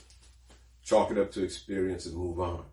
chalk 0.84 1.12
it 1.12 1.18
up 1.18 1.32
to 1.32 1.44
experience 1.44 2.06
and 2.06 2.16
move 2.16 2.40
on. 2.40 2.66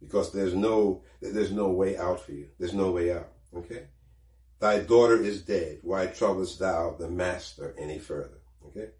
Because 0.00 0.32
there's 0.32 0.54
no 0.54 1.02
there's 1.20 1.52
no 1.52 1.68
way 1.68 1.96
out 1.96 2.20
for 2.20 2.32
you. 2.32 2.48
There's 2.58 2.74
no 2.74 2.90
way 2.92 3.12
out. 3.12 3.28
Okay? 3.54 3.84
Thy 4.60 4.80
daughter 4.80 5.20
is 5.20 5.42
dead. 5.42 5.78
Why 5.82 6.06
troublest 6.06 6.58
thou 6.58 6.96
the 6.98 7.08
master 7.08 7.74
any 7.78 7.98
further? 7.98 8.38
Okay? 8.66 8.90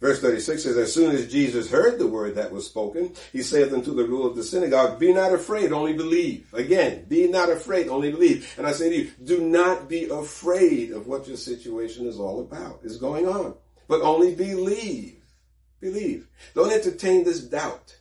Verse 0.00 0.20
36 0.20 0.64
says, 0.64 0.76
As 0.76 0.92
soon 0.92 1.14
as 1.14 1.30
Jesus 1.30 1.70
heard 1.70 1.98
the 1.98 2.08
word 2.08 2.34
that 2.34 2.50
was 2.50 2.66
spoken, 2.66 3.14
he 3.32 3.40
saith 3.40 3.72
unto 3.72 3.94
the 3.94 4.04
ruler 4.04 4.30
of 4.30 4.36
the 4.36 4.42
synagogue, 4.42 4.98
Be 4.98 5.12
not 5.12 5.32
afraid, 5.32 5.70
only 5.70 5.92
believe. 5.92 6.52
Again, 6.52 7.04
be 7.08 7.28
not 7.28 7.50
afraid, 7.50 7.88
only 7.88 8.10
believe. 8.10 8.52
And 8.58 8.66
I 8.66 8.72
say 8.72 8.90
to 8.90 8.96
you, 8.96 9.10
do 9.22 9.40
not 9.40 9.88
be 9.88 10.06
afraid 10.06 10.90
of 10.90 11.06
what 11.06 11.28
your 11.28 11.36
situation 11.36 12.06
is 12.06 12.18
all 12.18 12.40
about, 12.40 12.80
is 12.82 12.96
going 12.96 13.28
on 13.28 13.54
but 13.92 14.00
only 14.00 14.34
believe. 14.34 15.20
Believe. 15.78 16.26
Don't 16.54 16.72
entertain 16.72 17.24
this 17.24 17.42
doubt. 17.42 17.94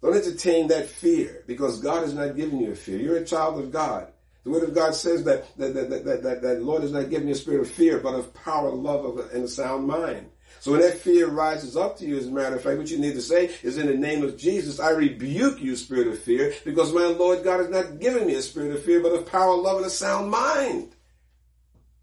Don't 0.00 0.14
entertain 0.14 0.68
that 0.68 0.86
fear 0.86 1.42
because 1.48 1.80
God 1.80 2.04
has 2.04 2.14
not 2.14 2.36
given 2.36 2.60
you 2.60 2.70
a 2.70 2.76
fear. 2.76 3.00
You're 3.00 3.16
a 3.16 3.24
child 3.24 3.58
of 3.58 3.72
God. 3.72 4.06
The 4.44 4.50
Word 4.50 4.62
of 4.62 4.76
God 4.76 4.94
says 4.94 5.24
that 5.24 5.56
that, 5.56 5.74
that, 5.74 5.90
that, 5.90 6.22
that, 6.22 6.42
that 6.42 6.62
Lord 6.62 6.82
has 6.82 6.92
not 6.92 7.10
given 7.10 7.26
you 7.26 7.34
a 7.34 7.36
spirit 7.36 7.62
of 7.62 7.68
fear, 7.68 7.98
but 7.98 8.14
of 8.14 8.32
power, 8.32 8.70
love, 8.70 9.18
and 9.32 9.42
a 9.42 9.48
sound 9.48 9.88
mind. 9.88 10.30
So 10.60 10.70
when 10.70 10.82
that 10.82 10.98
fear 10.98 11.26
rises 11.26 11.76
up 11.76 11.98
to 11.98 12.06
you, 12.06 12.16
as 12.16 12.28
a 12.28 12.30
matter 12.30 12.54
of 12.54 12.62
fact, 12.62 12.78
what 12.78 12.88
you 12.88 12.98
need 12.98 13.14
to 13.14 13.20
say 13.20 13.50
is 13.64 13.76
in 13.76 13.88
the 13.88 13.94
name 13.94 14.22
of 14.22 14.36
Jesus, 14.36 14.78
I 14.78 14.90
rebuke 14.90 15.60
you, 15.60 15.74
spirit 15.74 16.06
of 16.06 16.20
fear, 16.20 16.54
because 16.64 16.94
my 16.94 17.06
Lord 17.06 17.42
God 17.42 17.58
has 17.58 17.70
not 17.70 17.98
given 17.98 18.24
me 18.24 18.36
a 18.36 18.42
spirit 18.42 18.70
of 18.70 18.84
fear, 18.84 19.00
but 19.00 19.12
of 19.12 19.26
power, 19.26 19.56
love, 19.56 19.78
and 19.78 19.86
a 19.86 19.90
sound 19.90 20.30
mind. 20.30 20.92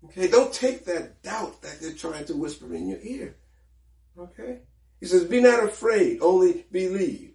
Okay, 0.05 0.27
don't 0.27 0.53
take 0.53 0.85
that 0.85 1.21
doubt 1.23 1.61
that 1.61 1.79
they're 1.81 1.93
trying 1.93 2.25
to 2.25 2.35
whisper 2.35 2.73
in 2.73 2.87
your 2.87 2.99
ear. 3.01 3.35
Okay? 4.17 4.59
He 4.99 5.05
says, 5.05 5.25
be 5.25 5.41
not 5.41 5.63
afraid, 5.63 6.19
only 6.21 6.65
believe. 6.71 7.33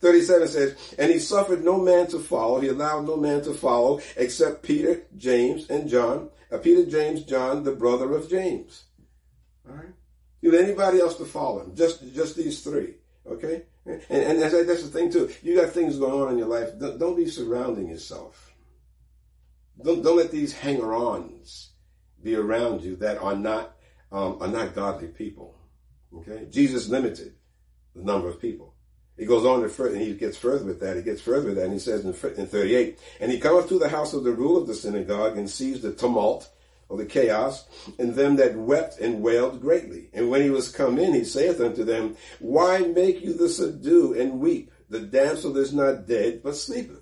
37 0.00 0.48
says, 0.48 0.94
and 0.98 1.12
he 1.12 1.18
suffered 1.18 1.62
no 1.62 1.78
man 1.78 2.06
to 2.08 2.18
follow. 2.18 2.60
He 2.60 2.68
allowed 2.68 3.06
no 3.06 3.16
man 3.16 3.42
to 3.42 3.52
follow 3.52 4.00
except 4.16 4.62
Peter, 4.62 5.02
James, 5.16 5.68
and 5.68 5.88
John. 5.88 6.30
Uh, 6.50 6.58
Peter, 6.58 6.86
James, 6.86 7.22
John, 7.24 7.64
the 7.64 7.72
brother 7.72 8.14
of 8.14 8.28
James. 8.28 8.84
All 9.68 9.76
right. 9.76 9.92
You 10.40 10.52
let 10.52 10.64
anybody 10.64 11.00
else 11.00 11.16
to 11.16 11.26
follow 11.26 11.60
him. 11.60 11.76
Just, 11.76 12.14
just 12.14 12.36
these 12.36 12.62
three. 12.62 12.94
Okay. 13.26 13.64
And, 13.84 14.02
and 14.08 14.42
that's, 14.42 14.54
that's 14.66 14.82
the 14.82 14.88
thing 14.88 15.12
too. 15.12 15.30
You 15.42 15.56
got 15.56 15.70
things 15.70 15.98
going 15.98 16.22
on 16.22 16.32
in 16.32 16.38
your 16.38 16.48
life. 16.48 16.70
Don't, 16.78 16.98
don't 16.98 17.16
be 17.16 17.28
surrounding 17.28 17.88
yourself. 17.88 18.54
Don't, 19.82 20.02
don't 20.02 20.16
let 20.16 20.30
these 20.30 20.52
hanger-ons 20.52 21.69
be 22.22 22.34
around 22.34 22.82
you 22.82 22.96
that 22.96 23.18
are 23.18 23.36
not, 23.36 23.76
um, 24.12 24.38
are 24.40 24.48
not 24.48 24.74
godly 24.74 25.08
people. 25.08 25.56
Okay. 26.16 26.46
Jesus 26.50 26.88
limited 26.88 27.34
the 27.94 28.02
number 28.02 28.28
of 28.28 28.40
people. 28.40 28.74
He 29.16 29.26
goes 29.26 29.44
on 29.44 29.62
to 29.62 29.68
further, 29.68 29.96
and 29.96 30.02
he 30.02 30.14
gets 30.14 30.38
further 30.38 30.64
with 30.64 30.80
that. 30.80 30.96
He 30.96 31.02
gets 31.02 31.20
further 31.20 31.48
with 31.48 31.56
that, 31.56 31.64
and 31.64 31.74
he 31.74 31.78
says 31.78 32.04
in, 32.04 32.14
in 32.40 32.46
38, 32.46 32.98
and 33.20 33.30
he 33.30 33.38
cometh 33.38 33.68
to 33.68 33.78
the 33.78 33.88
house 33.88 34.14
of 34.14 34.24
the 34.24 34.32
ruler 34.32 34.62
of 34.62 34.66
the 34.66 34.74
synagogue 34.74 35.36
and 35.36 35.48
sees 35.48 35.82
the 35.82 35.92
tumult 35.92 36.50
or 36.88 36.96
the 36.96 37.06
chaos, 37.06 37.66
and 38.00 38.14
them 38.14 38.36
that 38.36 38.56
wept 38.56 38.98
and 38.98 39.22
wailed 39.22 39.60
greatly. 39.60 40.10
And 40.12 40.28
when 40.28 40.42
he 40.42 40.50
was 40.50 40.72
come 40.72 40.98
in, 40.98 41.14
he 41.14 41.22
saith 41.22 41.60
unto 41.60 41.84
them, 41.84 42.16
Why 42.40 42.78
make 42.78 43.22
you 43.22 43.32
the 43.32 43.48
subdue 43.48 44.18
and 44.18 44.40
weep? 44.40 44.72
The 44.88 44.98
damsel 44.98 45.56
is 45.56 45.72
not 45.72 46.08
dead, 46.08 46.42
but 46.42 46.56
sleepeth. 46.56 46.99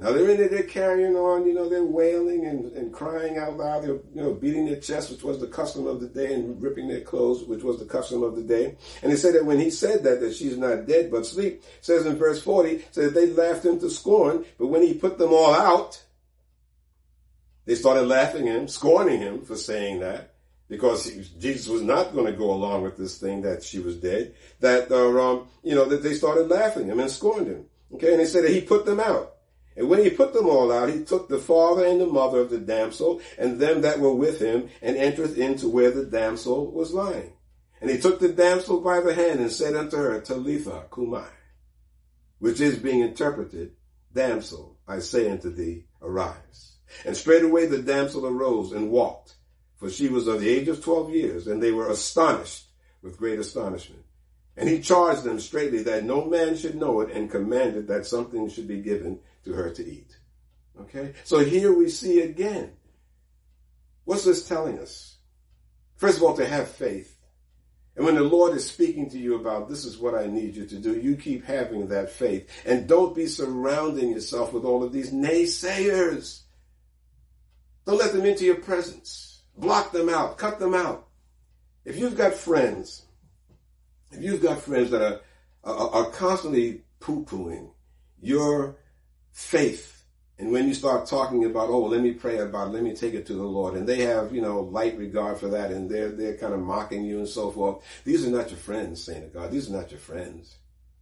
Now 0.00 0.12
they're 0.12 0.30
in 0.30 0.36
there, 0.36 0.48
they're 0.48 0.62
carrying 0.62 1.16
on, 1.16 1.44
you 1.44 1.52
know, 1.52 1.68
they're 1.68 1.82
wailing 1.82 2.46
and, 2.46 2.72
and 2.72 2.92
crying 2.92 3.36
out 3.36 3.56
loud, 3.56 3.82
they're, 3.82 3.98
you 4.14 4.22
know, 4.22 4.32
beating 4.32 4.66
their 4.66 4.78
chests, 4.78 5.10
which 5.10 5.24
was 5.24 5.40
the 5.40 5.48
custom 5.48 5.88
of 5.88 6.00
the 6.00 6.06
day, 6.06 6.34
and 6.34 6.62
ripping 6.62 6.86
their 6.86 7.00
clothes, 7.00 7.42
which 7.42 7.64
was 7.64 7.80
the 7.80 7.84
custom 7.84 8.22
of 8.22 8.36
the 8.36 8.42
day. 8.42 8.76
And 9.02 9.10
they 9.10 9.16
said 9.16 9.34
that 9.34 9.44
when 9.44 9.58
he 9.58 9.70
said 9.70 10.04
that, 10.04 10.20
that 10.20 10.34
she's 10.34 10.56
not 10.56 10.86
dead, 10.86 11.10
but 11.10 11.26
sleep, 11.26 11.64
says 11.80 12.06
in 12.06 12.16
verse 12.16 12.40
40, 12.40 12.84
says 12.92 13.12
they 13.12 13.26
laughed 13.32 13.64
him 13.64 13.80
to 13.80 13.90
scorn, 13.90 14.44
but 14.56 14.68
when 14.68 14.82
he 14.82 14.94
put 14.94 15.18
them 15.18 15.32
all 15.32 15.52
out, 15.52 16.00
they 17.64 17.74
started 17.74 18.06
laughing 18.06 18.46
him, 18.46 18.68
scorning 18.68 19.20
him 19.20 19.42
for 19.42 19.56
saying 19.56 19.98
that, 19.98 20.34
because 20.68 21.06
he, 21.06 21.26
Jesus 21.40 21.66
was 21.66 21.82
not 21.82 22.14
going 22.14 22.26
to 22.26 22.38
go 22.38 22.52
along 22.52 22.84
with 22.84 22.96
this 22.96 23.18
thing 23.18 23.42
that 23.42 23.64
she 23.64 23.80
was 23.80 23.96
dead, 23.96 24.36
that, 24.60 24.92
uh, 24.92 25.32
um, 25.32 25.48
you 25.64 25.74
know, 25.74 25.86
that 25.86 26.04
they 26.04 26.14
started 26.14 26.46
laughing 26.48 26.86
him 26.86 27.00
and 27.00 27.10
scorned 27.10 27.48
him. 27.48 27.64
Okay, 27.94 28.12
and 28.12 28.20
they 28.20 28.26
said 28.26 28.44
that 28.44 28.52
he 28.52 28.60
put 28.60 28.86
them 28.86 29.00
out. 29.00 29.37
And 29.78 29.88
when 29.88 30.02
he 30.02 30.10
put 30.10 30.32
them 30.32 30.48
all 30.48 30.72
out, 30.72 30.90
he 30.90 31.04
took 31.04 31.28
the 31.28 31.38
father 31.38 31.86
and 31.86 32.00
the 32.00 32.06
mother 32.06 32.40
of 32.40 32.50
the 32.50 32.58
damsel 32.58 33.20
and 33.38 33.60
them 33.60 33.82
that 33.82 34.00
were 34.00 34.12
with 34.12 34.40
him 34.40 34.68
and 34.82 34.96
entered 34.96 35.38
into 35.38 35.68
where 35.68 35.92
the 35.92 36.04
damsel 36.04 36.72
was 36.72 36.92
lying. 36.92 37.34
And 37.80 37.88
he 37.88 38.00
took 38.00 38.18
the 38.18 38.28
damsel 38.28 38.80
by 38.80 39.00
the 39.00 39.14
hand 39.14 39.38
and 39.38 39.52
said 39.52 39.76
unto 39.76 39.96
her, 39.96 40.20
Talitha 40.20 40.86
cumi, 40.92 41.22
which 42.40 42.60
is 42.60 42.76
being 42.76 43.00
interpreted, 43.00 43.76
Damsel, 44.12 44.76
I 44.88 44.98
say 44.98 45.30
unto 45.30 45.48
thee, 45.48 45.84
arise. 46.02 46.72
And 47.04 47.16
straightway 47.16 47.66
the 47.66 47.80
damsel 47.80 48.26
arose 48.26 48.72
and 48.72 48.90
walked, 48.90 49.34
for 49.76 49.90
she 49.90 50.08
was 50.08 50.26
of 50.26 50.40
the 50.40 50.48
age 50.48 50.66
of 50.66 50.82
twelve 50.82 51.14
years, 51.14 51.46
and 51.46 51.62
they 51.62 51.70
were 51.70 51.88
astonished 51.88 52.64
with 53.00 53.16
great 53.16 53.38
astonishment. 53.38 54.02
And 54.58 54.68
he 54.68 54.80
charged 54.80 55.22
them 55.22 55.38
straightly 55.38 55.84
that 55.84 56.02
no 56.02 56.24
man 56.24 56.56
should 56.56 56.74
know 56.74 57.00
it 57.00 57.12
and 57.12 57.30
commanded 57.30 57.86
that 57.86 58.06
something 58.06 58.48
should 58.48 58.66
be 58.66 58.80
given 58.80 59.20
to 59.44 59.52
her 59.52 59.70
to 59.70 59.88
eat. 59.88 60.18
Okay? 60.80 61.14
So 61.22 61.38
here 61.38 61.72
we 61.72 61.88
see 61.88 62.22
again. 62.22 62.72
What's 64.04 64.24
this 64.24 64.48
telling 64.48 64.80
us? 64.80 65.16
First 65.94 66.16
of 66.16 66.24
all, 66.24 66.36
to 66.36 66.46
have 66.46 66.68
faith. 66.68 67.16
And 67.94 68.04
when 68.04 68.16
the 68.16 68.22
Lord 68.22 68.56
is 68.56 68.68
speaking 68.68 69.08
to 69.10 69.18
you 69.18 69.36
about 69.36 69.68
this 69.68 69.84
is 69.84 69.96
what 69.96 70.16
I 70.16 70.26
need 70.26 70.56
you 70.56 70.66
to 70.66 70.76
do, 70.76 70.98
you 70.98 71.16
keep 71.16 71.44
having 71.44 71.86
that 71.88 72.10
faith. 72.10 72.50
And 72.66 72.88
don't 72.88 73.14
be 73.14 73.26
surrounding 73.26 74.10
yourself 74.10 74.52
with 74.52 74.64
all 74.64 74.82
of 74.82 74.92
these 74.92 75.12
naysayers. 75.12 76.40
Don't 77.86 77.98
let 77.98 78.12
them 78.12 78.26
into 78.26 78.44
your 78.44 78.56
presence. 78.56 79.42
Block 79.56 79.92
them 79.92 80.08
out. 80.08 80.36
Cut 80.36 80.58
them 80.58 80.74
out. 80.74 81.06
If 81.84 81.96
you've 81.96 82.16
got 82.16 82.34
friends, 82.34 83.04
if 84.10 84.22
you've 84.22 84.42
got 84.42 84.60
friends 84.60 84.90
that 84.90 85.02
are, 85.02 85.20
are, 85.64 85.90
are 85.90 86.10
constantly 86.10 86.82
poo-pooing 87.00 87.70
your 88.20 88.76
faith. 89.32 90.04
And 90.38 90.52
when 90.52 90.68
you 90.68 90.74
start 90.74 91.06
talking 91.06 91.44
about, 91.44 91.68
oh, 91.68 91.82
let 91.82 92.00
me 92.00 92.12
pray 92.12 92.38
about 92.38 92.68
it, 92.68 92.70
let 92.70 92.84
me 92.84 92.94
take 92.94 93.14
it 93.14 93.26
to 93.26 93.34
the 93.34 93.42
Lord, 93.42 93.74
and 93.74 93.88
they 93.88 94.02
have, 94.02 94.32
you 94.32 94.40
know, 94.40 94.60
light 94.60 94.96
regard 94.96 95.38
for 95.38 95.48
that, 95.48 95.72
and 95.72 95.90
they're, 95.90 96.10
they're 96.10 96.36
kind 96.36 96.54
of 96.54 96.60
mocking 96.60 97.04
you 97.04 97.18
and 97.18 97.28
so 97.28 97.50
forth. 97.50 97.82
These 98.04 98.24
are 98.24 98.30
not 98.30 98.50
your 98.50 98.58
friends, 98.58 99.02
saying 99.02 99.22
to 99.22 99.28
God. 99.28 99.50
These 99.50 99.68
are 99.68 99.76
not 99.76 99.90
your 99.90 99.98
friends. 99.98 100.56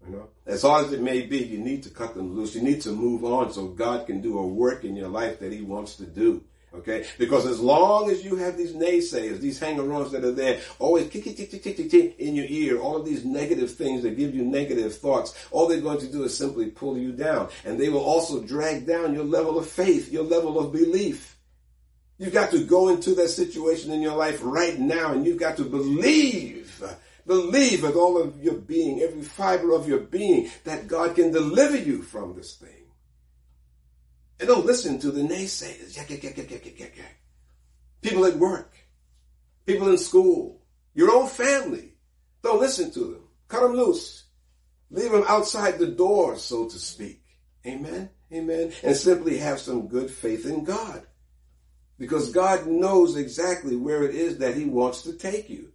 You 0.06 0.12
know, 0.12 0.28
as 0.46 0.62
hard 0.62 0.86
as 0.86 0.92
it 0.92 1.02
may 1.02 1.22
be, 1.26 1.38
you 1.38 1.58
need 1.58 1.82
to 1.82 1.90
cut 1.90 2.14
them 2.14 2.34
loose. 2.34 2.54
You 2.54 2.62
need 2.62 2.80
to 2.82 2.92
move 2.92 3.24
on 3.24 3.52
so 3.52 3.66
God 3.66 4.06
can 4.06 4.20
do 4.20 4.38
a 4.38 4.46
work 4.46 4.84
in 4.84 4.96
your 4.96 5.08
life 5.08 5.40
that 5.40 5.52
He 5.52 5.62
wants 5.62 5.96
to 5.96 6.06
do. 6.06 6.44
Okay? 6.76 7.06
Because 7.18 7.46
as 7.46 7.60
long 7.60 8.10
as 8.10 8.24
you 8.24 8.36
have 8.36 8.56
these 8.56 8.74
naysayers, 8.74 9.40
these 9.40 9.58
hanger-ons 9.58 10.12
that 10.12 10.24
are 10.24 10.32
there, 10.32 10.60
always 10.78 11.06
in 11.14 12.34
your 12.34 12.46
ear, 12.48 12.78
all 12.78 12.96
of 12.96 13.04
these 13.04 13.24
negative 13.24 13.72
things 13.72 14.02
that 14.02 14.16
give 14.16 14.34
you 14.34 14.44
negative 14.44 14.96
thoughts, 14.96 15.46
all 15.50 15.66
they're 15.66 15.80
going 15.80 16.00
to 16.00 16.10
do 16.10 16.24
is 16.24 16.36
simply 16.36 16.66
pull 16.66 16.98
you 16.98 17.12
down. 17.12 17.48
And 17.64 17.78
they 17.78 17.88
will 17.88 18.04
also 18.04 18.42
drag 18.42 18.86
down 18.86 19.14
your 19.14 19.24
level 19.24 19.58
of 19.58 19.68
faith, 19.68 20.12
your 20.12 20.24
level 20.24 20.58
of 20.58 20.72
belief. 20.72 21.36
You've 22.18 22.32
got 22.32 22.50
to 22.52 22.64
go 22.64 22.88
into 22.88 23.14
that 23.16 23.28
situation 23.28 23.92
in 23.92 24.00
your 24.00 24.16
life 24.16 24.40
right 24.42 24.78
now 24.78 25.12
and 25.12 25.26
you've 25.26 25.40
got 25.40 25.58
to 25.58 25.64
believe, 25.64 26.82
believe 27.26 27.82
with 27.82 27.94
all 27.94 28.20
of 28.20 28.42
your 28.42 28.54
being, 28.54 29.00
every 29.00 29.22
fiber 29.22 29.72
of 29.72 29.86
your 29.86 30.00
being, 30.00 30.50
that 30.64 30.88
God 30.88 31.14
can 31.14 31.30
deliver 31.30 31.76
you 31.76 32.02
from 32.02 32.34
this 32.34 32.54
thing. 32.54 32.75
And 34.38 34.48
don't 34.48 34.66
listen 34.66 34.98
to 35.00 35.10
the 35.10 35.22
naysayers. 35.22 35.96
People 38.02 38.26
at 38.26 38.36
work, 38.36 38.74
people 39.64 39.88
in 39.88 39.98
school, 39.98 40.60
your 40.94 41.10
own 41.10 41.28
family. 41.28 41.94
Don't 42.42 42.60
listen 42.60 42.90
to 42.92 43.00
them. 43.00 43.28
Cut 43.48 43.62
them 43.62 43.74
loose. 43.74 44.24
Leave 44.90 45.10
them 45.10 45.24
outside 45.26 45.78
the 45.78 45.86
door, 45.86 46.36
so 46.36 46.68
to 46.68 46.78
speak. 46.78 47.22
Amen. 47.66 48.10
Amen. 48.32 48.72
And 48.82 48.94
simply 48.94 49.38
have 49.38 49.58
some 49.58 49.88
good 49.88 50.10
faith 50.10 50.46
in 50.46 50.64
God. 50.64 51.02
Because 51.98 52.30
God 52.30 52.66
knows 52.66 53.16
exactly 53.16 53.74
where 53.74 54.02
it 54.02 54.14
is 54.14 54.38
that 54.38 54.54
He 54.54 54.66
wants 54.66 55.02
to 55.02 55.14
take 55.14 55.48
you. 55.48 55.72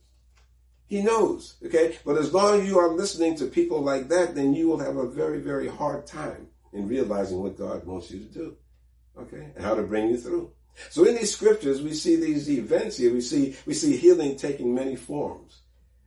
He 0.86 1.02
knows. 1.02 1.56
Okay. 1.65 1.97
But 2.06 2.17
as 2.17 2.34
long 2.34 2.62
as 2.62 2.67
you 2.67 2.78
are 2.78 2.93
listening 2.93 3.36
to 3.38 3.47
people 3.47 3.82
like 3.82 4.10
that, 4.10 4.36
then 4.36 4.54
you 4.54 4.67
will 4.67 4.80
have 4.80 4.97
a 4.97 5.08
very, 5.08 5.39
very 5.39 5.67
hard 5.67 6.06
time 6.06 6.50
in 6.73 6.88
realizing 6.88 7.41
what 7.41 7.57
God 7.57 7.86
wants 7.86 8.12
you 8.12 8.19
to 8.19 8.25
do. 8.25 8.57
Okay? 9.17 9.51
And 9.55 9.63
how 9.63 9.75
to 9.75 9.84
bring 9.84 10.10
you 10.10 10.17
through. 10.17 10.51
So 10.89 11.05
in 11.05 11.15
these 11.15 11.34
scriptures, 11.34 11.81
we 11.81 11.93
see 11.93 12.15
these 12.15 12.49
events 12.49 12.97
here. 12.97 13.13
We 13.13 13.21
see, 13.21 13.55
we 13.65 13.73
see 13.73 13.97
healing 13.97 14.38
taking 14.38 14.73
many 14.73 14.95
forms. 14.95 15.62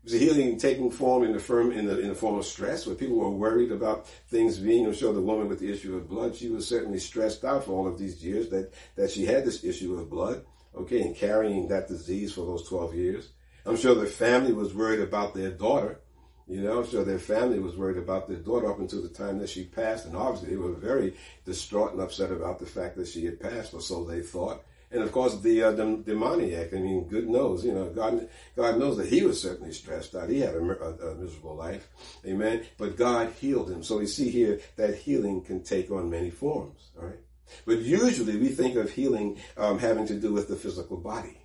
We 0.05 0.11
see 0.11 0.19
healing 0.19 0.59
taking 0.59 0.91
form 0.91 1.23
in 1.25 1.33
the, 1.33 1.39
firm, 1.39 1.73
in 1.73 1.87
the, 1.87 2.01
in 2.01 2.09
the 2.09 2.15
form 2.15 2.39
of 2.39 2.45
stress, 2.45 2.87
where 2.87 2.95
people 2.95 3.17
were 3.17 3.31
worried 3.31 3.73
about 3.73 4.07
things 4.29 4.59
being, 4.59 4.87
I'm 4.87 4.95
sure 4.95 5.13
the 5.13 5.21
woman 5.21 5.49
with 5.49 5.61
the 5.61 5.73
issue 5.73 5.97
of 5.97 6.09
blood, 6.09 6.35
she 6.35 6.49
was 6.49 6.69
certainly 6.69 6.99
stressed 6.99 7.45
out 7.45 7.65
for 7.65 7.73
all 7.73 7.87
of 7.87 7.99
these 7.99 8.23
years 8.23 8.49
that, 8.51 8.73
that 8.97 9.11
she 9.11 9.25
had 9.25 9.45
this 9.45 9.65
issue 9.65 9.99
of 9.99 10.11
blood, 10.11 10.45
okay, 10.77 11.01
and 11.03 11.17
carrying 11.17 11.69
that 11.69 11.89
disease 11.89 12.33
for 12.33 12.45
those 12.45 12.69
12 12.69 12.95
years. 12.95 13.29
I'm 13.65 13.77
sure 13.79 13.95
the 13.95 14.07
family 14.07 14.53
was 14.53 14.75
worried 14.75 15.01
about 15.01 15.35
their 15.35 15.51
daughter, 15.51 16.01
you 16.47 16.61
know, 16.61 16.83
so 16.83 17.05
their 17.05 17.19
family 17.19 17.59
was 17.59 17.77
worried 17.77 17.97
about 17.97 18.29
their 18.29 18.37
daughter 18.37 18.71
up 18.71 18.79
until 18.79 19.03
the 19.03 19.09
time 19.09 19.39
that 19.39 19.49
she 19.49 19.65
passed, 19.65 20.05
and 20.05 20.17
obviously 20.17 20.51
they 20.51 20.57
were 20.57 20.73
very 20.73 21.15
distraught 21.47 21.93
and 21.93 22.01
upset 22.01 22.31
about 22.31 22.59
the 22.59 22.67
fact 22.67 22.97
that 22.97 23.09
she 23.09 23.25
had 23.25 23.41
passed, 23.41 23.73
or 23.73 23.81
so 23.81 24.05
they 24.05 24.21
thought. 24.21 24.63
And 24.91 25.03
of 25.03 25.11
course, 25.11 25.41
the, 25.41 25.63
uh, 25.63 25.73
demoniac. 25.73 26.73
I 26.73 26.77
mean, 26.77 27.09
good 27.09 27.29
knows, 27.29 27.65
you 27.65 27.73
know, 27.73 27.89
God, 27.91 28.29
God 28.55 28.79
knows 28.79 28.97
that 28.99 29.09
he 29.09 29.23
was 29.23 29.43
certainly 29.43 29.73
stressed 29.73 30.15
out. 30.15 30.29
He 30.29 30.41
had 30.41 30.55
a, 30.55 30.59
a, 30.59 31.11
a, 31.11 31.15
miserable 31.17 31.57
life, 31.57 31.89
amen. 32.25 32.65
But 32.79 32.97
God 32.97 33.33
healed 33.33 33.71
him. 33.71 33.83
So 33.83 33.99
we 33.99 34.07
see 34.07 34.31
here 34.31 34.61
that 34.77 34.95
healing 34.95 35.41
can 35.41 35.63
take 35.65 35.91
on 35.91 36.11
many 36.11 36.31
forms. 36.31 36.91
All 36.99 37.07
right, 37.07 37.19
but 37.65 37.79
usually 37.79 38.37
we 38.37 38.49
think 38.49 38.77
of 38.77 38.91
healing 38.91 39.39
um, 39.57 39.79
having 39.79 40.07
to 40.07 40.15
do 40.15 40.33
with 40.33 40.49
the 40.49 40.57
physical 40.57 40.99
body. 40.99 41.39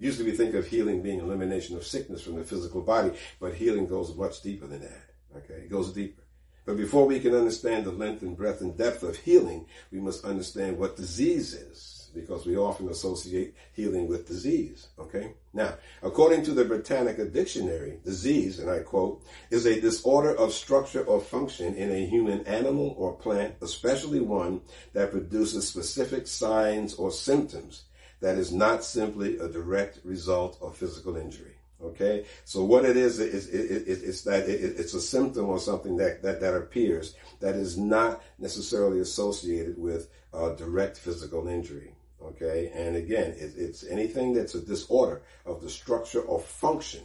Usually 0.00 0.30
we 0.30 0.36
think 0.36 0.54
of 0.54 0.66
healing 0.66 1.02
being 1.02 1.20
elimination 1.20 1.76
of 1.76 1.86
sickness 1.86 2.22
from 2.22 2.36
the 2.36 2.44
physical 2.44 2.80
body, 2.80 3.12
but 3.38 3.54
healing 3.54 3.86
goes 3.86 4.16
much 4.16 4.40
deeper 4.40 4.66
than 4.66 4.80
that. 4.80 5.10
Okay, 5.36 5.64
it 5.64 5.70
goes 5.70 5.92
deeper. 5.92 6.22
But 6.64 6.78
before 6.78 7.06
we 7.06 7.20
can 7.20 7.34
understand 7.34 7.84
the 7.84 7.92
length 7.92 8.22
and 8.22 8.36
breadth 8.36 8.62
and 8.62 8.76
depth 8.76 9.02
of 9.02 9.16
healing, 9.16 9.66
we 9.92 10.00
must 10.00 10.24
understand 10.24 10.78
what 10.78 10.96
disease 10.96 11.52
is, 11.52 12.10
because 12.14 12.46
we 12.46 12.56
often 12.56 12.88
associate 12.88 13.54
healing 13.74 14.08
with 14.08 14.26
disease. 14.26 14.88
Okay? 14.98 15.34
Now, 15.52 15.74
according 16.02 16.44
to 16.44 16.52
the 16.52 16.64
Britannica 16.64 17.26
Dictionary, 17.26 17.98
disease, 18.02 18.58
and 18.58 18.70
I 18.70 18.80
quote, 18.80 19.22
is 19.50 19.66
a 19.66 19.80
disorder 19.80 20.34
of 20.34 20.54
structure 20.54 21.04
or 21.04 21.20
function 21.20 21.74
in 21.74 21.90
a 21.90 22.06
human 22.06 22.46
animal 22.46 22.94
or 22.96 23.16
plant, 23.16 23.56
especially 23.60 24.20
one 24.20 24.62
that 24.94 25.10
produces 25.10 25.68
specific 25.68 26.26
signs 26.26 26.94
or 26.94 27.10
symptoms 27.10 27.84
that 28.20 28.36
is 28.36 28.52
not 28.52 28.84
simply 28.84 29.38
a 29.38 29.48
direct 29.48 30.00
result 30.04 30.58
of 30.60 30.76
physical 30.76 31.16
injury. 31.16 31.56
Okay, 31.82 32.26
so 32.44 32.62
what 32.62 32.84
it 32.84 32.96
is 32.98 33.18
is 33.18 33.48
it, 33.48 33.88
it, 33.88 34.02
it's 34.04 34.22
that 34.22 34.46
it, 34.46 34.78
it's 34.78 34.92
a 34.92 35.00
symptom 35.00 35.46
or 35.46 35.58
something 35.58 35.96
that, 35.96 36.22
that 36.22 36.40
that 36.40 36.54
appears 36.54 37.14
that 37.40 37.54
is 37.54 37.78
not 37.78 38.22
necessarily 38.38 39.00
associated 39.00 39.78
with 39.78 40.10
uh, 40.34 40.50
direct 40.50 40.98
physical 40.98 41.48
injury. 41.48 41.94
Okay, 42.22 42.70
and 42.74 42.96
again, 42.96 43.34
it's 43.38 43.82
anything 43.84 44.34
that's 44.34 44.54
a 44.54 44.60
disorder 44.60 45.22
of 45.46 45.62
the 45.62 45.70
structure 45.70 46.20
or 46.20 46.38
function 46.38 47.04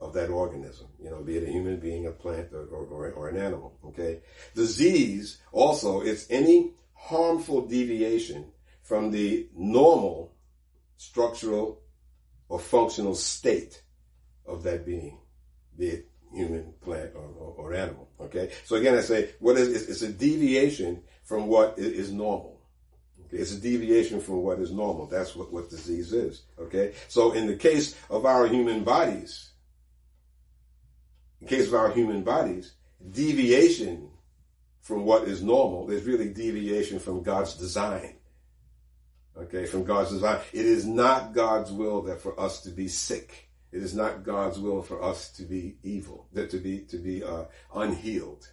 of 0.00 0.12
that 0.14 0.30
organism. 0.30 0.86
You 1.02 1.10
know, 1.10 1.20
be 1.20 1.36
it 1.36 1.48
a 1.48 1.50
human 1.50 1.80
being, 1.80 2.06
a 2.06 2.12
plant, 2.12 2.52
or, 2.52 2.66
or, 2.66 3.10
or 3.10 3.28
an 3.28 3.36
animal. 3.36 3.74
Okay, 3.86 4.20
disease 4.54 5.38
also 5.50 6.00
it's 6.00 6.30
any 6.30 6.70
harmful 6.94 7.66
deviation 7.66 8.52
from 8.82 9.10
the 9.10 9.48
normal 9.56 10.31
structural 11.02 11.80
or 12.48 12.58
functional 12.58 13.14
state 13.14 13.82
of 14.46 14.62
that 14.62 14.86
being, 14.86 15.18
be 15.76 15.88
it 15.88 16.08
human, 16.32 16.72
plant, 16.80 17.10
or, 17.14 17.28
or, 17.38 17.54
or 17.58 17.74
animal. 17.74 18.08
Okay. 18.20 18.52
So 18.64 18.76
again, 18.76 18.96
I 18.96 19.00
say 19.00 19.30
what 19.40 19.56
is 19.56 19.88
it's 19.88 20.02
a 20.02 20.12
deviation 20.12 21.02
from 21.24 21.46
what 21.46 21.78
is 21.78 22.12
normal. 22.12 22.60
Okay? 23.26 23.38
It's 23.38 23.52
a 23.52 23.60
deviation 23.60 24.20
from 24.20 24.42
what 24.42 24.58
is 24.60 24.70
normal. 24.70 25.06
That's 25.06 25.34
what 25.34 25.52
what 25.52 25.70
disease 25.70 26.12
is. 26.12 26.42
Okay. 26.58 26.94
So 27.08 27.32
in 27.32 27.46
the 27.46 27.56
case 27.56 27.96
of 28.08 28.24
our 28.24 28.46
human 28.46 28.84
bodies, 28.84 29.50
in 31.40 31.48
case 31.48 31.66
of 31.66 31.74
our 31.74 31.90
human 31.90 32.22
bodies, 32.22 32.74
deviation 33.10 34.08
from 34.80 35.04
what 35.04 35.24
is 35.24 35.42
normal 35.42 35.90
is 35.90 36.04
really 36.04 36.28
deviation 36.28 36.98
from 36.98 37.22
God's 37.22 37.54
design. 37.54 38.14
Okay, 39.36 39.64
from 39.64 39.84
God's 39.84 40.10
design. 40.10 40.40
It 40.52 40.66
is 40.66 40.86
not 40.86 41.32
God's 41.32 41.72
will 41.72 42.02
that 42.02 42.20
for 42.20 42.38
us 42.38 42.60
to 42.62 42.70
be 42.70 42.88
sick. 42.88 43.48
It 43.72 43.82
is 43.82 43.94
not 43.94 44.22
God's 44.22 44.58
will 44.58 44.82
for 44.82 45.02
us 45.02 45.30
to 45.32 45.44
be 45.44 45.76
evil, 45.82 46.26
that 46.34 46.50
to 46.50 46.58
be 46.58 46.80
to 46.80 46.98
be 46.98 47.24
uh, 47.24 47.44
unhealed. 47.74 48.50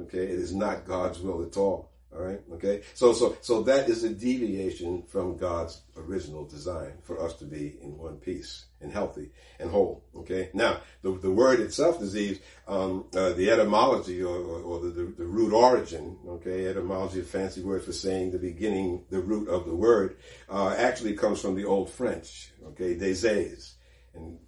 Okay, 0.00 0.24
it 0.24 0.30
is 0.30 0.54
not 0.54 0.84
God's 0.84 1.20
will 1.20 1.44
at 1.44 1.56
all. 1.56 1.89
All 2.12 2.22
right. 2.22 2.40
Okay. 2.54 2.82
So 2.94 3.12
so 3.12 3.36
so 3.40 3.62
that 3.62 3.88
is 3.88 4.02
a 4.02 4.08
deviation 4.08 5.04
from 5.04 5.36
God's 5.36 5.82
original 5.96 6.44
design 6.44 6.94
for 7.02 7.22
us 7.22 7.34
to 7.34 7.44
be 7.44 7.76
in 7.80 7.96
one 7.96 8.16
piece 8.16 8.66
and 8.80 8.92
healthy 8.92 9.30
and 9.60 9.70
whole. 9.70 10.02
Okay. 10.16 10.50
Now 10.52 10.80
the 11.02 11.12
the 11.12 11.30
word 11.30 11.60
itself, 11.60 12.00
disease, 12.00 12.40
um, 12.66 13.04
uh, 13.14 13.32
the 13.34 13.50
etymology 13.50 14.22
or, 14.22 14.36
or, 14.36 14.60
or 14.60 14.80
the, 14.80 14.90
the, 14.90 15.04
the 15.18 15.24
root 15.24 15.52
origin. 15.52 16.16
Okay, 16.26 16.66
etymology, 16.66 17.20
a 17.20 17.22
fancy 17.22 17.62
word 17.62 17.84
for 17.84 17.92
saying 17.92 18.32
the 18.32 18.38
beginning, 18.38 19.04
the 19.10 19.20
root 19.20 19.48
of 19.48 19.66
the 19.66 19.76
word, 19.76 20.16
uh, 20.48 20.74
actually 20.76 21.14
comes 21.14 21.40
from 21.40 21.54
the 21.54 21.64
Old 21.64 21.90
French. 21.90 22.50
Okay, 22.70 22.96
desaise 22.96 23.74
and 24.14 24.38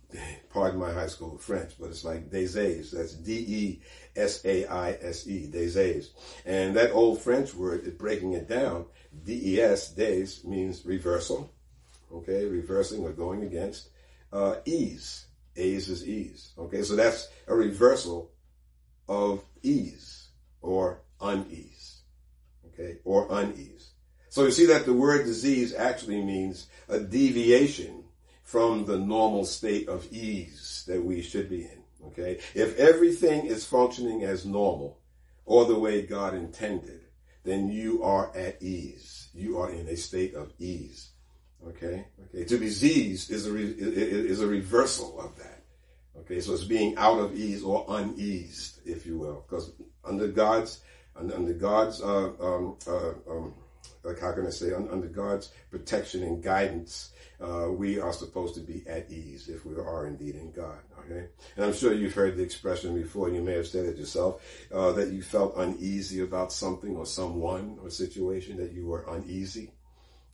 pardon 0.50 0.78
my 0.80 0.92
high 0.92 1.06
school 1.06 1.38
French, 1.38 1.72
but 1.78 1.90
it's 1.90 2.04
like 2.04 2.30
Desaise. 2.30 2.90
That's 2.90 3.14
D-E-S-A-I-S-E, 3.14 3.80
Desaise. 5.52 6.08
And 6.44 6.76
that 6.76 6.92
old 6.92 7.20
French 7.20 7.54
word, 7.54 7.98
breaking 7.98 8.32
it 8.34 8.48
down, 8.48 8.86
D-E-S, 9.24 9.90
des, 9.92 10.26
means 10.44 10.84
reversal. 10.84 11.52
Okay, 12.12 12.44
reversing 12.44 13.04
or 13.04 13.12
going 13.12 13.42
against. 13.42 13.88
Uh, 14.32 14.56
ease. 14.64 15.26
Ease 15.56 15.88
is 15.88 16.06
ease. 16.06 16.52
Okay, 16.58 16.82
so 16.82 16.96
that's 16.96 17.28
a 17.46 17.54
reversal 17.54 18.30
of 19.08 19.44
ease 19.62 20.28
or 20.60 21.02
unease. 21.20 22.02
Okay, 22.68 22.98
or 23.04 23.26
unease. 23.30 23.90
So 24.28 24.44
you 24.44 24.50
see 24.50 24.66
that 24.66 24.86
the 24.86 24.94
word 24.94 25.26
disease 25.26 25.74
actually 25.74 26.22
means 26.22 26.68
a 26.88 26.98
deviation 26.98 28.01
from 28.52 28.84
the 28.84 28.98
normal 28.98 29.46
state 29.46 29.88
of 29.88 30.06
ease 30.12 30.84
that 30.86 31.02
we 31.02 31.22
should 31.22 31.48
be 31.48 31.62
in. 31.62 31.82
Okay? 32.08 32.38
If 32.54 32.76
everything 32.76 33.46
is 33.46 33.64
functioning 33.64 34.24
as 34.24 34.44
normal 34.44 35.00
or 35.46 35.64
the 35.64 35.78
way 35.78 36.02
God 36.02 36.34
intended, 36.34 37.00
then 37.44 37.68
you 37.68 38.02
are 38.02 38.30
at 38.36 38.62
ease. 38.62 39.30
You 39.32 39.58
are 39.58 39.70
in 39.70 39.88
a 39.88 39.96
state 39.96 40.34
of 40.34 40.52
ease. 40.58 41.12
Okay? 41.66 42.04
Okay. 42.28 42.44
To 42.44 42.58
be 42.58 42.66
diseased 42.66 43.30
is 43.30 43.46
a, 43.46 43.52
re- 43.52 43.74
is 43.74 44.42
a 44.42 44.46
reversal 44.46 45.18
of 45.18 45.34
that. 45.38 45.62
Okay. 46.18 46.42
So 46.42 46.52
it's 46.52 46.64
being 46.64 46.94
out 46.98 47.20
of 47.20 47.34
ease 47.34 47.62
or 47.62 47.86
uneased, 47.88 48.80
if 48.84 49.06
you 49.06 49.16
will. 49.16 49.46
Because 49.48 49.72
under 50.04 50.28
God's, 50.28 50.80
under, 51.16 51.34
under 51.34 51.54
God's, 51.54 52.02
uh, 52.02 52.32
um, 52.38 52.76
uh, 52.86 53.12
um, 53.30 53.54
like 54.04 54.20
how 54.20 54.32
can 54.32 54.46
I 54.46 54.50
say, 54.50 54.72
under 54.72 55.06
God's 55.06 55.52
protection 55.70 56.22
and 56.22 56.42
guidance, 56.42 57.12
uh, 57.40 57.68
we 57.70 58.00
are 58.00 58.12
supposed 58.12 58.54
to 58.54 58.60
be 58.60 58.84
at 58.86 59.10
ease 59.10 59.48
if 59.48 59.64
we 59.64 59.76
are 59.76 60.06
indeed 60.06 60.36
in 60.36 60.52
God. 60.52 60.78
Okay, 61.04 61.26
and 61.56 61.64
I'm 61.64 61.72
sure 61.72 61.92
you've 61.92 62.14
heard 62.14 62.36
the 62.36 62.42
expression 62.42 62.94
before. 62.94 63.28
You 63.28 63.42
may 63.42 63.54
have 63.54 63.66
said 63.66 63.86
it 63.86 63.96
yourself 63.96 64.42
uh, 64.72 64.92
that 64.92 65.10
you 65.10 65.22
felt 65.22 65.56
uneasy 65.56 66.20
about 66.20 66.52
something 66.52 66.96
or 66.96 67.06
someone 67.06 67.78
or 67.82 67.90
situation 67.90 68.56
that 68.58 68.72
you 68.72 68.86
were 68.86 69.04
uneasy. 69.08 69.72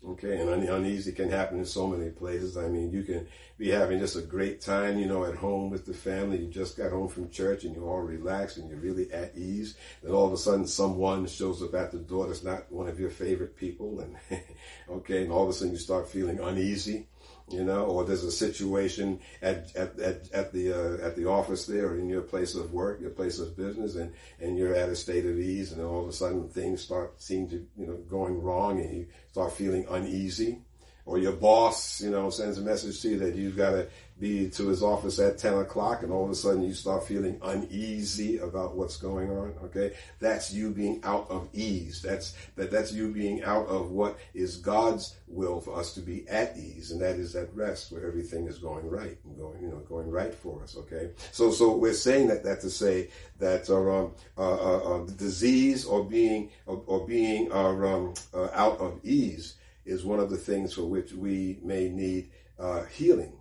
Okay, 0.06 0.40
and 0.40 0.48
un- 0.48 0.62
uneasy 0.62 1.10
can 1.10 1.28
happen 1.28 1.58
in 1.58 1.66
so 1.66 1.86
many 1.88 2.10
places. 2.10 2.56
I 2.56 2.68
mean, 2.68 2.92
you 2.92 3.02
can 3.02 3.26
be 3.58 3.70
having 3.70 3.98
just 3.98 4.14
a 4.14 4.22
great 4.22 4.60
time, 4.60 4.96
you 4.98 5.06
know, 5.06 5.24
at 5.24 5.34
home 5.34 5.70
with 5.70 5.86
the 5.86 5.92
family. 5.92 6.38
You 6.38 6.46
just 6.46 6.76
got 6.76 6.92
home 6.92 7.08
from 7.08 7.30
church 7.30 7.64
and 7.64 7.74
you're 7.74 7.84
all 7.84 8.00
relaxed 8.00 8.58
and 8.58 8.70
you're 8.70 8.78
really 8.78 9.12
at 9.12 9.36
ease. 9.36 9.76
Then 10.02 10.12
all 10.12 10.26
of 10.26 10.32
a 10.32 10.36
sudden 10.36 10.68
someone 10.68 11.26
shows 11.26 11.62
up 11.62 11.74
at 11.74 11.90
the 11.90 11.98
door 11.98 12.26
that's 12.26 12.44
not 12.44 12.70
one 12.70 12.88
of 12.88 13.00
your 13.00 13.10
favorite 13.10 13.56
people. 13.56 13.98
And, 13.98 14.16
okay, 14.88 15.24
and 15.24 15.32
all 15.32 15.42
of 15.42 15.48
a 15.48 15.52
sudden 15.52 15.72
you 15.72 15.78
start 15.78 16.08
feeling 16.08 16.38
uneasy 16.38 17.08
you 17.50 17.64
know, 17.64 17.84
or 17.84 18.04
there's 18.04 18.24
a 18.24 18.32
situation 18.32 19.20
at 19.42 19.74
at 19.74 19.98
at, 19.98 20.30
at 20.32 20.52
the 20.52 20.72
uh, 20.72 21.06
at 21.06 21.16
the 21.16 21.26
office 21.26 21.66
there, 21.66 21.88
or 21.88 21.98
in 21.98 22.08
your 22.08 22.22
place 22.22 22.54
of 22.54 22.72
work, 22.72 23.00
your 23.00 23.10
place 23.10 23.38
of 23.38 23.56
business, 23.56 23.96
and 23.96 24.12
and 24.40 24.56
you're 24.56 24.74
at 24.74 24.88
a 24.88 24.96
state 24.96 25.24
of 25.24 25.38
ease, 25.38 25.72
and 25.72 25.82
all 25.82 26.02
of 26.02 26.08
a 26.08 26.12
sudden 26.12 26.48
things 26.48 26.82
start 26.82 27.20
seem 27.20 27.48
to 27.48 27.66
you 27.76 27.86
know 27.86 27.96
going 28.08 28.42
wrong, 28.42 28.80
and 28.80 28.96
you 28.96 29.06
start 29.30 29.52
feeling 29.52 29.86
uneasy, 29.90 30.60
or 31.08 31.16
your 31.18 31.32
boss, 31.32 32.02
you 32.02 32.10
know, 32.10 32.28
sends 32.28 32.58
a 32.58 32.60
message 32.60 33.00
to 33.00 33.08
you 33.08 33.18
that 33.18 33.34
you've 33.34 33.56
got 33.56 33.70
to 33.70 33.88
be 34.20 34.50
to 34.50 34.68
his 34.68 34.82
office 34.82 35.18
at 35.18 35.38
10 35.38 35.54
o'clock 35.54 36.02
and 36.02 36.12
all 36.12 36.24
of 36.24 36.30
a 36.30 36.34
sudden 36.34 36.62
you 36.62 36.74
start 36.74 37.06
feeling 37.06 37.38
uneasy 37.42 38.36
about 38.38 38.76
what's 38.76 38.96
going 38.96 39.30
on 39.30 39.54
okay? 39.62 39.94
That's 40.20 40.52
you 40.52 40.70
being 40.70 41.00
out 41.04 41.30
of 41.30 41.48
ease. 41.54 42.02
That's 42.02 42.34
that 42.56 42.70
that's 42.70 42.92
you 42.92 43.12
being 43.12 43.42
out 43.44 43.66
of 43.68 43.90
what 43.90 44.18
is 44.34 44.56
god's 44.56 45.16
will 45.28 45.60
for 45.60 45.78
us 45.78 45.94
to 45.94 46.00
be 46.00 46.28
at 46.28 46.56
ease 46.58 46.90
and 46.90 47.00
that 47.00 47.16
is 47.16 47.36
at 47.36 47.54
rest 47.54 47.92
where 47.92 48.06
everything 48.06 48.46
is 48.46 48.58
going 48.58 48.90
right 48.90 49.16
and 49.24 49.38
going 49.38 49.62
you 49.62 49.68
know 49.68 49.78
going 49.88 50.10
right 50.10 50.34
for 50.34 50.62
us 50.62 50.76
okay? 50.76 51.10
So 51.32 51.52
so 51.52 51.74
we're 51.74 51.94
saying 51.94 52.28
that 52.28 52.44
that 52.44 52.60
to 52.62 52.70
say 52.70 53.08
that 53.38 53.70
uh, 53.70 53.78
um, 53.78 54.12
uh, 54.36 54.42
uh, 54.42 54.96
uh, 54.96 55.06
disease 55.16 55.86
or 55.86 56.04
being 56.04 56.50
or, 56.66 56.82
or 56.86 57.06
being 57.06 57.50
uh, 57.52 57.68
um, 57.68 58.14
uh, 58.34 58.48
out 58.52 58.78
of 58.80 59.00
ease 59.04 59.54
is 59.88 60.04
one 60.04 60.20
of 60.20 60.30
the 60.30 60.36
things 60.36 60.74
for 60.74 60.84
which 60.84 61.12
we 61.12 61.58
may 61.62 61.88
need 61.88 62.30
uh, 62.58 62.84
healing 62.84 63.32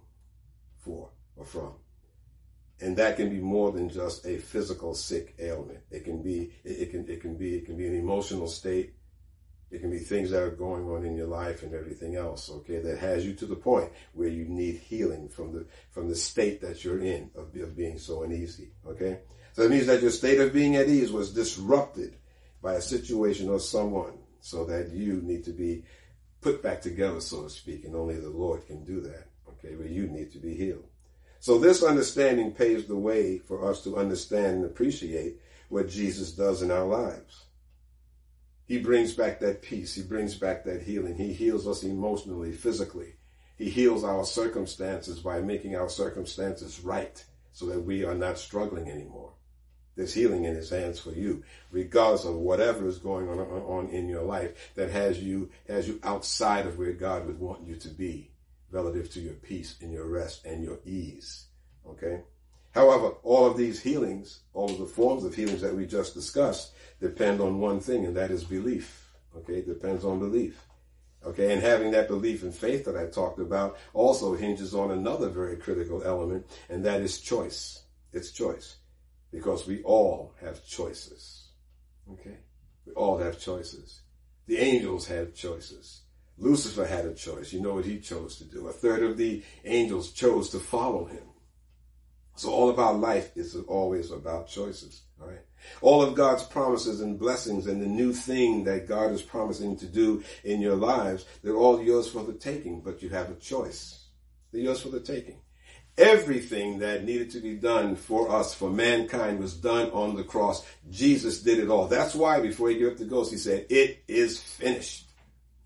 for 0.78 1.10
or 1.36 1.46
from. 1.46 1.74
And 2.80 2.96
that 2.98 3.18
can 3.18 3.30
be 3.30 3.40
more 3.40 3.72
than 3.72 3.90
just 3.90 4.26
a 4.26 4.38
physical 4.38 4.94
sick 4.94 5.36
ailment. 5.40 5.80
It 5.90 6.04
can 6.06 6.22
be, 6.22 6.54
it 6.64 6.92
can, 6.92 7.10
it 7.10 7.22
can 7.22 7.36
be, 7.36 7.56
it 7.56 7.66
can 7.66 7.76
be 7.76 7.88
an 7.88 7.96
emotional 7.96 8.48
state. 8.48 8.94
It 9.70 9.82
can 9.82 9.90
be 9.90 9.98
things 9.98 10.30
that 10.30 10.42
are 10.42 10.52
going 10.52 10.88
on 10.88 11.04
in 11.04 11.18
your 11.18 11.28
life 11.28 11.64
and 11.64 11.74
everything 11.74 12.16
else, 12.16 12.50
okay, 12.50 12.80
that 12.80 13.00
has 13.00 13.26
you 13.26 13.34
to 13.34 13.46
the 13.46 13.56
point 13.56 13.92
where 14.14 14.30
you 14.30 14.46
need 14.46 14.78
healing 14.78 15.28
from 15.28 15.52
the, 15.52 15.66
from 15.90 16.08
the 16.08 16.16
state 16.16 16.62
that 16.62 16.86
you're 16.86 17.02
in 17.02 17.32
of, 17.36 17.54
of 17.56 17.76
being 17.76 18.00
so 18.00 18.24
uneasy, 18.24 18.70
okay? 18.88 19.20
So 19.52 19.64
it 19.64 19.72
means 19.72 19.88
that 19.88 20.02
your 20.02 20.12
state 20.12 20.40
of 20.40 20.54
being 20.54 20.78
at 20.78 20.88
ease 20.88 21.12
was 21.12 21.34
disrupted 21.34 22.16
by 22.62 22.76
a 22.76 22.82
situation 22.82 23.50
or 23.50 23.60
someone 23.60 24.20
so 24.40 24.64
that 24.66 24.92
you 24.92 25.22
need 25.22 25.44
to 25.46 25.52
be 25.52 25.84
put 26.42 26.62
back 26.62 26.82
together, 26.82 27.22
so 27.22 27.44
to 27.44 27.50
speak, 27.50 27.86
and 27.86 27.96
only 27.96 28.20
the 28.20 28.30
Lord 28.30 28.66
can 28.68 28.84
do 28.84 29.02
that 29.02 29.28
okay, 29.68 29.76
where 29.76 29.88
you 29.88 30.08
need 30.08 30.32
to 30.34 30.40
be 30.40 30.56
healed. 30.56 30.86
So 31.40 31.58
this 31.58 31.84
understanding 31.84 32.52
paves 32.52 32.86
the 32.86 32.98
way 32.98 33.38
for 33.38 33.70
us 33.70 33.84
to 33.84 33.98
understand 33.98 34.58
and 34.58 34.66
appreciate 34.66 35.40
what 35.70 35.90
Jesus 35.90 36.32
does 36.32 36.62
in 36.62 36.72
our 36.72 36.86
lives. 36.86 37.46
He 38.66 38.80
brings 38.80 39.14
back 39.14 39.40
that 39.40 39.62
peace. 39.62 39.96
He 39.96 40.02
brings 40.02 40.36
back 40.36 40.66
that 40.66 40.82
healing. 40.82 41.16
He 41.16 41.34
heals 41.34 41.68
us 41.68 41.84
emotionally, 41.84 42.52
physically. 42.52 43.14
He 43.58 43.70
heals 43.70 44.04
our 44.04 44.26
circumstances 44.26 45.20
by 45.20 45.40
making 45.42 45.76
our 45.76 45.90
circumstances 45.90 46.82
right 46.82 47.24
so 47.54 47.66
that 47.68 47.80
we 47.80 48.04
are 48.04 48.16
not 48.16 48.38
struggling 48.38 48.90
anymore. 48.90 49.32
There's 49.98 50.14
healing 50.14 50.44
in 50.44 50.54
his 50.54 50.70
hands 50.70 51.00
for 51.00 51.10
you, 51.10 51.44
regardless 51.72 52.24
of 52.24 52.36
whatever 52.36 52.88
is 52.88 53.00
going 53.00 53.28
on, 53.28 53.40
on 53.40 53.90
in 53.90 54.08
your 54.08 54.22
life 54.22 54.72
that 54.76 54.92
has 54.92 55.20
you, 55.20 55.50
has 55.68 55.88
you 55.88 56.00
outside 56.04 56.68
of 56.68 56.78
where 56.78 56.94
God 56.94 57.26
would 57.26 57.40
want 57.40 57.66
you 57.66 57.76
to 57.78 57.90
be 57.90 58.30
relative 58.70 59.12
to 59.14 59.20
your 59.20 59.34
peace 59.34 59.76
and 59.82 59.92
your 59.92 60.06
rest 60.06 60.46
and 60.46 60.64
your 60.64 60.78
ease. 60.86 61.48
Okay. 61.90 62.22
However, 62.76 63.14
all 63.24 63.48
of 63.48 63.58
these 63.58 63.82
healings, 63.82 64.42
all 64.54 64.70
of 64.70 64.78
the 64.78 64.86
forms 64.86 65.24
of 65.24 65.34
healings 65.34 65.62
that 65.62 65.76
we 65.76 65.88
just 65.88 66.14
discussed 66.14 66.74
depend 67.02 67.42
on 67.42 67.60
one 67.60 67.80
thing, 67.80 68.06
and 68.06 68.16
that 68.18 68.30
is 68.30 68.44
belief. 68.44 69.10
Okay. 69.36 69.56
It 69.56 69.68
depends 69.68 70.06
on 70.06 70.20
belief. 70.20 70.64
Okay, 71.26 71.52
and 71.52 71.62
having 71.62 71.90
that 71.92 72.08
belief 72.08 72.44
and 72.44 72.54
faith 72.54 72.86
that 72.86 72.96
I 72.96 73.08
talked 73.08 73.40
about 73.40 73.78
also 73.96 74.36
hinges 74.36 74.76
on 74.76 74.92
another 74.92 75.30
very 75.30 75.58
critical 75.58 76.04
element, 76.04 76.46
and 76.70 76.86
that 76.86 77.02
is 77.02 77.20
choice. 77.20 77.82
It's 78.14 78.32
choice 78.32 78.76
because 79.32 79.68
we 79.68 79.84
all 79.84 80.34
have 80.42 80.66
choices. 80.66 81.50
Okay? 82.12 82.38
We 82.86 82.94
all 82.94 83.18
have 83.18 83.40
choices. 83.40 84.02
The 84.48 84.58
angels 84.58 85.08
had 85.08 85.36
choices. 85.36 86.02
Lucifer 86.38 86.86
had 86.86 87.06
a 87.06 87.14
choice. 87.14 87.52
You 87.52 87.62
know 87.62 87.74
what 87.74 87.86
he 87.86 88.00
chose 88.00 88.38
to 88.38 88.46
do. 88.46 88.68
A 88.68 88.74
third 88.74 89.04
of 89.04 89.18
the 89.18 89.44
angels 89.66 90.12
chose 90.12 90.50
to 90.52 90.60
follow 90.60 91.06
him. 91.06 91.24
So 92.36 92.52
all 92.52 92.70
of 92.70 92.78
our 92.78 92.94
life 92.94 93.36
is 93.36 93.56
always 93.68 94.12
about 94.12 94.48
choices. 94.48 95.02
All 95.20 95.28
right. 95.28 95.42
All 95.82 96.04
of 96.04 96.14
God's 96.14 96.44
promises 96.44 97.02
and 97.02 97.20
blessings 97.20 97.66
and 97.66 97.82
the 97.82 97.88
new 97.88 98.14
thing 98.14 98.64
that 98.66 98.88
God 98.88 99.12
is 99.12 99.24
promising 99.24 99.76
to 99.78 99.88
do 99.88 100.24
in 100.44 100.62
your 100.62 100.76
lives, 100.76 101.26
they're 101.44 101.56
all 101.56 101.82
yours 101.82 102.08
for 102.08 102.24
the 102.24 102.34
taking, 102.34 102.82
but 102.82 103.02
you 103.02 103.10
have 103.10 103.32
a 103.32 103.36
choice. 103.36 104.06
They're 104.52 104.62
yours 104.62 104.82
for 104.82 104.90
the 104.90 105.00
taking. 105.00 105.40
Everything 105.98 106.80
that 106.80 107.06
needed 107.06 107.32
to 107.32 107.40
be 107.40 107.56
done 107.56 107.96
for 107.96 108.30
us, 108.30 108.54
for 108.54 108.70
mankind, 108.70 109.40
was 109.40 109.56
done 109.56 109.90
on 109.92 110.16
the 110.16 110.24
cross. 110.24 110.64
Jesus 110.92 111.42
did 111.42 111.58
it 111.58 111.70
all. 111.70 111.88
That's 111.88 112.14
why 112.14 112.40
before 112.40 112.70
he 112.70 112.78
gave 112.78 112.92
up 112.92 112.98
the 112.98 113.06
ghost, 113.06 113.32
he 113.32 113.38
said, 113.38 113.66
it 113.70 114.04
is 114.08 114.40
finished. 114.40 115.06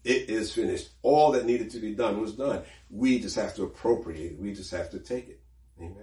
It 0.03 0.29
is 0.29 0.53
finished. 0.53 0.89
All 1.01 1.31
that 1.33 1.45
needed 1.45 1.69
to 1.71 1.79
be 1.79 1.93
done 1.93 2.21
was 2.21 2.33
done. 2.33 2.63
We 2.89 3.19
just 3.19 3.35
have 3.35 3.55
to 3.55 3.63
appropriate 3.63 4.33
it. 4.33 4.39
We 4.39 4.53
just 4.53 4.71
have 4.71 4.89
to 4.91 4.99
take 4.99 5.27
it. 5.27 5.41
Amen. 5.79 5.95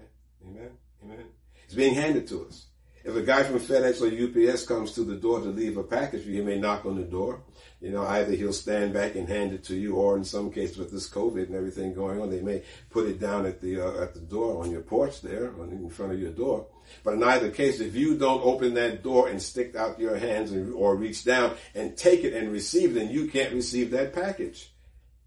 Amen. 0.46 0.70
Amen. 1.04 1.24
It's 1.64 1.74
being 1.74 1.94
handed 1.94 2.26
to 2.28 2.46
us. 2.46 2.66
If 3.04 3.16
a 3.16 3.22
guy 3.22 3.42
from 3.42 3.58
FedEx 3.58 4.02
or 4.02 4.50
UPS 4.52 4.66
comes 4.66 4.92
to 4.92 5.04
the 5.04 5.16
door 5.16 5.40
to 5.40 5.46
leave 5.46 5.78
a 5.78 5.82
package, 5.82 6.24
for 6.24 6.28
you, 6.28 6.40
he 6.40 6.46
may 6.46 6.58
knock 6.58 6.84
on 6.84 6.96
the 6.96 7.02
door. 7.02 7.40
You 7.80 7.90
know, 7.90 8.04
either 8.04 8.32
he'll 8.32 8.52
stand 8.52 8.92
back 8.92 9.14
and 9.14 9.28
hand 9.28 9.52
it 9.52 9.62
to 9.64 9.76
you, 9.76 9.94
or 9.94 10.16
in 10.16 10.24
some 10.24 10.50
cases 10.50 10.78
with 10.78 10.90
this 10.90 11.08
COVID 11.08 11.46
and 11.46 11.54
everything 11.54 11.94
going 11.94 12.20
on, 12.20 12.28
they 12.28 12.40
may 12.40 12.64
put 12.90 13.08
it 13.08 13.20
down 13.20 13.46
at 13.46 13.60
the 13.60 13.80
uh, 13.80 14.02
at 14.02 14.14
the 14.14 14.20
door 14.20 14.62
on 14.62 14.70
your 14.72 14.80
porch 14.80 15.22
there, 15.22 15.52
in 15.70 15.88
front 15.88 16.12
of 16.12 16.20
your 16.20 16.32
door. 16.32 16.66
But 17.04 17.14
in 17.14 17.22
either 17.22 17.50
case, 17.50 17.80
if 17.80 17.94
you 17.94 18.18
don't 18.18 18.42
open 18.42 18.74
that 18.74 19.02
door 19.04 19.28
and 19.28 19.40
stick 19.40 19.76
out 19.76 20.00
your 20.00 20.16
hands 20.16 20.50
and, 20.50 20.74
or 20.74 20.96
reach 20.96 21.24
down 21.24 21.54
and 21.74 21.96
take 21.96 22.24
it 22.24 22.34
and 22.34 22.50
receive, 22.50 22.94
then 22.94 23.10
you 23.10 23.28
can't 23.28 23.54
receive 23.54 23.92
that 23.92 24.12
package. 24.12 24.72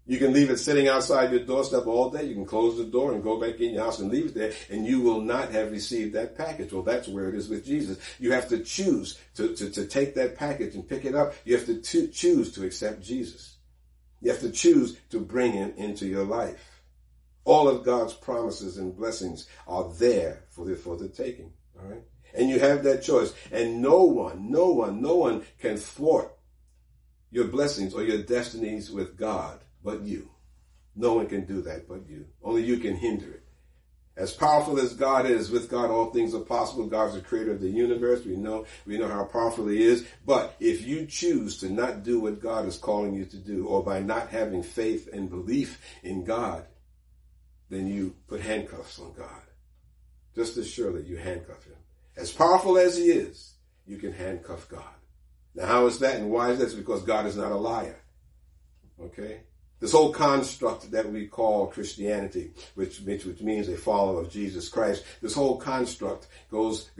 You 0.04 0.18
can 0.18 0.32
leave 0.32 0.50
it 0.50 0.58
sitting 0.58 0.88
outside 0.88 1.30
your 1.30 1.44
doorstep 1.44 1.86
all 1.86 2.10
day. 2.10 2.24
You 2.24 2.34
can 2.34 2.44
close 2.44 2.76
the 2.76 2.84
door 2.84 3.12
and 3.12 3.22
go 3.22 3.40
back 3.40 3.60
in 3.60 3.74
your 3.74 3.84
house 3.84 4.00
and 4.00 4.10
leave 4.10 4.26
it 4.26 4.34
there, 4.34 4.52
and 4.68 4.84
you 4.84 5.00
will 5.00 5.20
not 5.20 5.52
have 5.52 5.70
received 5.70 6.14
that 6.14 6.36
package. 6.36 6.72
Well, 6.72 6.82
that's 6.82 7.06
where 7.06 7.28
it 7.28 7.36
is 7.36 7.48
with 7.48 7.64
Jesus. 7.64 7.98
You 8.18 8.32
have 8.32 8.48
to 8.48 8.58
choose 8.58 9.18
to, 9.36 9.54
to, 9.54 9.70
to 9.70 9.86
take 9.86 10.14
that 10.16 10.36
package 10.36 10.74
and 10.74 10.88
pick 10.88 11.04
it 11.04 11.14
up. 11.14 11.34
You 11.44 11.56
have 11.56 11.66
to 11.66 11.80
to 11.80 12.08
choose 12.08 12.52
to 12.52 12.66
accept 12.66 13.00
Jesus. 13.00 13.56
You 14.20 14.30
have 14.30 14.40
to 14.40 14.50
choose 14.50 14.98
to 15.10 15.20
bring 15.20 15.52
him 15.52 15.72
into 15.76 16.06
your 16.06 16.24
life. 16.24 16.82
All 17.44 17.68
of 17.68 17.84
God's 17.84 18.12
promises 18.12 18.78
and 18.78 18.96
blessings 18.96 19.48
are 19.66 19.92
there 19.94 20.44
for 20.50 20.64
the, 20.64 20.76
for 20.76 20.96
the 20.96 21.08
taking. 21.08 21.52
All 21.80 21.88
right. 21.88 22.02
And 22.34 22.48
you 22.48 22.58
have 22.60 22.84
that 22.84 23.02
choice. 23.02 23.34
And 23.50 23.82
no 23.82 24.04
one, 24.04 24.50
no 24.50 24.70
one, 24.70 25.02
no 25.02 25.16
one 25.16 25.44
can 25.58 25.76
thwart 25.76 26.32
your 27.30 27.46
blessings 27.46 27.94
or 27.94 28.02
your 28.02 28.22
destinies 28.22 28.90
with 28.90 29.16
God 29.16 29.61
but 29.82 30.02
you. 30.02 30.30
No 30.94 31.14
one 31.14 31.26
can 31.26 31.44
do 31.44 31.62
that 31.62 31.88
but 31.88 32.08
you. 32.08 32.26
Only 32.42 32.62
you 32.62 32.78
can 32.78 32.96
hinder 32.96 33.30
it. 33.32 33.42
As 34.14 34.34
powerful 34.34 34.78
as 34.78 34.92
God 34.92 35.24
is, 35.24 35.50
with 35.50 35.70
God 35.70 35.90
all 35.90 36.10
things 36.10 36.34
are 36.34 36.40
possible. 36.40 36.86
God's 36.86 37.14
the 37.14 37.22
creator 37.22 37.52
of 37.52 37.60
the 37.60 37.70
universe. 37.70 38.24
We 38.26 38.36
know, 38.36 38.66
we 38.84 38.98
know 38.98 39.08
how 39.08 39.24
powerful 39.24 39.68
he 39.68 39.82
is. 39.82 40.06
But 40.26 40.54
if 40.60 40.86
you 40.86 41.06
choose 41.06 41.58
to 41.60 41.70
not 41.70 42.02
do 42.02 42.20
what 42.20 42.42
God 42.42 42.66
is 42.66 42.76
calling 42.76 43.14
you 43.14 43.24
to 43.24 43.38
do, 43.38 43.66
or 43.66 43.82
by 43.82 44.00
not 44.00 44.28
having 44.28 44.62
faith 44.62 45.08
and 45.12 45.30
belief 45.30 45.80
in 46.02 46.24
God, 46.24 46.66
then 47.70 47.86
you 47.86 48.14
put 48.28 48.42
handcuffs 48.42 48.98
on 48.98 49.14
God. 49.14 49.42
Just 50.34 50.58
as 50.58 50.70
surely 50.70 51.04
you 51.04 51.16
handcuff 51.16 51.64
him. 51.64 51.76
As 52.14 52.30
powerful 52.30 52.76
as 52.76 52.98
he 52.98 53.04
is, 53.04 53.54
you 53.86 53.96
can 53.96 54.12
handcuff 54.12 54.68
God. 54.68 54.84
Now 55.54 55.66
how 55.66 55.86
is 55.86 55.98
that 56.00 56.16
and 56.16 56.30
why 56.30 56.50
is 56.50 56.58
that? 56.58 56.66
It's 56.66 56.74
because 56.74 57.02
God 57.02 57.24
is 57.24 57.36
not 57.36 57.52
a 57.52 57.56
liar. 57.56 57.98
Okay? 59.00 59.40
This 59.82 59.90
whole 59.90 60.12
construct 60.12 60.92
that 60.92 61.10
we 61.10 61.26
call 61.26 61.66
Christianity, 61.66 62.52
which, 62.76 63.00
which, 63.00 63.24
which 63.24 63.40
means 63.40 63.66
a 63.66 63.76
follower 63.76 64.20
of 64.20 64.30
Jesus 64.30 64.68
Christ, 64.68 65.04
this 65.20 65.34
whole 65.34 65.56
construct 65.56 66.28
goes, 66.52 66.90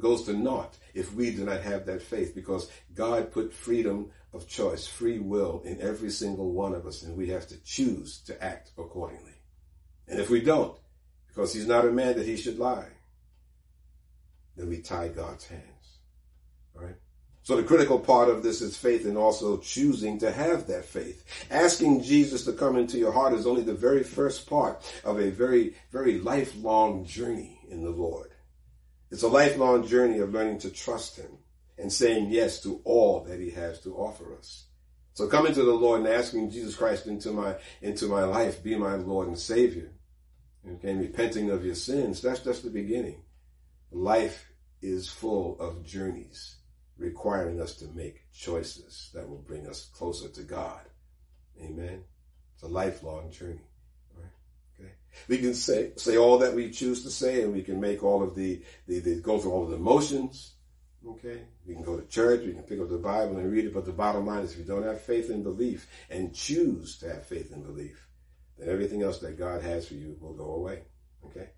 goes 0.00 0.24
to 0.24 0.32
naught 0.32 0.78
if 0.94 1.12
we 1.12 1.32
do 1.32 1.44
not 1.44 1.60
have 1.60 1.84
that 1.84 2.00
faith 2.00 2.34
because 2.34 2.70
God 2.94 3.30
put 3.30 3.52
freedom 3.52 4.10
of 4.32 4.48
choice, 4.48 4.86
free 4.86 5.18
will 5.18 5.60
in 5.66 5.82
every 5.82 6.08
single 6.08 6.50
one 6.50 6.72
of 6.72 6.86
us 6.86 7.02
and 7.02 7.14
we 7.14 7.28
have 7.28 7.46
to 7.48 7.62
choose 7.62 8.22
to 8.22 8.42
act 8.42 8.70
accordingly. 8.78 9.36
And 10.08 10.18
if 10.18 10.30
we 10.30 10.40
don't, 10.40 10.78
because 11.28 11.52
he's 11.52 11.66
not 11.66 11.84
a 11.84 11.92
man 11.92 12.16
that 12.16 12.26
he 12.26 12.38
should 12.38 12.58
lie, 12.58 12.88
then 14.56 14.70
we 14.70 14.80
tie 14.80 15.08
God's 15.08 15.46
hands. 15.46 15.98
All 16.74 16.84
right? 16.84 16.96
So 17.50 17.56
the 17.56 17.64
critical 17.64 17.98
part 17.98 18.28
of 18.28 18.44
this 18.44 18.62
is 18.62 18.76
faith 18.76 19.04
and 19.04 19.18
also 19.18 19.56
choosing 19.56 20.20
to 20.20 20.30
have 20.30 20.68
that 20.68 20.84
faith. 20.84 21.24
Asking 21.50 22.00
Jesus 22.00 22.44
to 22.44 22.52
come 22.52 22.76
into 22.76 22.96
your 22.96 23.10
heart 23.10 23.32
is 23.32 23.44
only 23.44 23.62
the 23.62 23.74
very 23.74 24.04
first 24.04 24.48
part 24.48 24.88
of 25.02 25.18
a 25.18 25.30
very, 25.30 25.74
very 25.90 26.20
lifelong 26.20 27.04
journey 27.04 27.58
in 27.68 27.82
the 27.82 27.90
Lord. 27.90 28.30
It's 29.10 29.24
a 29.24 29.28
lifelong 29.28 29.84
journey 29.84 30.20
of 30.20 30.32
learning 30.32 30.60
to 30.60 30.70
trust 30.70 31.16
Him 31.16 31.38
and 31.76 31.92
saying 31.92 32.30
yes 32.30 32.60
to 32.62 32.80
all 32.84 33.24
that 33.24 33.40
He 33.40 33.50
has 33.50 33.80
to 33.80 33.96
offer 33.96 34.32
us. 34.38 34.66
So 35.14 35.26
coming 35.26 35.52
to 35.54 35.64
the 35.64 35.72
Lord 35.72 36.02
and 36.02 36.08
asking 36.08 36.52
Jesus 36.52 36.76
Christ 36.76 37.08
into 37.08 37.32
my, 37.32 37.56
into 37.82 38.06
my 38.06 38.22
life, 38.22 38.62
be 38.62 38.76
my 38.76 38.94
Lord 38.94 39.26
and 39.26 39.36
Savior, 39.36 39.90
and 40.64 41.00
repenting 41.00 41.50
of 41.50 41.64
your 41.64 41.74
sins, 41.74 42.22
that's 42.22 42.44
just 42.44 42.62
the 42.62 42.70
beginning. 42.70 43.24
Life 43.90 44.52
is 44.80 45.08
full 45.08 45.58
of 45.58 45.84
journeys 45.84 46.58
requiring 47.00 47.60
us 47.60 47.74
to 47.76 47.86
make 47.94 48.22
choices 48.32 49.10
that 49.14 49.28
will 49.28 49.38
bring 49.38 49.66
us 49.66 49.90
closer 49.94 50.28
to 50.28 50.42
God. 50.42 50.80
Amen. 51.60 52.04
It's 52.54 52.62
a 52.62 52.68
lifelong 52.68 53.30
journey. 53.30 53.66
Okay. 54.78 54.92
We 55.28 55.38
can 55.38 55.54
say 55.54 55.92
say 55.96 56.16
all 56.16 56.38
that 56.38 56.54
we 56.54 56.70
choose 56.70 57.02
to 57.04 57.10
say, 57.10 57.42
and 57.42 57.52
we 57.52 57.62
can 57.62 57.80
make 57.80 58.02
all 58.02 58.22
of 58.22 58.34
the, 58.34 58.62
the, 58.86 59.00
the 59.00 59.20
go 59.20 59.38
through 59.38 59.52
all 59.52 59.64
of 59.64 59.70
the 59.70 59.78
motions. 59.78 60.52
Okay. 61.06 61.40
We 61.66 61.74
can 61.74 61.82
go 61.82 61.98
to 61.98 62.06
church, 62.06 62.44
we 62.44 62.52
can 62.52 62.62
pick 62.62 62.80
up 62.80 62.90
the 62.90 62.98
Bible 62.98 63.38
and 63.38 63.50
read 63.50 63.64
it, 63.64 63.72
but 63.72 63.86
the 63.86 63.92
bottom 63.92 64.26
line 64.26 64.42
is 64.42 64.52
if 64.52 64.58
you 64.58 64.64
don't 64.64 64.82
have 64.82 65.00
faith 65.00 65.30
and 65.30 65.42
belief 65.42 65.88
and 66.10 66.34
choose 66.34 66.98
to 66.98 67.08
have 67.08 67.24
faith 67.24 67.52
and 67.52 67.64
belief, 67.64 68.06
then 68.58 68.68
everything 68.68 69.02
else 69.02 69.18
that 69.20 69.38
God 69.38 69.62
has 69.62 69.88
for 69.88 69.94
you 69.94 70.16
will 70.20 70.34
go 70.34 70.52
away. 70.52 70.82
Okay. 71.24 71.48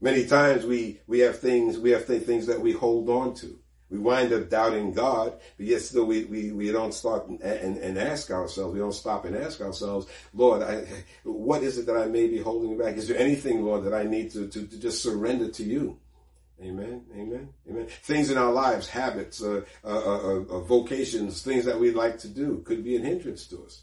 Many 0.00 0.26
times 0.26 0.64
we, 0.64 1.00
we 1.06 1.20
have 1.20 1.38
things, 1.38 1.78
we 1.78 1.90
have 1.90 2.06
th- 2.06 2.22
things 2.22 2.46
that 2.46 2.60
we 2.60 2.72
hold 2.72 3.08
on 3.08 3.34
to. 3.36 3.58
We 3.90 3.98
wind 3.98 4.32
up 4.32 4.48
doubting 4.48 4.92
God, 4.92 5.34
but 5.56 5.66
yet 5.66 5.82
still 5.82 6.06
we, 6.06 6.24
we, 6.24 6.50
we 6.52 6.72
don't 6.72 6.94
start 6.94 7.28
and, 7.28 7.40
and, 7.42 7.76
and 7.76 7.98
ask 7.98 8.30
ourselves, 8.30 8.72
we 8.72 8.80
don't 8.80 8.92
stop 8.92 9.24
and 9.24 9.36
ask 9.36 9.60
ourselves, 9.60 10.06
Lord, 10.32 10.62
I, 10.62 10.86
what 11.22 11.62
is 11.62 11.78
it 11.78 11.86
that 11.86 11.96
I 11.96 12.06
may 12.06 12.26
be 12.26 12.38
holding 12.38 12.78
back? 12.78 12.96
Is 12.96 13.08
there 13.08 13.18
anything, 13.18 13.64
Lord, 13.64 13.84
that 13.84 13.94
I 13.94 14.04
need 14.04 14.32
to, 14.32 14.48
to, 14.48 14.66
to 14.66 14.80
just 14.80 15.02
surrender 15.02 15.50
to 15.50 15.62
you? 15.62 15.98
Amen. 16.62 17.02
Amen. 17.14 17.48
Amen. 17.68 17.86
Things 18.02 18.30
in 18.30 18.38
our 18.38 18.52
lives, 18.52 18.88
habits, 18.88 19.42
uh, 19.42 19.62
uh, 19.84 19.88
uh, 19.88 20.44
uh 20.48 20.60
vocations, 20.60 21.42
things 21.42 21.64
that 21.64 21.78
we 21.78 21.90
like 21.90 22.18
to 22.18 22.28
do 22.28 22.62
could 22.64 22.82
be 22.82 22.96
an 22.96 23.04
hindrance 23.04 23.46
to 23.48 23.64
us. 23.64 23.82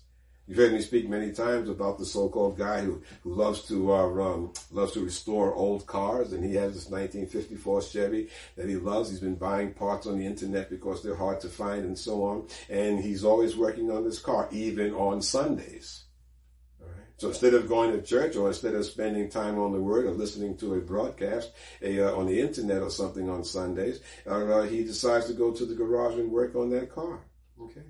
You've 0.51 0.57
heard 0.57 0.73
me 0.73 0.81
speak 0.81 1.07
many 1.07 1.31
times 1.31 1.69
about 1.69 1.97
the 1.97 2.05
so-called 2.05 2.57
guy 2.57 2.81
who, 2.81 3.01
who 3.23 3.35
loves 3.35 3.65
to 3.69 3.93
uh, 3.93 4.07
um, 4.21 4.51
loves 4.69 4.91
to 4.91 4.99
restore 4.99 5.55
old 5.55 5.87
cars, 5.87 6.33
and 6.33 6.43
he 6.43 6.55
has 6.55 6.73
this 6.73 6.89
1954 6.89 7.81
Chevy 7.83 8.27
that 8.57 8.67
he 8.67 8.75
loves. 8.75 9.09
He's 9.09 9.21
been 9.21 9.35
buying 9.35 9.71
parts 9.73 10.07
on 10.07 10.19
the 10.19 10.25
internet 10.25 10.69
because 10.69 11.01
they're 11.01 11.15
hard 11.15 11.39
to 11.39 11.47
find 11.47 11.85
and 11.85 11.97
so 11.97 12.25
on. 12.25 12.49
And 12.69 12.99
he's 12.99 13.23
always 13.23 13.55
working 13.55 13.89
on 13.91 14.03
this 14.03 14.19
car, 14.19 14.49
even 14.51 14.93
on 14.93 15.21
Sundays. 15.21 16.03
So 17.15 17.29
instead 17.29 17.53
of 17.53 17.69
going 17.69 17.93
to 17.93 18.01
church 18.01 18.35
or 18.35 18.49
instead 18.49 18.75
of 18.75 18.85
spending 18.85 19.29
time 19.29 19.57
on 19.57 19.71
the 19.71 19.79
Word 19.79 20.05
or 20.05 20.11
listening 20.11 20.57
to 20.57 20.73
a 20.73 20.81
broadcast 20.81 21.49
a, 21.81 22.01
uh, 22.01 22.17
on 22.17 22.25
the 22.25 22.41
internet 22.41 22.81
or 22.81 22.89
something 22.89 23.29
on 23.29 23.45
Sundays, 23.45 24.01
uh, 24.27 24.63
he 24.63 24.83
decides 24.83 25.27
to 25.27 25.33
go 25.33 25.53
to 25.53 25.65
the 25.65 25.75
garage 25.75 26.15
and 26.15 26.29
work 26.29 26.55
on 26.55 26.71
that 26.71 26.93
car. 26.93 27.21
Okay. 27.57 27.83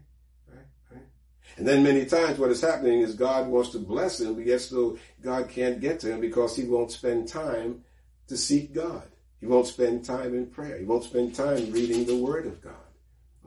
And 1.62 1.68
then 1.68 1.84
many 1.84 2.06
times 2.06 2.40
what 2.40 2.50
is 2.50 2.60
happening 2.60 3.02
is 3.02 3.14
God 3.14 3.48
wants 3.48 3.70
to 3.74 3.78
bless 3.78 4.20
him, 4.20 4.34
but 4.34 4.48
yet 4.48 4.62
still 4.62 4.98
God 5.22 5.48
can't 5.48 5.80
get 5.80 6.00
to 6.00 6.12
him 6.12 6.20
because 6.20 6.56
he 6.56 6.64
won't 6.64 6.90
spend 6.90 7.28
time 7.28 7.84
to 8.30 8.36
seek 8.36 8.74
God. 8.74 9.04
He 9.40 9.46
won't 9.46 9.68
spend 9.68 10.04
time 10.04 10.34
in 10.34 10.48
prayer. 10.48 10.80
He 10.80 10.86
won't 10.86 11.04
spend 11.04 11.36
time 11.36 11.72
reading 11.72 12.06
the 12.06 12.18
Word 12.18 12.48
of 12.48 12.64
God. 12.64 12.74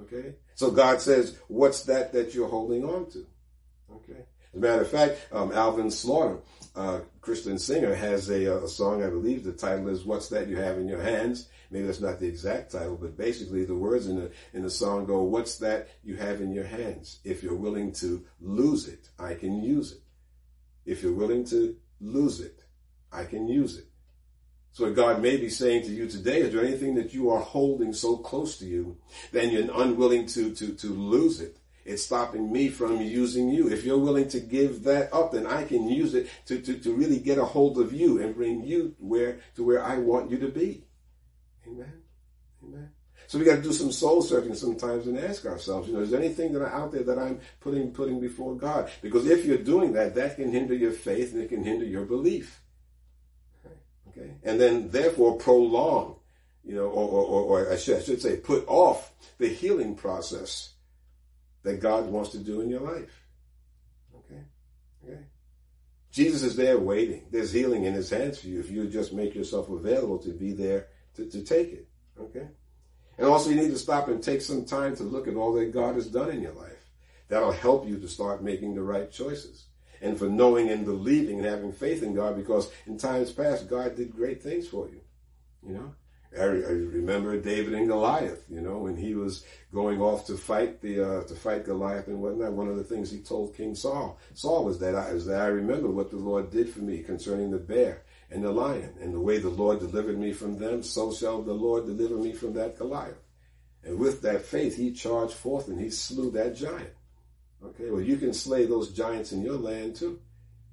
Okay? 0.03 0.37
So 0.55 0.71
God 0.71 1.01
says, 1.01 1.37
what's 1.49 1.83
that 1.87 2.13
that 2.13 2.37
you're 2.37 2.47
holding 2.47 2.85
on 2.85 3.11
to? 3.11 3.27
Okay? 3.93 4.21
As 4.53 4.59
a 4.59 4.59
matter 4.59 4.83
of 4.83 4.89
fact, 4.89 5.19
um, 5.33 5.51
Alvin 5.51 5.91
Slaughter, 5.91 6.39
uh, 6.77 7.01
Christian 7.21 7.59
singer, 7.59 7.97
has 7.97 8.31
a, 8.31 8.63
a, 8.63 8.69
song, 8.69 9.03
I 9.03 9.09
believe 9.09 9.43
the 9.43 9.51
title 9.51 9.89
is 9.89 10.05
What's 10.05 10.29
That 10.29 10.47
You 10.47 10.55
Have 10.55 10.79
in 10.79 10.87
Your 10.87 11.03
Hands? 11.03 11.49
Maybe 11.75 11.87
that's 11.87 12.01
not 12.01 12.21
the 12.21 12.29
exact 12.29 12.71
title, 12.71 12.97
but 12.97 13.17
basically 13.17 13.65
the 13.65 13.75
words 13.75 14.07
in 14.07 14.15
the, 14.15 14.31
in 14.53 14.63
the 14.63 14.71
song 14.71 15.07
go, 15.07 15.25
What's 15.25 15.59
that 15.59 15.89
you 16.05 16.15
have 16.15 16.41
in 16.41 16.53
your 16.53 16.63
hands? 16.63 17.19
If 17.25 17.43
you're 17.43 17.57
willing 17.57 17.91
to 17.95 18.25
lose 18.41 18.87
it, 18.87 19.09
I 19.19 19.35
can 19.35 19.61
use 19.61 19.91
it. 19.91 20.03
If 20.87 21.03
you're 21.03 21.13
willing 21.13 21.45
to 21.47 21.77
lose 22.01 22.39
it, 22.39 22.63
I 23.11 23.25
can 23.25 23.49
use 23.49 23.77
it. 23.77 23.87
So 24.71 24.85
what 24.85 24.95
God 24.95 25.21
may 25.21 25.37
be 25.37 25.49
saying 25.49 25.83
to 25.87 25.91
you 25.91 26.07
today, 26.07 26.43
is 26.43 26.55
there 26.55 26.65
anything 26.65 26.95
that 26.95 27.13
you 27.13 27.29
are 27.31 27.41
holding 27.41 27.93
so 27.93 28.19
close 28.19 28.57
to 28.59 28.67
you 28.67 28.97
that 29.33 29.51
you're 29.51 29.69
unwilling 29.75 30.27
to, 30.27 30.55
to, 30.55 30.75
to 30.75 30.87
lose 30.87 31.41
it? 31.41 31.59
It's 31.85 32.05
stopping 32.05 32.53
me 32.53 32.69
from 32.69 33.01
using 33.01 33.49
you. 33.49 33.69
If 33.69 33.85
you're 33.85 33.99
willing 33.99 34.29
to 34.29 34.39
give 34.39 34.85
that 34.85 35.13
up, 35.13 35.33
then 35.33 35.45
I 35.45 35.65
can 35.65 35.89
use 35.89 36.15
it 36.15 36.31
to, 36.47 36.61
to, 36.61 36.79
to 36.79 36.95
really 36.95 37.19
get 37.19 37.39
a 37.39 37.45
hold 37.45 37.81
of 37.81 37.93
you 37.93 38.23
and 38.23 38.33
bring 38.33 38.63
you 38.63 38.95
where 39.01 39.41
to 39.57 39.65
where 39.65 39.83
I 39.83 39.99
want 39.99 40.31
you 40.31 40.39
to 40.39 40.49
be. 40.49 40.84
Amen. 41.67 41.93
Amen. 42.63 42.91
So 43.27 43.39
we 43.39 43.45
got 43.45 43.57
to 43.57 43.63
do 43.63 43.73
some 43.73 43.91
soul 43.91 44.23
searching 44.23 44.55
sometimes 44.55 45.07
and 45.07 45.19
ask 45.19 45.47
ourselves, 45.47 45.89
you 45.89 45.95
know, 45.95 46.01
is 46.01 46.11
there 46.11 46.21
anything 46.21 46.53
that 46.53 46.65
out 46.67 46.93
there 46.93 47.05
that 47.05 47.19
I'm 47.19 47.41
putting 47.61 47.91
putting 47.93 48.21
before 48.21 48.55
God? 48.55 48.91
Because 49.01 49.27
if 49.27 49.45
you're 49.45 49.59
doing 49.59 49.93
that, 49.95 50.15
that 50.15 50.37
can 50.37 50.53
hinder 50.53 50.75
your 50.75 50.93
faith 50.93 51.33
and 51.33 51.43
it 51.43 51.49
can 51.49 51.65
hinder 51.65 51.85
your 51.85 52.05
belief. 52.05 52.61
Okay. 54.09 54.31
And 54.43 54.61
then 54.61 54.91
therefore 54.91 55.37
prolong, 55.39 56.17
you 56.65 56.75
know, 56.75 56.87
or, 56.87 57.09
or, 57.09 57.43
or 57.43 57.73
I, 57.73 57.77
should, 57.77 57.97
I 57.99 58.03
should 58.03 58.23
say 58.23 58.37
put 58.37 58.67
off 58.69 59.13
the 59.39 59.49
healing 59.49 59.97
process 59.97 60.75
that 61.63 61.81
God 61.81 62.07
wants 62.07 62.31
to 62.31 62.39
do 62.39 62.61
in 62.61 62.69
your 62.69 62.81
life. 62.81 63.25
Okay. 64.15 64.41
Okay. 65.05 65.21
Jesus 66.13 66.43
is 66.43 66.57
there 66.57 66.79
waiting. 66.79 67.25
There's 67.31 67.53
healing 67.53 67.85
in 67.85 67.95
his 67.95 68.11
hands 68.11 68.39
for 68.39 68.49
you 68.49 68.61
if 68.61 68.71
you 68.71 68.87
just 68.87 69.13
make 69.13 69.35
yourself 69.35 69.69
available 69.69 70.19
to 70.19 70.31
be 70.31 70.53
there 70.53 70.89
to, 71.17 71.27
to 71.31 71.43
take 71.43 71.73
it. 71.73 71.89
Okay. 72.21 72.47
And 73.19 73.27
also 73.27 73.51
you 73.51 73.57
need 73.57 73.71
to 73.71 73.79
stop 73.79 74.09
and 74.09 74.23
take 74.23 74.43
some 74.43 74.65
time 74.65 74.97
to 74.97 75.03
look 75.03 75.29
at 75.29 75.37
all 75.37 75.53
that 75.55 75.73
God 75.73 75.95
has 75.95 76.07
done 76.07 76.31
in 76.31 76.43
your 76.43 76.53
life. 76.53 76.91
That'll 77.29 77.53
help 77.53 77.89
you 77.89 77.99
to 77.99 78.09
start 78.09 78.43
making 78.43 78.75
the 78.75 78.83
right 78.83 79.11
choices 79.11 79.65
and 80.03 80.19
for 80.19 80.27
knowing 80.27 80.69
and 80.69 80.85
believing 80.85 81.39
and 81.39 81.47
having 81.47 81.73
faith 81.73 82.03
in 82.03 82.15
God 82.15 82.37
because 82.37 82.71
in 82.87 82.99
times 82.99 83.33
past, 83.33 83.69
God 83.69 83.97
did 83.97 84.15
great 84.15 84.43
things 84.43 84.69
for 84.69 84.89
you. 84.89 85.01
You 85.67 85.75
know, 85.75 85.95
I, 86.39 86.45
remember 86.45 87.41
David 87.41 87.75
and 87.75 87.89
Goliath, 87.89 88.45
you 88.51 88.61
know, 88.61 88.79
when 88.79 88.97
he 88.97 89.15
was 89.15 89.45
going 89.73 90.03
off 90.03 90.27
to 90.27 90.37
fight 90.37 90.83
the, 90.83 91.21
uh, 91.21 91.23
to 91.25 91.35
fight 91.35 91.65
Goliath 91.65 92.09
and 92.09 92.21
whatnot. 92.21 92.53
One 92.53 92.69
of 92.69 92.77
the 92.77 92.85
things 92.85 93.11
he 93.11 93.21
told 93.21 93.57
King 93.57 93.75
Saul, 93.75 94.19
Saul 94.35 94.65
was 94.65 94.79
that 94.81 94.95
I, 94.95 95.09
is 95.09 95.27
that 95.27 95.41
I 95.41 95.47
remember 95.47 95.89
what 95.89 96.11
the 96.11 96.17
Lord 96.17 96.51
did 96.51 96.69
for 96.69 96.81
me 96.81 97.03
concerning 97.03 97.51
the 97.51 97.59
bear 97.59 98.03
and 98.35 98.43
the 98.43 98.51
lion 98.51 98.93
and 99.01 99.15
the 99.15 99.21
way 99.21 99.39
the 99.39 99.49
Lord 99.49 99.79
delivered 99.79 100.19
me 100.19 100.33
from 100.33 100.59
them, 100.59 100.83
so 100.83 101.13
shall 101.13 101.41
the 101.41 101.55
Lord 101.55 101.87
deliver 101.87 102.17
me 102.17 102.33
from 102.33 102.53
that 102.55 102.77
Goliath. 102.77 103.23
And 103.85 103.99
with 103.99 104.23
that 104.23 104.43
faith, 104.43 104.77
he 104.77 104.93
charged 104.93 105.35
forth 105.35 105.69
and 105.69 105.81
he 105.81 105.89
slew 105.89 106.33
that 106.33 106.57
giant. 106.57 106.91
Okay, 107.65 107.91
well, 107.91 108.01
you 108.01 108.17
can 108.17 108.35
slay 108.35 108.67
those 108.67 108.93
giants 108.93 109.33
in 109.33 109.43
your 109.43 109.57
land 109.57 109.97
too. 109.97 110.19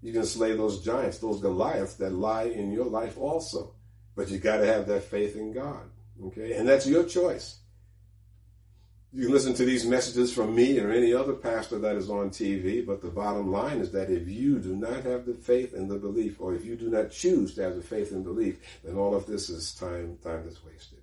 You 0.02 0.12
can 0.12 0.26
slay 0.26 0.56
those 0.56 0.84
giants, 0.84 1.20
those 1.20 1.40
Goliaths 1.40 1.94
that 1.96 2.12
lie 2.12 2.46
in 2.46 2.72
your 2.72 2.86
life 2.86 3.18
also. 3.18 3.76
But 4.16 4.30
you 4.30 4.40
got 4.40 4.58
to 4.58 4.66
have 4.66 4.88
that 4.88 5.04
faith 5.04 5.36
in 5.36 5.54
God. 5.54 5.84
Okay, 6.26 6.54
and 6.54 6.68
that's 6.68 6.88
your 6.88 7.04
choice. 7.04 7.58
You 9.14 9.26
can 9.26 9.34
listen 9.34 9.54
to 9.56 9.66
these 9.66 9.86
messages 9.86 10.34
from 10.34 10.56
me 10.56 10.80
or 10.80 10.90
any 10.90 11.14
other 11.14 11.34
pastor 11.34 11.78
that 11.80 11.98
is 11.98 12.10
on 12.10 12.30
TV, 12.30 12.86
but 12.86 13.02
the 13.02 13.10
bottom 13.10 13.52
line 13.52 13.80
is 13.80 13.92
that 13.92 14.10
if 14.10 14.30
you 14.30 14.58
do 14.58 14.74
not 14.74 15.04
have 15.04 15.26
the 15.26 15.34
faith 15.34 15.74
and 15.74 15.92
the 15.92 15.98
belief, 15.98 16.40
or 16.40 16.56
if 16.56 16.64
you 16.64 16.78
do 16.78 16.90
not 16.90 17.12
choose 17.12 17.54
to 17.56 17.64
have 17.64 17.76
the 17.76 17.82
faith 17.82 18.14
and 18.14 18.24
belief, 18.24 18.60
then 18.86 18.96
all 18.96 19.14
of 19.14 19.26
this 19.26 19.50
is 19.50 19.74
time, 19.74 20.18
time 20.24 20.46
that's 20.46 20.64
wasted. 20.64 21.00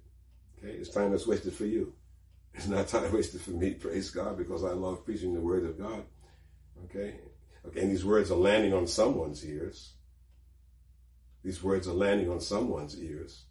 Okay, 0.58 0.72
it's 0.72 0.88
time 0.88 1.10
that's 1.10 1.26
wasted 1.26 1.52
for 1.52 1.66
you. 1.66 1.92
It's 2.54 2.66
not 2.66 2.88
time 2.88 3.12
wasted 3.12 3.42
for 3.42 3.50
me, 3.50 3.74
praise 3.74 4.10
God, 4.10 4.38
because 4.38 4.64
I 4.64 4.70
love 4.70 5.04
preaching 5.04 5.34
the 5.34 5.40
word 5.40 5.66
of 5.66 5.78
God. 5.78 6.02
Okay? 6.84 7.14
Okay, 7.66 7.80
and 7.80 7.90
these 7.90 8.06
words 8.06 8.30
are 8.30 8.36
landing 8.36 8.72
on 8.72 8.86
someone's 8.86 9.44
ears. 9.44 9.92
These 11.44 11.62
words 11.62 11.86
are 11.86 11.94
landing 11.94 12.30
on 12.30 12.40
someone's 12.40 12.98
ears. 12.98 13.44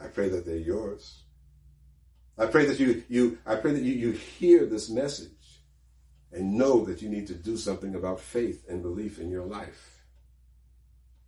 I 0.00 0.06
pray 0.06 0.30
that 0.30 0.46
they're 0.46 0.56
yours. 0.56 1.21
I 2.38 2.46
pray 2.46 2.64
that 2.66 2.80
you, 2.80 3.02
you 3.08 3.38
I 3.46 3.56
pray 3.56 3.72
that 3.72 3.82
you, 3.82 3.92
you 3.92 4.10
hear 4.12 4.66
this 4.66 4.88
message 4.88 5.30
and 6.32 6.56
know 6.56 6.84
that 6.86 7.02
you 7.02 7.08
need 7.08 7.26
to 7.26 7.34
do 7.34 7.56
something 7.56 7.94
about 7.94 8.20
faith 8.20 8.64
and 8.68 8.82
belief 8.82 9.18
in 9.18 9.30
your 9.30 9.44
life. 9.44 10.04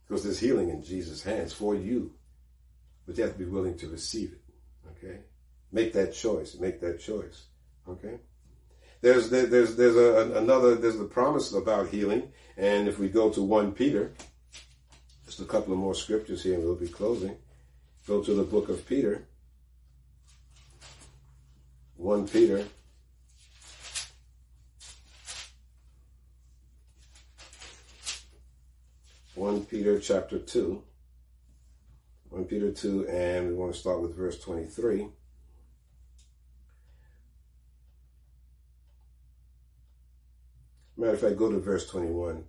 Because 0.07 0.25
there's 0.25 0.40
healing 0.40 0.71
in 0.71 0.83
Jesus' 0.83 1.23
hands 1.23 1.53
for 1.53 1.75
you. 1.75 2.12
But 3.07 3.17
you 3.17 3.25
have 3.25 3.35
to 3.35 3.38
be 3.38 3.45
willing 3.45 3.77
to 3.79 3.88
receive 3.88 4.33
it. 4.33 4.40
Okay? 4.93 5.19
Make 5.73 5.93
that 5.93 6.14
choice. 6.14 6.55
Make 6.55 6.81
that 6.81 7.01
choice. 7.01 7.45
Okay. 7.88 8.19
There's 9.03 9.29
there's 9.29 9.77
there's 9.77 9.97
a, 9.97 10.38
another 10.38 10.77
there's 10.77 10.97
the 10.97 11.05
promise 11.05 11.53
about 11.53 11.88
healing, 11.90 12.33
and 12.57 12.88
if 12.88 12.99
we 12.99 13.09
go 13.09 13.29
to 13.29 13.43
one 13.43 13.73
Peter, 13.73 14.14
just 15.27 15.40
a 15.40 15.45
couple 15.45 15.75
of 15.75 15.79
more 15.79 15.95
scriptures 15.95 16.43
here, 16.43 16.55
and 16.55 16.64
we'll 16.64 16.75
be 16.75 16.88
closing. 16.88 17.37
Go 18.07 18.23
to 18.23 18.33
the 18.33 18.45
book 18.45 18.71
of 18.71 18.87
Peter. 18.87 19.27
One 22.05 22.29
Peter. 22.29 22.62
One 29.35 29.64
Peter 29.64 29.99
chapter 29.99 30.38
two. 30.38 30.83
One 32.29 32.45
Peter 32.45 32.73
two, 32.73 33.09
and 33.09 33.49
we 33.49 33.55
want 33.55 33.73
to 33.73 33.81
start 33.81 34.03
with 34.03 34.14
verse 34.14 34.38
twenty-three. 34.38 35.09
Matter 40.99 41.14
of 41.14 41.21
fact, 41.21 41.38
go 41.38 41.51
to 41.51 41.59
verse 41.59 41.88
21. 41.88 42.45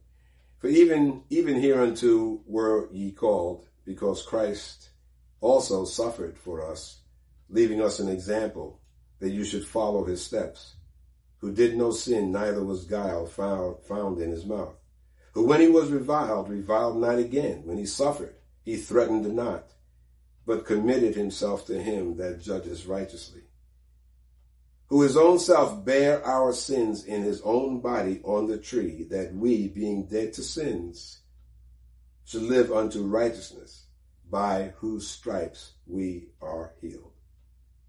For 0.57 0.67
even, 0.67 1.23
even 1.29 1.61
hereunto 1.61 2.41
were 2.45 2.89
ye 2.91 3.13
called, 3.13 3.69
because 3.85 4.21
Christ 4.21 4.89
also 5.39 5.85
suffered 5.85 6.37
for 6.37 6.69
us, 6.69 7.03
leaving 7.49 7.81
us 7.81 7.99
an 7.99 8.09
example 8.09 8.81
that 9.25 9.33
you 9.33 9.43
should 9.43 9.65
follow 9.65 10.05
his 10.05 10.23
steps, 10.23 10.75
who 11.39 11.51
did 11.51 11.75
no 11.75 11.91
sin, 11.91 12.31
neither 12.31 12.63
was 12.63 12.85
guile 12.85 13.25
found, 13.25 13.83
found 13.83 14.21
in 14.21 14.31
his 14.31 14.45
mouth. 14.45 14.75
Who 15.33 15.45
when 15.45 15.59
he 15.59 15.67
was 15.67 15.89
reviled, 15.89 16.49
reviled 16.49 17.01
not 17.01 17.19
again. 17.19 17.63
When 17.65 17.77
he 17.77 17.85
suffered, 17.85 18.35
he 18.63 18.77
threatened 18.77 19.35
not, 19.35 19.71
but 20.45 20.65
committed 20.65 21.15
himself 21.15 21.65
to 21.67 21.81
him 21.81 22.15
that 22.17 22.41
judges 22.41 22.85
righteously 22.85 23.45
who 24.87 25.01
his 25.01 25.17
own 25.17 25.39
self 25.39 25.83
bare 25.83 26.23
our 26.25 26.53
sins 26.53 27.05
in 27.05 27.23
his 27.23 27.41
own 27.41 27.81
body 27.81 28.21
on 28.23 28.47
the 28.47 28.57
tree, 28.57 29.03
that 29.09 29.33
we, 29.33 29.67
being 29.67 30.05
dead 30.05 30.33
to 30.33 30.43
sins, 30.43 31.21
should 32.25 32.43
live 32.43 32.71
unto 32.71 33.03
righteousness, 33.03 33.85
by 34.29 34.73
whose 34.77 35.07
stripes 35.07 35.73
we 35.87 36.27
are 36.41 36.73
healed. 36.81 37.14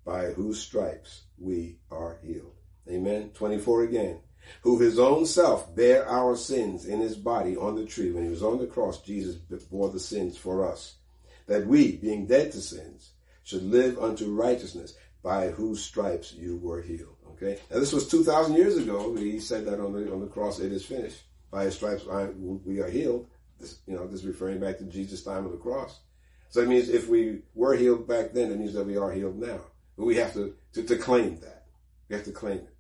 By 0.07 0.27
whose 0.27 0.61
stripes 0.61 1.25
we 1.37 1.81
are 1.91 2.19
healed. 2.23 2.55
Amen. 2.89 3.31
24 3.35 3.83
again. 3.83 4.21
Who 4.63 4.79
his 4.79 4.99
own 4.99 5.27
self 5.27 5.75
bare 5.75 6.09
our 6.09 6.37
sins 6.37 6.87
in 6.87 7.01
his 7.01 7.17
body 7.17 7.57
on 7.57 7.75
the 7.75 7.85
tree. 7.85 8.13
When 8.13 8.23
he 8.23 8.31
was 8.31 8.45
on 8.45 8.59
the 8.59 8.67
cross, 8.67 9.03
Jesus 9.03 9.35
bore 9.35 9.91
the 9.91 9.99
sins 9.99 10.39
for 10.39 10.65
us. 10.65 10.95
That 11.49 11.67
we, 11.67 11.97
being 11.97 12.27
dead 12.27 12.53
to 12.53 12.61
sins, 12.61 13.13
should 13.43 13.65
live 13.65 13.99
unto 13.99 14.33
righteousness 14.33 14.95
by 15.23 15.49
whose 15.49 15.83
stripes 15.83 16.33
you 16.33 16.59
were 16.59 16.81
healed. 16.81 17.17
Okay, 17.33 17.59
now 17.71 17.81
this 17.81 17.93
was 17.93 18.09
two 18.09 18.23
thousand 18.25 18.55
years 18.55 18.77
ago. 18.77 19.15
He 19.17 19.41
said 19.41 19.67
that 19.67 19.81
on 19.81 19.93
the 19.93 20.13
on 20.13 20.21
the 20.21 20.29
cross. 20.29 20.61
It 20.61 20.73
is 20.73 20.85
finished. 20.85 21.25
By 21.51 21.65
his 21.65 21.75
stripes 21.75 22.05
I, 22.11 22.27
we 22.27 22.81
are 22.81 22.89
healed. 22.89 23.29
This, 23.59 23.81
you 23.87 23.95
know, 23.95 24.07
this 24.07 24.21
is 24.21 24.27
referring 24.27 24.61
back 24.61 24.79
to 24.79 24.85
Jesus' 24.85 25.23
time 25.23 25.45
of 25.45 25.53
the 25.53 25.59
cross. 25.59 26.01
So 26.51 26.61
it 26.61 26.69
means 26.69 26.89
if 26.89 27.09
we 27.09 27.43
were 27.55 27.75
healed 27.75 28.07
back 28.07 28.33
then, 28.33 28.51
it 28.51 28.59
means 28.59 28.75
that 28.75 28.87
we 28.87 28.97
are 28.97 29.13
healed 29.13 29.39
now. 29.39 29.61
But 29.97 30.07
we 30.07 30.17
have 30.17 30.33
to, 30.35 30.55
to, 30.75 30.83
to 30.83 30.97
claim 30.97 31.41
that. 31.41 31.65
We 32.09 32.17
have 32.17 32.25
to 32.27 32.33
claim 32.33 32.59
it. 32.59 32.75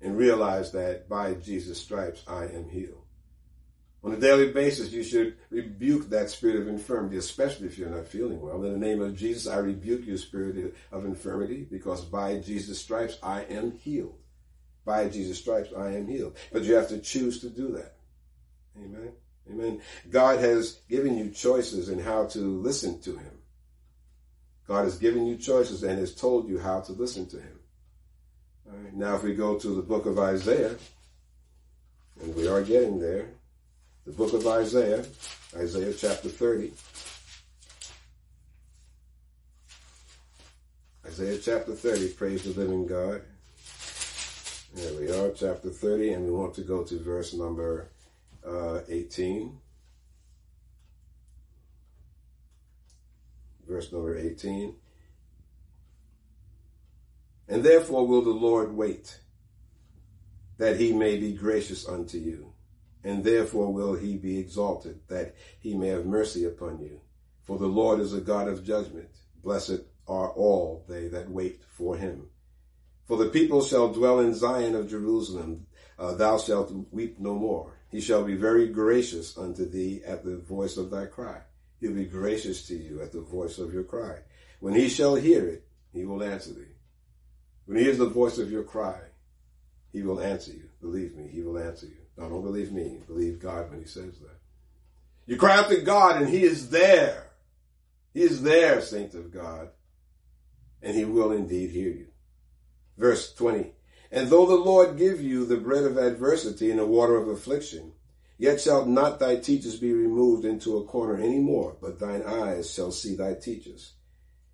And 0.00 0.16
realize 0.16 0.72
that 0.72 1.08
by 1.08 1.34
Jesus' 1.34 1.80
stripes 1.80 2.24
I 2.26 2.46
am 2.46 2.68
healed. 2.68 3.02
On 4.04 4.12
a 4.12 4.16
daily 4.16 4.50
basis, 4.50 4.90
you 4.90 5.04
should 5.04 5.36
rebuke 5.50 6.10
that 6.10 6.28
spirit 6.28 6.56
of 6.56 6.66
infirmity, 6.66 7.18
especially 7.18 7.68
if 7.68 7.78
you're 7.78 7.88
not 7.88 8.08
feeling 8.08 8.40
well. 8.40 8.64
In 8.64 8.72
the 8.72 8.78
name 8.78 9.00
of 9.00 9.16
Jesus, 9.16 9.46
I 9.46 9.58
rebuke 9.58 10.04
your 10.04 10.16
spirit 10.16 10.74
of 10.90 11.04
infirmity 11.04 11.68
because 11.70 12.04
by 12.04 12.38
Jesus' 12.38 12.80
stripes 12.80 13.18
I 13.22 13.42
am 13.44 13.70
healed. 13.70 14.18
By 14.84 15.08
Jesus' 15.08 15.38
stripes 15.38 15.68
I 15.76 15.92
am 15.92 16.08
healed. 16.08 16.36
But 16.52 16.64
you 16.64 16.74
have 16.74 16.88
to 16.88 16.98
choose 16.98 17.40
to 17.42 17.48
do 17.48 17.68
that. 17.72 17.94
Amen. 18.76 19.12
Amen. 19.48 19.80
God 20.10 20.40
has 20.40 20.80
given 20.88 21.16
you 21.16 21.30
choices 21.30 21.88
in 21.88 22.00
how 22.00 22.26
to 22.26 22.38
listen 22.38 23.00
to 23.02 23.16
Him. 23.16 23.31
God 24.66 24.84
has 24.84 24.98
given 24.98 25.26
you 25.26 25.36
choices 25.36 25.82
and 25.82 25.98
has 25.98 26.14
told 26.14 26.48
you 26.48 26.58
how 26.58 26.80
to 26.80 26.92
listen 26.92 27.26
to 27.26 27.36
him. 27.36 27.58
Now, 28.94 29.16
if 29.16 29.22
we 29.22 29.34
go 29.34 29.58
to 29.58 29.74
the 29.74 29.82
book 29.82 30.06
of 30.06 30.18
Isaiah, 30.18 30.76
and 32.20 32.34
we 32.34 32.46
are 32.46 32.62
getting 32.62 33.00
there, 33.00 33.26
the 34.04 34.12
book 34.12 34.32
of 34.32 34.46
Isaiah, 34.46 35.04
Isaiah 35.56 35.92
chapter 35.92 36.28
30. 36.28 36.72
Isaiah 41.06 41.38
chapter 41.38 41.72
30, 41.72 42.08
praise 42.14 42.44
the 42.44 42.58
living 42.58 42.86
God. 42.86 43.22
There 44.74 44.94
we 44.94 45.10
are, 45.10 45.30
chapter 45.30 45.70
30, 45.70 46.12
and 46.14 46.24
we 46.24 46.30
want 46.30 46.54
to 46.54 46.62
go 46.62 46.82
to 46.84 46.98
verse 46.98 47.34
number 47.34 47.88
uh, 48.46 48.80
18. 48.88 49.58
Verse 53.72 53.90
number 53.90 54.18
18. 54.18 54.74
And 57.48 57.64
therefore 57.64 58.06
will 58.06 58.20
the 58.20 58.30
Lord 58.30 58.74
wait, 58.74 59.18
that 60.58 60.78
he 60.78 60.92
may 60.92 61.16
be 61.16 61.32
gracious 61.32 61.88
unto 61.88 62.18
you. 62.18 62.52
And 63.02 63.24
therefore 63.24 63.72
will 63.72 63.94
he 63.94 64.18
be 64.18 64.38
exalted, 64.38 65.00
that 65.08 65.34
he 65.58 65.74
may 65.74 65.88
have 65.88 66.04
mercy 66.04 66.44
upon 66.44 66.80
you. 66.80 67.00
For 67.40 67.58
the 67.58 67.66
Lord 67.66 67.98
is 68.00 68.12
a 68.12 68.20
God 68.20 68.46
of 68.46 68.62
judgment. 68.62 69.08
Blessed 69.42 69.80
are 70.06 70.30
all 70.30 70.84
they 70.86 71.08
that 71.08 71.30
wait 71.30 71.62
for 71.66 71.96
him. 71.96 72.28
For 73.06 73.16
the 73.16 73.30
people 73.30 73.62
shall 73.62 73.90
dwell 73.90 74.20
in 74.20 74.34
Zion 74.34 74.74
of 74.74 74.90
Jerusalem. 74.90 75.66
Uh, 75.98 76.14
thou 76.14 76.36
shalt 76.36 76.72
weep 76.90 77.18
no 77.18 77.34
more. 77.34 77.72
He 77.88 78.02
shall 78.02 78.22
be 78.22 78.36
very 78.36 78.68
gracious 78.68 79.38
unto 79.38 79.66
thee 79.66 80.02
at 80.06 80.24
the 80.24 80.36
voice 80.36 80.76
of 80.76 80.90
thy 80.90 81.06
cry. 81.06 81.40
He'll 81.82 81.92
be 81.92 82.04
gracious 82.04 82.64
to 82.68 82.76
you 82.76 83.02
at 83.02 83.10
the 83.10 83.20
voice 83.20 83.58
of 83.58 83.74
your 83.74 83.82
cry. 83.82 84.18
When 84.60 84.72
he 84.72 84.88
shall 84.88 85.16
hear 85.16 85.48
it, 85.48 85.64
he 85.92 86.04
will 86.04 86.22
answer 86.22 86.52
thee. 86.52 86.76
When 87.66 87.76
he 87.76 87.82
hears 87.82 87.98
the 87.98 88.06
voice 88.06 88.38
of 88.38 88.52
your 88.52 88.62
cry, 88.62 89.00
he 89.92 90.04
will 90.04 90.20
answer 90.20 90.52
you. 90.52 90.68
Believe 90.80 91.16
me, 91.16 91.26
he 91.26 91.42
will 91.42 91.58
answer 91.58 91.86
you. 91.86 91.96
Now 92.16 92.28
don't 92.28 92.44
believe 92.44 92.70
me. 92.70 93.00
Believe 93.08 93.40
God 93.40 93.68
when 93.68 93.80
he 93.80 93.84
says 93.84 94.16
that. 94.20 94.38
You 95.26 95.36
cry 95.36 95.56
out 95.56 95.70
to 95.70 95.80
God 95.80 96.22
and 96.22 96.30
he 96.30 96.44
is 96.44 96.70
there. 96.70 97.32
He 98.14 98.22
is 98.22 98.42
there, 98.42 98.80
saint 98.80 99.14
of 99.14 99.32
God. 99.32 99.70
And 100.82 100.96
he 100.96 101.04
will 101.04 101.32
indeed 101.32 101.70
hear 101.70 101.90
you. 101.90 102.06
Verse 102.96 103.34
20. 103.34 103.72
And 104.12 104.28
though 104.28 104.46
the 104.46 104.54
Lord 104.54 104.98
give 104.98 105.20
you 105.20 105.44
the 105.44 105.56
bread 105.56 105.82
of 105.82 105.96
adversity 105.96 106.70
and 106.70 106.78
the 106.78 106.86
water 106.86 107.16
of 107.16 107.26
affliction, 107.26 107.92
yet 108.42 108.60
shall 108.60 108.84
not 108.84 109.20
thy 109.20 109.36
teachers 109.36 109.78
be 109.78 109.92
removed 109.92 110.44
into 110.44 110.76
a 110.76 110.84
corner 110.84 111.16
any 111.16 111.38
more, 111.38 111.76
but 111.80 112.00
thine 112.00 112.24
eyes 112.24 112.68
shall 112.68 112.90
see 112.90 113.14
thy 113.14 113.34
teachers. 113.34 113.92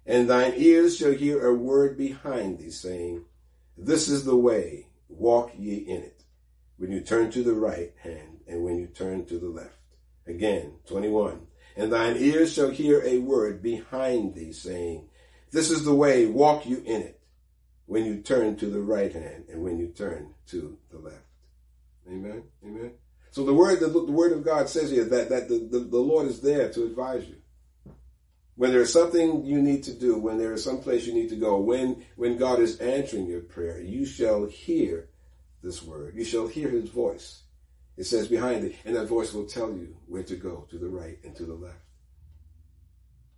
And 0.04 0.28
thine 0.28 0.52
ears 0.58 0.98
shall 0.98 1.12
hear 1.12 1.48
a 1.48 1.54
word 1.54 1.96
behind 1.96 2.58
thee, 2.58 2.70
saying, 2.70 3.24
This 3.78 4.06
is 4.06 4.26
the 4.26 4.36
way, 4.36 4.88
walk 5.08 5.52
ye 5.56 5.76
in 5.76 6.02
it. 6.02 6.22
When 6.76 6.92
you 6.92 7.00
turn 7.00 7.30
to 7.30 7.42
the 7.42 7.54
right 7.54 7.94
hand, 8.02 8.40
and 8.46 8.62
when 8.62 8.78
you 8.78 8.88
turn 8.88 9.24
to 9.24 9.38
the 9.38 9.48
left. 9.48 9.78
Again, 10.26 10.74
21. 10.86 11.46
And 11.74 11.90
thine 11.90 12.18
ears 12.18 12.52
shall 12.52 12.68
hear 12.68 13.02
a 13.02 13.20
word 13.20 13.62
behind 13.62 14.34
thee, 14.34 14.52
saying, 14.52 15.08
This 15.50 15.70
is 15.70 15.86
the 15.86 15.94
way, 15.94 16.26
walk 16.26 16.66
you 16.66 16.82
in 16.84 17.00
it. 17.00 17.20
When 17.86 18.04
you 18.04 18.20
turn 18.20 18.56
to 18.56 18.66
the 18.66 18.82
right 18.82 19.14
hand, 19.14 19.44
and 19.50 19.62
when 19.62 19.78
you 19.78 19.88
turn 19.88 20.34
to 20.48 20.76
the 20.90 20.98
left. 20.98 21.24
Amen. 22.06 22.42
Amen. 22.62 22.92
So 23.30 23.44
the 23.44 23.54
word, 23.54 23.80
the, 23.80 23.88
the 23.88 24.12
word 24.12 24.32
of 24.32 24.44
God 24.44 24.68
says 24.68 24.90
here 24.90 25.04
that, 25.04 25.28
that 25.28 25.48
the, 25.48 25.58
the, 25.58 25.80
the 25.80 25.98
Lord 25.98 26.26
is 26.26 26.40
there 26.40 26.70
to 26.72 26.84
advise 26.84 27.26
you 27.28 27.36
when 28.58 28.72
there's 28.72 28.92
something 28.92 29.44
you 29.46 29.62
need 29.62 29.84
to 29.84 29.94
do, 29.94 30.18
when 30.18 30.36
there 30.36 30.52
is 30.52 30.64
some 30.64 30.80
place 30.80 31.06
you 31.06 31.14
need 31.14 31.28
to 31.28 31.36
go, 31.36 31.58
when 31.58 32.04
when 32.16 32.36
God 32.36 32.58
is 32.58 32.80
answering 32.80 33.28
your 33.28 33.40
prayer, 33.40 33.80
you 33.80 34.04
shall 34.04 34.46
hear 34.46 35.10
this 35.62 35.80
word. 35.80 36.16
You 36.16 36.24
shall 36.24 36.48
hear 36.48 36.68
his 36.68 36.88
voice. 36.88 37.42
It 37.96 38.04
says 38.04 38.26
behind 38.26 38.64
it, 38.64 38.74
and 38.84 38.96
that 38.96 39.06
voice 39.06 39.32
will 39.32 39.46
tell 39.46 39.70
you 39.70 39.96
where 40.06 40.24
to 40.24 40.34
go, 40.34 40.66
to 40.70 40.78
the 40.78 40.88
right 40.88 41.18
and 41.22 41.36
to 41.36 41.44
the 41.44 41.54
left. 41.54 41.78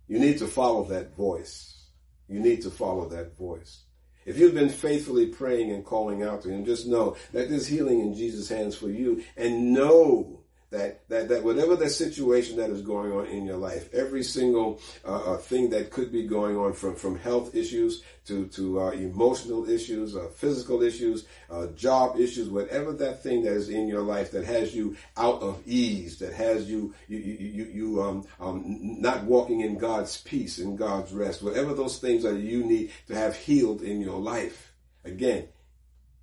You 0.07 0.17
need 0.17 0.39
to 0.39 0.47
follow 0.47 0.85
that 0.85 1.15
voice. 1.15 1.85
You 2.27 2.39
need 2.39 2.63
to 2.63 2.71
follow 2.71 3.07
that 3.09 3.37
voice. 3.37 3.83
If 4.25 4.37
you've 4.37 4.53
been 4.53 4.69
faithfully 4.69 5.27
praying 5.27 5.71
and 5.71 5.83
calling 5.83 6.21
out 6.23 6.43
to 6.43 6.49
him, 6.49 6.63
just 6.63 6.87
know 6.87 7.15
that 7.33 7.49
there's 7.49 7.67
healing 7.67 8.01
in 8.01 8.13
Jesus' 8.13 8.49
hands 8.49 8.75
for 8.75 8.89
you. 8.89 9.23
And 9.35 9.73
know 9.73 10.40
that 10.71 11.07
that 11.09 11.27
that 11.27 11.43
whatever 11.43 11.75
the 11.75 11.89
situation 11.89 12.57
that 12.57 12.69
is 12.69 12.81
going 12.81 13.11
on 13.11 13.27
in 13.27 13.45
your 13.45 13.57
life, 13.57 13.93
every 13.93 14.23
single 14.23 14.79
uh, 15.05 15.33
uh, 15.33 15.37
thing 15.37 15.69
that 15.69 15.91
could 15.91 16.11
be 16.11 16.23
going 16.23 16.55
on 16.57 16.73
from 16.73 16.95
from 16.95 17.19
health 17.19 17.53
issues 17.53 18.03
to 18.25 18.47
to 18.47 18.79
uh, 18.79 18.91
emotional 18.91 19.69
issues, 19.69 20.15
uh, 20.15 20.29
physical 20.33 20.81
issues, 20.81 21.25
uh, 21.49 21.67
job 21.67 22.17
issues, 22.17 22.49
whatever 22.49 22.93
that 22.93 23.21
thing 23.21 23.43
that 23.43 23.51
is 23.51 23.67
in 23.67 23.87
your 23.87 24.01
life 24.01 24.31
that 24.31 24.45
has 24.45 24.73
you 24.73 24.95
out 25.17 25.41
of 25.41 25.61
ease, 25.67 26.17
that 26.19 26.33
has 26.33 26.69
you 26.69 26.93
you 27.09 27.17
you 27.17 27.47
you, 27.47 27.65
you 27.65 28.01
um, 28.01 28.25
um 28.39 28.63
not 29.01 29.25
walking 29.25 29.61
in 29.61 29.77
God's 29.77 30.21
peace 30.21 30.57
and 30.57 30.77
God's 30.77 31.11
rest, 31.11 31.43
whatever 31.43 31.73
those 31.73 31.99
things 31.99 32.23
are 32.23 32.37
you 32.37 32.63
need 32.63 32.91
to 33.07 33.15
have 33.15 33.35
healed 33.35 33.81
in 33.81 33.99
your 33.99 34.19
life. 34.19 34.71
Again, 35.03 35.49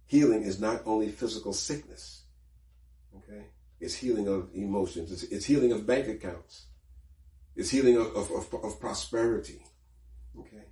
healing 0.07 0.43
is 0.43 0.59
not 0.59 0.81
only 0.87 1.09
physical 1.09 1.53
sickness. 1.53 2.18
It's 3.81 3.95
healing 3.95 4.29
of 4.29 4.49
emotions. 4.55 5.13
It's, 5.13 5.23
it's 5.25 5.45
healing 5.45 5.73
of 5.73 5.87
bank 5.87 6.09
accounts. 6.09 6.67
It's 7.55 7.71
healing 7.71 7.97
of, 7.97 8.15
of, 8.17 8.31
of, 8.31 8.65
of 8.65 8.81
prosperity. 8.81 9.65
Okay. 10.39 10.65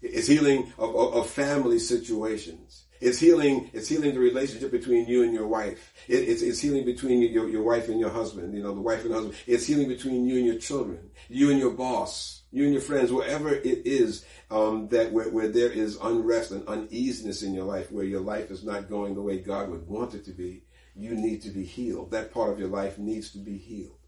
It's 0.00 0.28
healing 0.28 0.72
of, 0.78 0.94
of, 0.94 1.28
family 1.28 1.78
situations. 1.78 2.84
It's 3.00 3.18
healing, 3.18 3.70
it's 3.72 3.88
healing 3.88 4.14
the 4.14 4.20
relationship 4.20 4.70
between 4.70 5.06
you 5.08 5.22
and 5.22 5.32
your 5.32 5.46
wife. 5.46 5.92
It, 6.06 6.28
it's, 6.28 6.42
it's 6.42 6.60
healing 6.60 6.84
between 6.84 7.22
your, 7.22 7.48
your 7.48 7.62
wife 7.62 7.88
and 7.88 7.98
your 7.98 8.10
husband, 8.10 8.54
you 8.54 8.62
know, 8.62 8.74
the 8.74 8.80
wife 8.80 9.04
and 9.04 9.14
husband. 9.14 9.34
It's 9.46 9.66
healing 9.66 9.88
between 9.88 10.26
you 10.26 10.36
and 10.36 10.46
your 10.46 10.58
children, 10.58 11.10
you 11.28 11.50
and 11.50 11.58
your 11.58 11.72
boss, 11.72 12.42
you 12.50 12.64
and 12.64 12.72
your 12.72 12.82
friends, 12.82 13.12
wherever 13.12 13.50
it 13.50 13.86
is, 13.86 14.24
um, 14.50 14.88
that 14.88 15.12
where, 15.12 15.30
where 15.30 15.48
there 15.48 15.70
is 15.70 15.98
unrest 16.02 16.50
and 16.50 16.66
uneasiness 16.68 17.42
in 17.42 17.54
your 17.54 17.64
life, 17.64 17.90
where 17.90 18.04
your 18.04 18.20
life 18.20 18.50
is 18.50 18.64
not 18.64 18.88
going 18.88 19.14
the 19.14 19.22
way 19.22 19.38
God 19.38 19.70
would 19.70 19.86
want 19.86 20.14
it 20.14 20.24
to 20.26 20.32
be 20.32 20.62
you 20.98 21.14
need 21.14 21.42
to 21.42 21.50
be 21.50 21.64
healed. 21.64 22.10
That 22.10 22.34
part 22.34 22.50
of 22.50 22.58
your 22.58 22.68
life 22.68 22.98
needs 22.98 23.30
to 23.30 23.38
be 23.38 23.56
healed. 23.56 24.00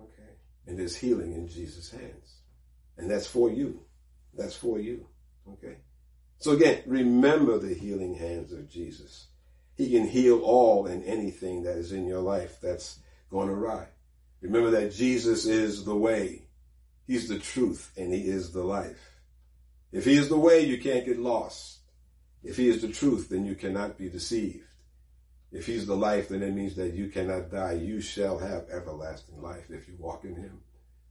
Okay. 0.00 0.30
And 0.66 0.78
there's 0.78 0.96
healing 0.96 1.32
in 1.32 1.48
Jesus' 1.48 1.90
hands. 1.90 2.36
And 2.96 3.10
that's 3.10 3.26
for 3.26 3.50
you. 3.50 3.80
That's 4.32 4.54
for 4.54 4.78
you. 4.78 5.08
Okay. 5.54 5.78
So 6.38 6.52
again, 6.52 6.82
remember 6.86 7.58
the 7.58 7.74
healing 7.74 8.14
hands 8.14 8.52
of 8.52 8.70
Jesus. 8.70 9.26
He 9.74 9.90
can 9.90 10.06
heal 10.06 10.40
all 10.40 10.86
and 10.86 11.04
anything 11.04 11.64
that 11.64 11.76
is 11.76 11.90
in 11.90 12.06
your 12.06 12.20
life 12.20 12.60
that's 12.62 13.00
going 13.28 13.48
awry. 13.48 13.88
Remember 14.40 14.70
that 14.70 14.92
Jesus 14.92 15.46
is 15.46 15.84
the 15.84 15.96
way. 15.96 16.42
He's 17.08 17.28
the 17.28 17.40
truth 17.40 17.90
and 17.96 18.12
he 18.12 18.20
is 18.20 18.52
the 18.52 18.62
life. 18.62 19.16
If 19.90 20.04
he 20.04 20.14
is 20.14 20.28
the 20.28 20.38
way, 20.38 20.60
you 20.60 20.78
can't 20.78 21.06
get 21.06 21.18
lost. 21.18 21.78
If 22.44 22.56
he 22.56 22.68
is 22.68 22.82
the 22.82 22.88
truth, 22.88 23.30
then 23.30 23.44
you 23.44 23.56
cannot 23.56 23.98
be 23.98 24.08
deceived. 24.08 24.67
If 25.50 25.66
he's 25.66 25.86
the 25.86 25.96
life, 25.96 26.28
then 26.28 26.42
it 26.42 26.52
means 26.52 26.76
that 26.76 26.92
you 26.94 27.08
cannot 27.08 27.50
die. 27.50 27.72
You 27.72 28.00
shall 28.00 28.38
have 28.38 28.68
everlasting 28.70 29.40
life 29.40 29.70
if 29.70 29.88
you 29.88 29.94
walk 29.98 30.24
in 30.24 30.34
him. 30.34 30.60